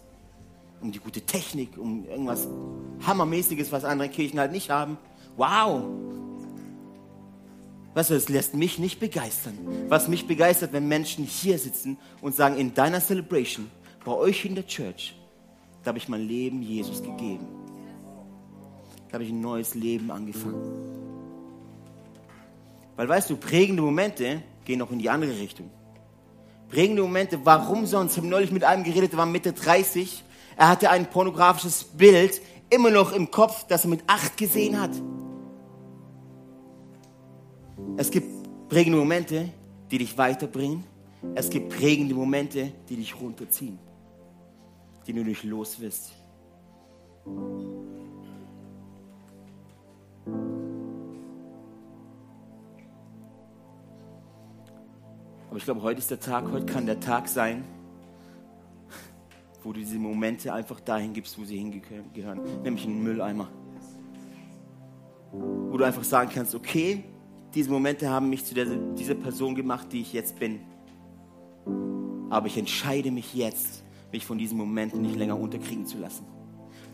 um 0.81 0.91
die 0.91 0.99
gute 0.99 1.21
Technik, 1.21 1.77
um 1.77 2.05
irgendwas 2.05 2.47
Hammermäßiges, 3.05 3.71
was 3.71 3.83
andere 3.83 4.09
Kirchen 4.09 4.39
halt 4.39 4.51
nicht 4.51 4.69
haben. 4.69 4.97
Wow! 5.35 5.83
Weißt 7.93 8.11
du, 8.11 8.13
das 8.13 8.29
lässt 8.29 8.53
mich 8.53 8.77
nicht 8.77 8.99
begeistern. 8.99 9.57
Was 9.87 10.07
mich 10.07 10.27
begeistert, 10.27 10.71
wenn 10.71 10.87
Menschen 10.87 11.23
hier 11.23 11.57
sitzen 11.57 11.97
und 12.21 12.35
sagen, 12.35 12.57
in 12.57 12.73
deiner 12.73 13.01
Celebration, 13.01 13.71
bei 14.05 14.11
euch 14.11 14.45
in 14.45 14.55
der 14.55 14.67
Church, 14.67 15.15
da 15.83 15.89
habe 15.89 15.97
ich 15.97 16.07
mein 16.07 16.27
Leben 16.27 16.61
Jesus 16.61 17.01
gegeben. 17.01 17.47
Da 19.07 19.13
habe 19.13 19.23
ich 19.23 19.31
ein 19.31 19.41
neues 19.41 19.73
Leben 19.73 20.11
angefangen. 20.11 20.61
Weil 22.95 23.07
weißt 23.07 23.29
du, 23.29 23.37
prägende 23.37 23.81
Momente 23.81 24.41
gehen 24.65 24.81
auch 24.81 24.91
in 24.91 24.99
die 24.99 25.09
andere 25.09 25.31
Richtung. 25.39 25.69
Prägende 26.69 27.01
Momente, 27.01 27.39
warum 27.45 27.85
sonst? 27.85 28.11
Ich 28.11 28.17
habe 28.17 28.27
neulich 28.27 28.51
mit 28.51 28.63
einem 28.63 28.83
geredet, 28.83 29.13
der 29.13 29.19
war 29.19 29.25
Mitte 29.25 29.53
30. 29.53 30.23
Er 30.57 30.69
hatte 30.69 30.89
ein 30.89 31.07
pornografisches 31.07 31.83
Bild 31.83 32.41
immer 32.71 32.89
noch 32.89 33.11
im 33.11 33.29
Kopf, 33.29 33.65
das 33.67 33.85
er 33.85 33.91
mit 33.91 34.03
acht 34.07 34.37
gesehen 34.37 34.81
hat. 34.81 34.91
Es 37.95 38.09
gibt 38.09 38.27
prägende 38.67 38.97
Momente, 38.97 39.49
die 39.91 39.99
dich 39.99 40.17
weiterbringen. 40.17 40.83
Es 41.35 41.51
gibt 41.51 41.69
prägende 41.69 42.15
Momente, 42.15 42.71
die 42.89 42.95
dich 42.95 43.19
runterziehen, 43.19 43.77
die 45.05 45.13
du 45.13 45.23
nicht 45.23 45.43
los 45.43 45.79
wirst. 45.79 46.11
Aber 55.49 55.57
ich 55.57 55.63
glaube, 55.63 55.81
heute 55.83 55.99
ist 55.99 56.09
der 56.09 56.19
Tag, 56.19 56.51
heute 56.51 56.65
kann 56.65 56.87
der 56.87 56.99
Tag 56.99 57.27
sein, 57.27 57.63
wo 59.67 59.73
du 59.73 59.81
diese 59.81 59.97
Momente 59.97 60.53
einfach 60.53 60.79
dahin 60.79 61.11
gibst, 61.11 61.37
wo 61.37 61.43
sie 61.43 61.57
hingehören, 61.57 62.39
nämlich 62.63 62.85
in 62.85 62.91
den 62.91 63.03
Mülleimer. 63.03 63.49
Wo 65.33 65.75
du 65.75 65.83
einfach 65.83 66.05
sagen 66.05 66.31
kannst, 66.33 66.55
okay, 66.55 67.03
diese 67.53 67.69
Momente 67.69 68.09
haben 68.09 68.29
mich 68.29 68.45
zu 68.45 68.55
der, 68.55 68.65
dieser 68.65 69.15
Person 69.15 69.55
gemacht, 69.55 69.87
die 69.91 69.99
ich 69.99 70.13
jetzt 70.13 70.39
bin. 70.39 70.61
Aber 72.29 72.47
ich 72.47 72.57
entscheide 72.57 73.11
mich 73.11 73.35
jetzt, 73.35 73.83
mich 74.13 74.25
von 74.25 74.37
diesen 74.37 74.57
Momenten 74.57 75.01
nicht 75.01 75.17
länger 75.17 75.37
unterkriegen 75.37 75.85
zu 75.85 75.97
lassen. 75.97 76.25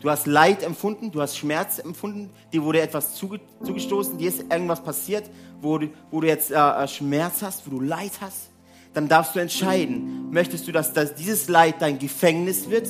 Du 0.00 0.10
hast 0.10 0.26
Leid 0.26 0.64
empfunden, 0.64 1.12
du 1.12 1.22
hast 1.22 1.36
Schmerz 1.38 1.78
empfunden, 1.78 2.30
dir 2.52 2.64
wurde 2.64 2.80
etwas 2.80 3.14
zugestoßen, 3.14 4.18
dir 4.18 4.30
ist 4.30 4.52
irgendwas 4.52 4.82
passiert, 4.82 5.30
wo 5.60 5.78
du, 5.78 5.90
wo 6.10 6.20
du 6.20 6.26
jetzt 6.26 6.50
äh, 6.50 6.56
äh, 6.56 6.88
Schmerz 6.88 7.40
hast, 7.40 7.68
wo 7.68 7.70
du 7.70 7.80
Leid 7.80 8.20
hast. 8.20 8.50
Dann 8.94 9.08
darfst 9.08 9.34
du 9.34 9.40
entscheiden, 9.40 10.30
möchtest 10.30 10.66
du, 10.68 10.72
dass, 10.72 10.92
dass 10.92 11.14
dieses 11.14 11.48
Leid 11.48 11.82
dein 11.82 11.98
Gefängnis 11.98 12.70
wird 12.70 12.88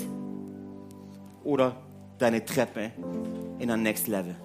oder 1.43 1.77
deine 2.19 2.45
Treppe 2.45 2.93
in 3.59 3.71
ein 3.71 3.83
Next 3.83 4.07
Level. 4.07 4.37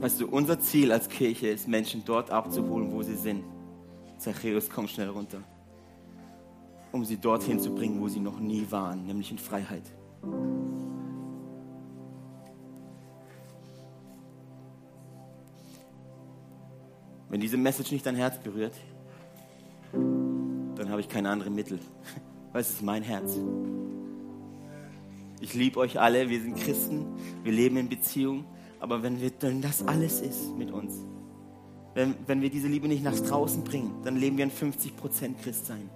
Weißt 0.00 0.20
du, 0.20 0.28
unser 0.28 0.60
Ziel 0.60 0.92
als 0.92 1.08
Kirche 1.08 1.48
ist, 1.48 1.66
Menschen 1.66 2.02
dort 2.04 2.30
abzuholen, 2.30 2.92
wo 2.92 3.02
sie 3.02 3.16
sind. 3.16 3.42
Zachäus, 4.18 4.68
komm 4.68 4.86
schnell 4.86 5.08
runter. 5.08 5.38
Um 6.92 7.04
sie 7.04 7.16
dorthin 7.16 7.58
zu 7.58 7.74
bringen, 7.74 8.00
wo 8.00 8.08
sie 8.08 8.20
noch 8.20 8.38
nie 8.38 8.66
waren, 8.70 9.06
nämlich 9.06 9.30
in 9.30 9.38
Freiheit. 9.38 9.84
Wenn 17.28 17.40
diese 17.40 17.56
Message 17.56 17.90
nicht 17.92 18.06
dein 18.06 18.16
Herz 18.16 18.38
berührt, 18.38 18.74
dann 19.92 20.88
habe 20.90 21.00
ich 21.00 21.08
keine 21.08 21.30
anderen 21.30 21.54
Mittel. 21.54 21.78
Weil 22.52 22.60
es 22.60 22.70
ist 22.70 22.82
mein 22.82 23.02
Herz. 23.02 23.38
Ich 25.40 25.54
liebe 25.54 25.78
euch 25.80 26.00
alle, 26.00 26.28
wir 26.30 26.40
sind 26.40 26.56
Christen, 26.56 27.06
wir 27.42 27.52
leben 27.52 27.76
in 27.76 27.88
Beziehung, 27.88 28.44
aber 28.80 29.02
wenn, 29.02 29.20
wir, 29.20 29.30
wenn 29.40 29.60
das 29.60 29.86
alles 29.86 30.20
ist 30.20 30.56
mit 30.56 30.70
uns, 30.70 30.94
wenn, 31.94 32.14
wenn 32.26 32.40
wir 32.40 32.50
diese 32.50 32.68
Liebe 32.68 32.88
nicht 32.88 33.04
nach 33.04 33.18
draußen 33.18 33.62
bringen, 33.64 33.92
dann 34.04 34.16
leben 34.16 34.36
wir 34.36 34.46
ein 34.46 34.50
50% 34.50 35.34
Christsein. 35.42 35.90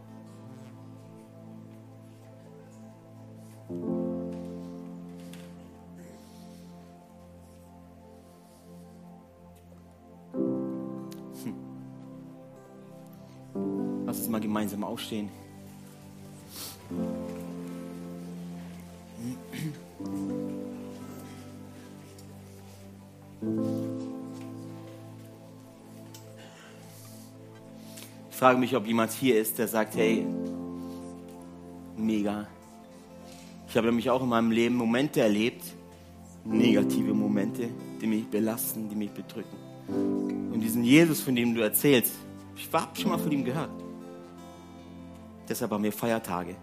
Mal 14.38 14.40
gemeinsam 14.40 14.84
aufstehen. 14.84 15.28
Ich 28.30 28.36
frage 28.36 28.58
mich, 28.58 28.76
ob 28.76 28.86
jemand 28.86 29.10
hier 29.12 29.40
ist, 29.40 29.58
der 29.58 29.66
sagt, 29.66 29.96
hey, 29.96 30.24
mega. 31.96 32.46
Ich 33.68 33.76
habe 33.76 33.88
nämlich 33.88 34.08
auch 34.08 34.22
in 34.22 34.28
meinem 34.28 34.52
Leben 34.52 34.76
Momente 34.76 35.20
erlebt, 35.20 35.62
negative 36.44 37.12
Momente, 37.12 37.68
die 38.00 38.06
mich 38.06 38.26
belasten, 38.26 38.88
die 38.88 38.94
mich 38.94 39.10
bedrücken. 39.10 39.58
Und 40.52 40.60
diesen 40.60 40.84
Jesus, 40.84 41.20
von 41.20 41.34
dem 41.34 41.54
du 41.54 41.60
erzählst, 41.60 42.14
ich 42.56 42.68
habe 42.72 42.96
schon 42.98 43.10
mal 43.10 43.18
von 43.18 43.32
ihm 43.32 43.44
gehört. 43.44 43.70
Deshalb 45.48 45.70
haben 45.70 45.84
wir 45.84 45.92
Feiertage. 45.92 46.56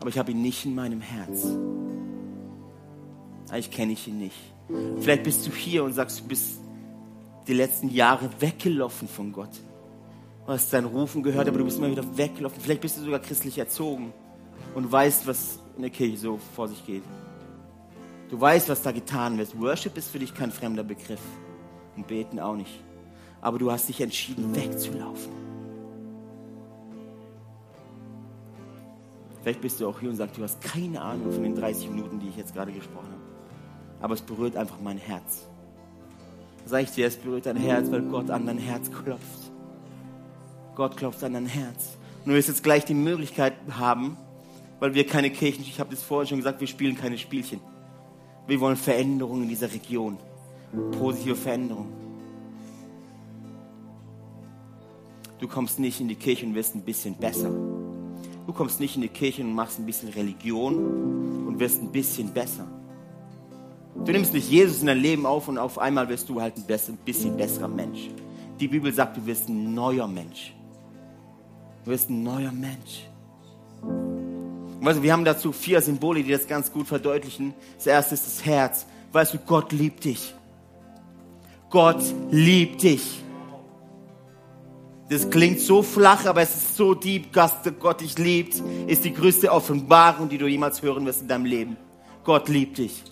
Aber 0.00 0.08
ich 0.08 0.18
habe 0.18 0.30
ihn 0.30 0.42
nicht 0.42 0.64
in 0.64 0.74
meinem 0.74 1.00
Herz. 1.00 1.46
Eigentlich 3.50 3.70
kenne 3.70 3.92
ich 3.92 4.08
ihn 4.08 4.18
nicht. 4.18 4.36
Vielleicht 5.00 5.24
bist 5.24 5.46
du 5.46 5.50
hier 5.50 5.84
und 5.84 5.92
sagst, 5.92 6.20
du 6.20 6.24
bist 6.24 6.60
die 7.46 7.54
letzten 7.54 7.90
Jahre 7.90 8.30
weggelaufen 8.38 9.08
von 9.08 9.32
Gott. 9.32 9.50
Du 10.46 10.52
hast 10.52 10.72
dein 10.72 10.84
Rufen 10.84 11.22
gehört, 11.22 11.48
aber 11.48 11.58
du 11.58 11.64
bist 11.64 11.78
immer 11.78 11.90
wieder 11.90 12.16
weggelaufen. 12.16 12.60
Vielleicht 12.60 12.80
bist 12.80 12.96
du 12.96 13.02
sogar 13.02 13.20
christlich 13.20 13.58
erzogen 13.58 14.12
und 14.74 14.90
weißt, 14.90 15.26
was 15.26 15.58
in 15.76 15.82
der 15.82 15.90
Kirche 15.90 16.16
so 16.16 16.38
vor 16.54 16.68
sich 16.68 16.84
geht. 16.86 17.02
Du 18.30 18.40
weißt, 18.40 18.68
was 18.68 18.82
da 18.82 18.92
getan 18.92 19.38
wird. 19.38 19.60
Worship 19.60 19.96
ist 19.96 20.10
für 20.10 20.20
dich 20.20 20.32
kein 20.32 20.52
fremder 20.52 20.84
Begriff 20.84 21.20
und 21.96 22.06
beten 22.06 22.38
auch 22.38 22.54
nicht. 22.54 22.80
Aber 23.40 23.58
du 23.58 23.70
hast 23.70 23.88
dich 23.88 24.00
entschieden, 24.00 24.54
wegzulaufen. 24.54 25.39
Vielleicht 29.42 29.60
bist 29.60 29.80
du 29.80 29.88
auch 29.88 29.98
hier 30.00 30.10
und 30.10 30.16
sagst, 30.16 30.36
du 30.36 30.42
hast 30.42 30.60
keine 30.60 31.00
Ahnung 31.00 31.32
von 31.32 31.42
den 31.42 31.54
30 31.54 31.90
Minuten, 31.90 32.20
die 32.20 32.28
ich 32.28 32.36
jetzt 32.36 32.54
gerade 32.54 32.72
gesprochen 32.72 33.06
habe. 33.06 34.02
Aber 34.02 34.14
es 34.14 34.20
berührt 34.20 34.56
einfach 34.56 34.78
mein 34.82 34.98
Herz. 34.98 35.46
Sag 36.66 36.82
ich 36.82 36.90
dir, 36.90 37.06
es 37.06 37.16
berührt 37.16 37.46
dein 37.46 37.56
Herz, 37.56 37.90
weil 37.90 38.02
Gott 38.02 38.30
an 38.30 38.46
dein 38.46 38.58
Herz 38.58 38.90
klopft. 38.90 39.50
Gott 40.74 40.96
klopft 40.96 41.24
an 41.24 41.32
dein 41.32 41.46
Herz. 41.46 41.96
Und 42.24 42.32
du 42.32 42.34
wirst 42.36 42.48
jetzt 42.48 42.62
gleich 42.62 42.84
die 42.84 42.94
Möglichkeit 42.94 43.54
haben, 43.70 44.16
weil 44.78 44.94
wir 44.94 45.06
keine 45.06 45.30
Kirchen, 45.30 45.62
ich 45.62 45.80
habe 45.80 45.90
das 45.90 46.02
vorhin 46.02 46.28
schon 46.28 46.38
gesagt, 46.38 46.60
wir 46.60 46.66
spielen 46.66 46.96
keine 46.96 47.18
Spielchen. 47.18 47.60
Wir 48.46 48.60
wollen 48.60 48.76
Veränderungen 48.76 49.44
in 49.44 49.48
dieser 49.48 49.72
Region. 49.72 50.18
Positive 50.98 51.36
Veränderungen. 51.36 51.92
Du 55.38 55.48
kommst 55.48 55.78
nicht 55.78 56.00
in 56.00 56.08
die 56.08 56.14
Kirche 56.14 56.44
und 56.44 56.54
wirst 56.54 56.74
ein 56.74 56.82
bisschen 56.82 57.14
besser. 57.14 57.50
Du 58.50 58.56
kommst 58.56 58.80
nicht 58.80 58.96
in 58.96 59.02
die 59.02 59.08
Kirche 59.08 59.42
und 59.42 59.54
machst 59.54 59.78
ein 59.78 59.86
bisschen 59.86 60.08
Religion 60.08 61.46
und 61.46 61.60
wirst 61.60 61.80
ein 61.80 61.92
bisschen 61.92 62.32
besser. 62.32 62.66
Du 64.04 64.10
nimmst 64.10 64.32
nicht 64.32 64.50
Jesus 64.50 64.80
in 64.80 64.88
dein 64.88 64.98
Leben 64.98 65.24
auf 65.24 65.46
und 65.46 65.56
auf 65.56 65.78
einmal 65.78 66.08
wirst 66.08 66.28
du 66.28 66.40
halt 66.40 66.56
ein 66.56 66.96
bisschen 67.04 67.36
besserer 67.36 67.68
Mensch. 67.68 68.10
Die 68.58 68.66
Bibel 68.66 68.92
sagt, 68.92 69.16
du 69.16 69.24
wirst 69.24 69.48
ein 69.48 69.72
neuer 69.72 70.08
Mensch. 70.08 70.52
Du 71.84 71.92
wirst 71.92 72.10
ein 72.10 72.24
neuer 72.24 72.50
Mensch. 72.50 73.06
Weißt 74.80 74.98
du, 74.98 75.02
wir 75.04 75.12
haben 75.12 75.24
dazu 75.24 75.52
vier 75.52 75.80
Symbole, 75.80 76.24
die 76.24 76.32
das 76.32 76.48
ganz 76.48 76.72
gut 76.72 76.88
verdeutlichen. 76.88 77.54
Das 77.76 77.86
erste 77.86 78.14
ist 78.14 78.26
das 78.26 78.44
Herz. 78.44 78.84
Weißt 79.12 79.32
du, 79.32 79.38
Gott 79.38 79.70
liebt 79.70 80.04
dich. 80.04 80.34
Gott 81.70 82.02
liebt 82.32 82.82
dich. 82.82 83.22
Das 85.10 85.28
klingt 85.28 85.58
so 85.58 85.82
flach, 85.82 86.24
aber 86.26 86.40
es 86.40 86.54
ist 86.54 86.76
so 86.76 86.94
deep, 86.94 87.32
dass 87.32 87.56
Gott 87.80 88.00
dich 88.00 88.16
liebt, 88.16 88.62
ist 88.86 89.04
die 89.04 89.12
größte 89.12 89.50
Offenbarung, 89.50 90.28
die 90.28 90.38
du 90.38 90.46
jemals 90.46 90.82
hören 90.82 91.04
wirst 91.04 91.22
in 91.22 91.28
deinem 91.28 91.46
Leben. 91.46 91.76
Gott 92.22 92.48
liebt 92.48 92.78
dich. 92.78 93.02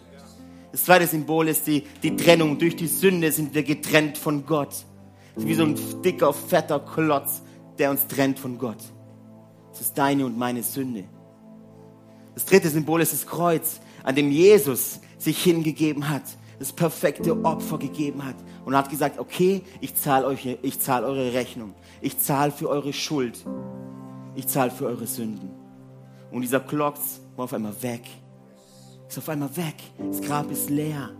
Das 0.70 0.84
zweite 0.84 1.08
Symbol 1.08 1.48
ist 1.48 1.66
die, 1.66 1.82
die 2.04 2.14
Trennung. 2.14 2.56
Durch 2.56 2.76
die 2.76 2.86
Sünde 2.86 3.32
sind 3.32 3.52
wir 3.52 3.64
getrennt 3.64 4.16
von 4.16 4.46
Gott. 4.46 4.84
wie 5.34 5.54
so 5.54 5.64
ein 5.64 5.76
dicker, 6.04 6.32
fetter 6.32 6.78
Klotz, 6.78 7.42
der 7.78 7.90
uns 7.90 8.06
trennt 8.06 8.38
von 8.38 8.58
Gott. 8.58 8.78
Das 9.72 9.80
ist 9.80 9.98
deine 9.98 10.24
und 10.24 10.38
meine 10.38 10.62
Sünde. 10.62 11.02
Das 12.34 12.44
dritte 12.44 12.68
Symbol 12.68 13.00
ist 13.00 13.12
das 13.12 13.26
Kreuz, 13.26 13.80
an 14.04 14.14
dem 14.14 14.30
Jesus 14.30 15.00
sich 15.18 15.42
hingegeben 15.42 16.08
hat, 16.08 16.22
das 16.60 16.72
perfekte 16.72 17.44
Opfer 17.44 17.78
gegeben 17.78 18.24
hat 18.24 18.36
und 18.64 18.76
hat 18.76 18.90
gesagt, 18.90 19.18
okay, 19.18 19.62
ich 19.80 19.94
zahle 19.94 20.26
euch, 20.26 20.58
ich 20.62 20.80
zahle 20.80 21.06
eure 21.06 21.32
Rechnung, 21.32 21.74
ich 22.00 22.18
zahle 22.18 22.52
für 22.52 22.68
eure 22.68 22.92
Schuld, 22.92 23.44
ich 24.34 24.46
zahle 24.46 24.70
für 24.70 24.86
eure 24.86 25.06
Sünden. 25.06 25.50
Und 26.30 26.42
dieser 26.42 26.60
Klotz 26.60 27.20
war 27.36 27.44
auf 27.44 27.52
einmal 27.52 27.74
weg, 27.82 28.02
ist 29.08 29.18
auf 29.18 29.28
einmal 29.28 29.56
weg, 29.56 29.76
das 29.98 30.20
Grab 30.22 30.50
ist 30.50 30.70
leer. 30.70 31.10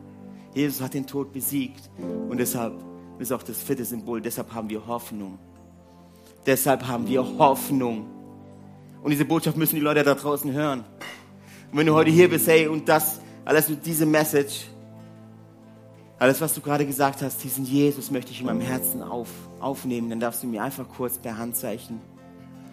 Jesus 0.54 0.80
hat 0.80 0.94
den 0.94 1.06
Tod 1.06 1.32
besiegt 1.32 1.90
und 2.28 2.38
deshalb 2.38 2.74
ist 3.18 3.32
auch 3.32 3.42
das 3.42 3.62
vierte 3.62 3.84
Symbol, 3.84 4.20
deshalb 4.20 4.52
haben 4.52 4.68
wir 4.68 4.86
Hoffnung. 4.86 5.38
Deshalb 6.46 6.86
haben 6.86 7.06
wir 7.06 7.22
Hoffnung. 7.38 8.06
Und 9.02 9.10
diese 9.10 9.24
Botschaft 9.24 9.56
müssen 9.56 9.76
die 9.76 9.82
Leute 9.82 10.02
da 10.02 10.14
draußen 10.14 10.52
hören. 10.52 10.84
Und 11.70 11.78
wenn 11.78 11.86
du 11.86 11.94
heute 11.94 12.10
hier 12.10 12.30
bist, 12.30 12.46
hey, 12.46 12.66
und 12.66 12.88
das, 12.88 13.20
alles 13.44 13.68
mit 13.68 13.84
dieser 13.84 14.06
Message, 14.06 14.68
alles, 16.18 16.40
was 16.40 16.54
du 16.54 16.60
gerade 16.60 16.84
gesagt 16.84 17.22
hast, 17.22 17.42
diesen 17.44 17.64
Jesus 17.64 18.10
möchte 18.10 18.32
ich 18.32 18.40
in 18.40 18.46
meinem 18.46 18.60
Herzen 18.60 19.02
auf, 19.02 19.28
aufnehmen, 19.60 20.10
dann 20.10 20.20
darfst 20.20 20.42
du 20.42 20.48
mir 20.48 20.62
einfach 20.62 20.88
kurz 20.88 21.18
per 21.18 21.38
Handzeichen. 21.38 22.00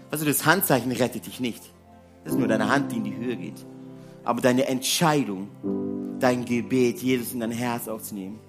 Also 0.09 0.25
das 0.25 0.45
Handzeichen 0.45 0.91
rettet 0.91 1.27
dich 1.27 1.39
nicht. 1.39 1.61
Das 2.23 2.33
ist 2.33 2.39
nur 2.39 2.47
deine 2.47 2.69
Hand, 2.69 2.91
die 2.91 2.97
in 2.97 3.03
die 3.03 3.15
Höhe 3.15 3.35
geht. 3.35 3.65
Aber 4.23 4.41
deine 4.41 4.65
Entscheidung, 4.65 5.49
dein 6.19 6.45
Gebet, 6.45 6.99
Jesus 6.99 7.33
in 7.33 7.39
dein 7.39 7.51
Herz 7.51 7.87
aufzunehmen, 7.87 8.39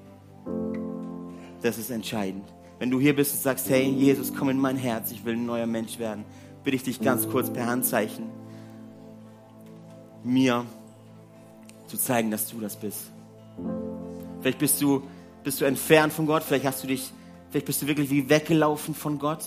das 1.63 1.77
ist 1.77 1.91
entscheidend. 1.91 2.45
Wenn 2.79 2.91
du 2.91 2.99
hier 2.99 3.15
bist 3.15 3.35
und 3.35 3.43
sagst, 3.43 3.69
hey, 3.69 3.83
Jesus, 3.83 4.33
komm 4.35 4.49
in 4.49 4.59
mein 4.59 4.77
Herz, 4.77 5.11
ich 5.11 5.25
will 5.25 5.35
ein 5.35 5.45
neuer 5.45 5.67
Mensch 5.67 5.99
werden, 5.99 6.25
bitte 6.65 6.77
ich 6.77 6.83
dich 6.83 7.01
ganz 7.01 7.29
kurz 7.29 7.51
per 7.51 7.67
Handzeichen, 7.67 8.27
mir 10.25 10.65
zu 11.87 11.99
zeigen, 11.99 12.31
dass 12.31 12.49
du 12.49 12.61
das 12.61 12.77
bist. 12.77 13.13
Vielleicht 14.41 14.59
bist 14.59 14.80
du, 14.80 15.03
bist 15.45 15.61
du 15.61 15.64
entfernt 15.64 16.12
von 16.12 16.26
Gott, 16.26 16.43
vielleicht 16.43 16.66
hast 16.66 16.82
du 16.82 16.87
dich, 16.87 17.12
vielleicht 17.51 17.66
bist 17.66 17.82
du 17.82 17.87
wirklich 17.87 18.11
wie 18.11 18.28
weggelaufen 18.28 18.95
von 18.95 19.18
Gott 19.18 19.45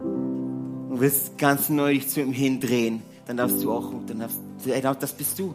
und 0.00 1.00
willst 1.00 1.38
ganz 1.38 1.68
neu 1.68 1.94
dich 1.94 2.08
zu 2.08 2.20
ihm 2.20 2.32
hindrehen. 2.32 3.02
Dann 3.26 3.36
darfst 3.36 3.62
du 3.62 3.72
auch, 3.72 3.92
dann 4.06 4.20
darfst, 4.20 4.40
ey, 4.66 4.80
das 4.80 5.12
bist 5.12 5.38
du. 5.38 5.54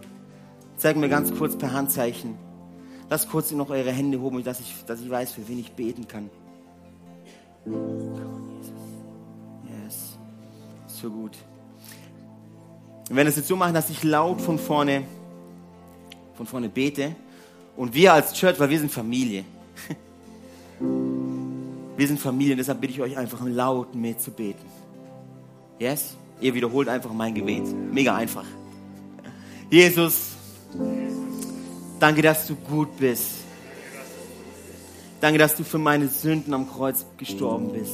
Zeig 0.77 0.97
mir 0.97 1.09
ganz 1.09 1.33
kurz 1.33 1.57
per 1.57 1.71
Handzeichen. 1.71 2.35
Lass 3.09 3.29
kurz 3.29 3.51
noch 3.51 3.69
eure 3.69 3.91
Hände 3.91 4.19
hoch, 4.19 4.33
dass 4.41 4.59
ich, 4.59 4.73
dass 4.85 5.01
ich 5.01 5.09
weiß, 5.09 5.33
für 5.33 5.47
wen 5.47 5.59
ich 5.59 5.71
beten 5.71 6.07
kann. 6.07 6.29
Yes. 9.85 10.17
So 10.87 11.09
gut. 11.09 11.37
Wir 13.07 13.17
werden 13.17 13.27
es 13.27 13.35
jetzt 13.35 13.47
so 13.47 13.55
machen, 13.55 13.73
dass 13.73 13.89
ich 13.89 14.03
laut 14.03 14.41
von 14.41 14.57
vorne, 14.57 15.03
von 16.33 16.47
vorne 16.47 16.69
bete. 16.69 17.15
Und 17.75 17.93
wir 17.93 18.13
als 18.13 18.33
Church, 18.33 18.59
weil 18.59 18.69
wir 18.69 18.79
sind 18.79 18.91
Familie. 18.91 19.43
Wir 21.97 22.07
sind 22.07 22.19
Familie, 22.19 22.57
deshalb 22.57 22.81
bitte 22.81 22.91
ich 22.91 23.01
euch 23.01 23.17
einfach 23.17 23.39
laut 23.45 23.95
mitzubeten. 23.95 24.65
Yes? 25.79 26.17
Ihr 26.41 26.53
wiederholt 26.53 26.89
einfach 26.89 27.13
mein 27.13 27.33
Gebet. 27.33 27.63
Mega 27.91 28.13
einfach. 28.15 28.43
Jesus, 29.69 30.31
danke, 31.97 32.21
dass 32.21 32.47
du 32.47 32.55
gut 32.55 32.97
bist. 32.97 33.45
Danke, 35.21 35.39
dass 35.39 35.55
du 35.55 35.63
für 35.63 35.77
meine 35.77 36.07
Sünden 36.07 36.53
am 36.53 36.69
Kreuz 36.69 37.05
gestorben 37.17 37.71
bist. 37.71 37.93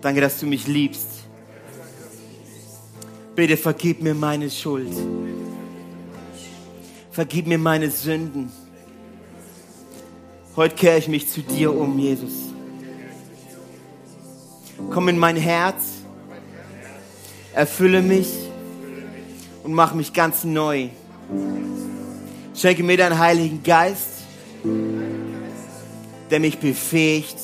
Danke, 0.00 0.20
dass 0.20 0.40
du 0.40 0.46
mich 0.46 0.66
liebst. 0.66 1.15
Bitte 3.36 3.58
vergib 3.58 4.00
mir 4.00 4.14
meine 4.14 4.50
Schuld. 4.50 4.96
Vergib 7.10 7.46
mir 7.46 7.58
meine 7.58 7.90
Sünden. 7.90 8.50
Heute 10.56 10.74
kehre 10.74 10.96
ich 10.96 11.06
mich 11.06 11.28
zu 11.28 11.42
dir 11.42 11.76
um, 11.76 11.98
Jesus. 11.98 12.32
Komm 14.90 15.08
in 15.08 15.18
mein 15.18 15.36
Herz, 15.36 15.84
erfülle 17.52 18.00
mich 18.00 18.28
und 19.64 19.74
mach 19.74 19.92
mich 19.92 20.14
ganz 20.14 20.44
neu. 20.44 20.88
Schenke 22.54 22.82
mir 22.82 22.96
deinen 22.96 23.18
Heiligen 23.18 23.62
Geist, 23.62 24.22
der 26.30 26.40
mich 26.40 26.58
befähigt, 26.58 27.36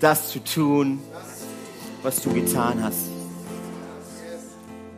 das 0.00 0.30
zu 0.30 0.42
tun, 0.42 0.98
was 2.02 2.20
du 2.20 2.32
getan 2.32 2.82
hast. 2.82 3.13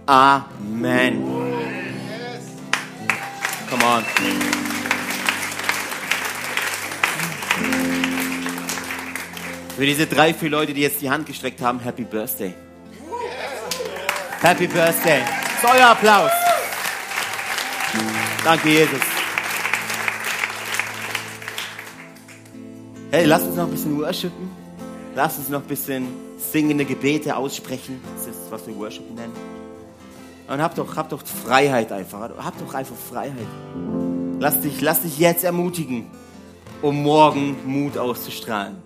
Amen. 0.07 1.24
Come 3.68 3.84
on. 3.84 4.04
Für 9.76 9.84
diese 9.84 10.07
drei, 10.07 10.32
vier 10.32 10.50
Leute, 10.50 10.72
die 10.72 10.82
jetzt 10.82 11.02
die 11.02 11.11
Hand 11.11 11.26
gestreckt 11.26 11.61
haben, 11.61 11.80
Happy 11.80 12.04
Birthday. 12.04 12.54
Happy 14.40 14.68
Birthday. 14.68 15.20
Ist 15.20 15.64
euer 15.64 15.88
Applaus. 15.88 16.30
Danke, 18.44 18.68
Jesus. 18.68 19.00
Hey, 23.11 23.24
lasst 23.24 23.46
uns 23.46 23.57
noch 23.57 23.64
ein 23.64 23.70
bisschen 23.70 23.98
worshipen. 23.98 24.50
Lasst 25.16 25.38
uns 25.38 25.48
noch 25.48 25.62
ein 25.62 25.68
bisschen 25.68 26.07
singende 26.38 26.84
Gebete 26.84 27.36
aussprechen. 27.36 28.00
Das 28.16 28.26
ist, 28.28 28.50
was 28.50 28.66
wir 28.66 28.76
Worship 28.76 29.11
nennen. 29.14 29.55
Und 30.49 30.62
habt 30.62 30.78
doch, 30.78 30.97
habt 30.97 31.12
doch 31.12 31.22
Freiheit 31.24 31.90
einfach. 31.92 32.30
Habt 32.38 32.61
doch 32.61 32.74
einfach 32.74 32.97
Freiheit. 32.97 33.47
Lass 34.38 34.61
dich, 34.61 34.80
lass 34.80 35.03
dich 35.03 35.18
jetzt 35.18 35.44
ermutigen, 35.44 36.07
um 36.82 37.03
morgen 37.03 37.57
Mut 37.66 37.99
auszustrahlen. 37.99 38.86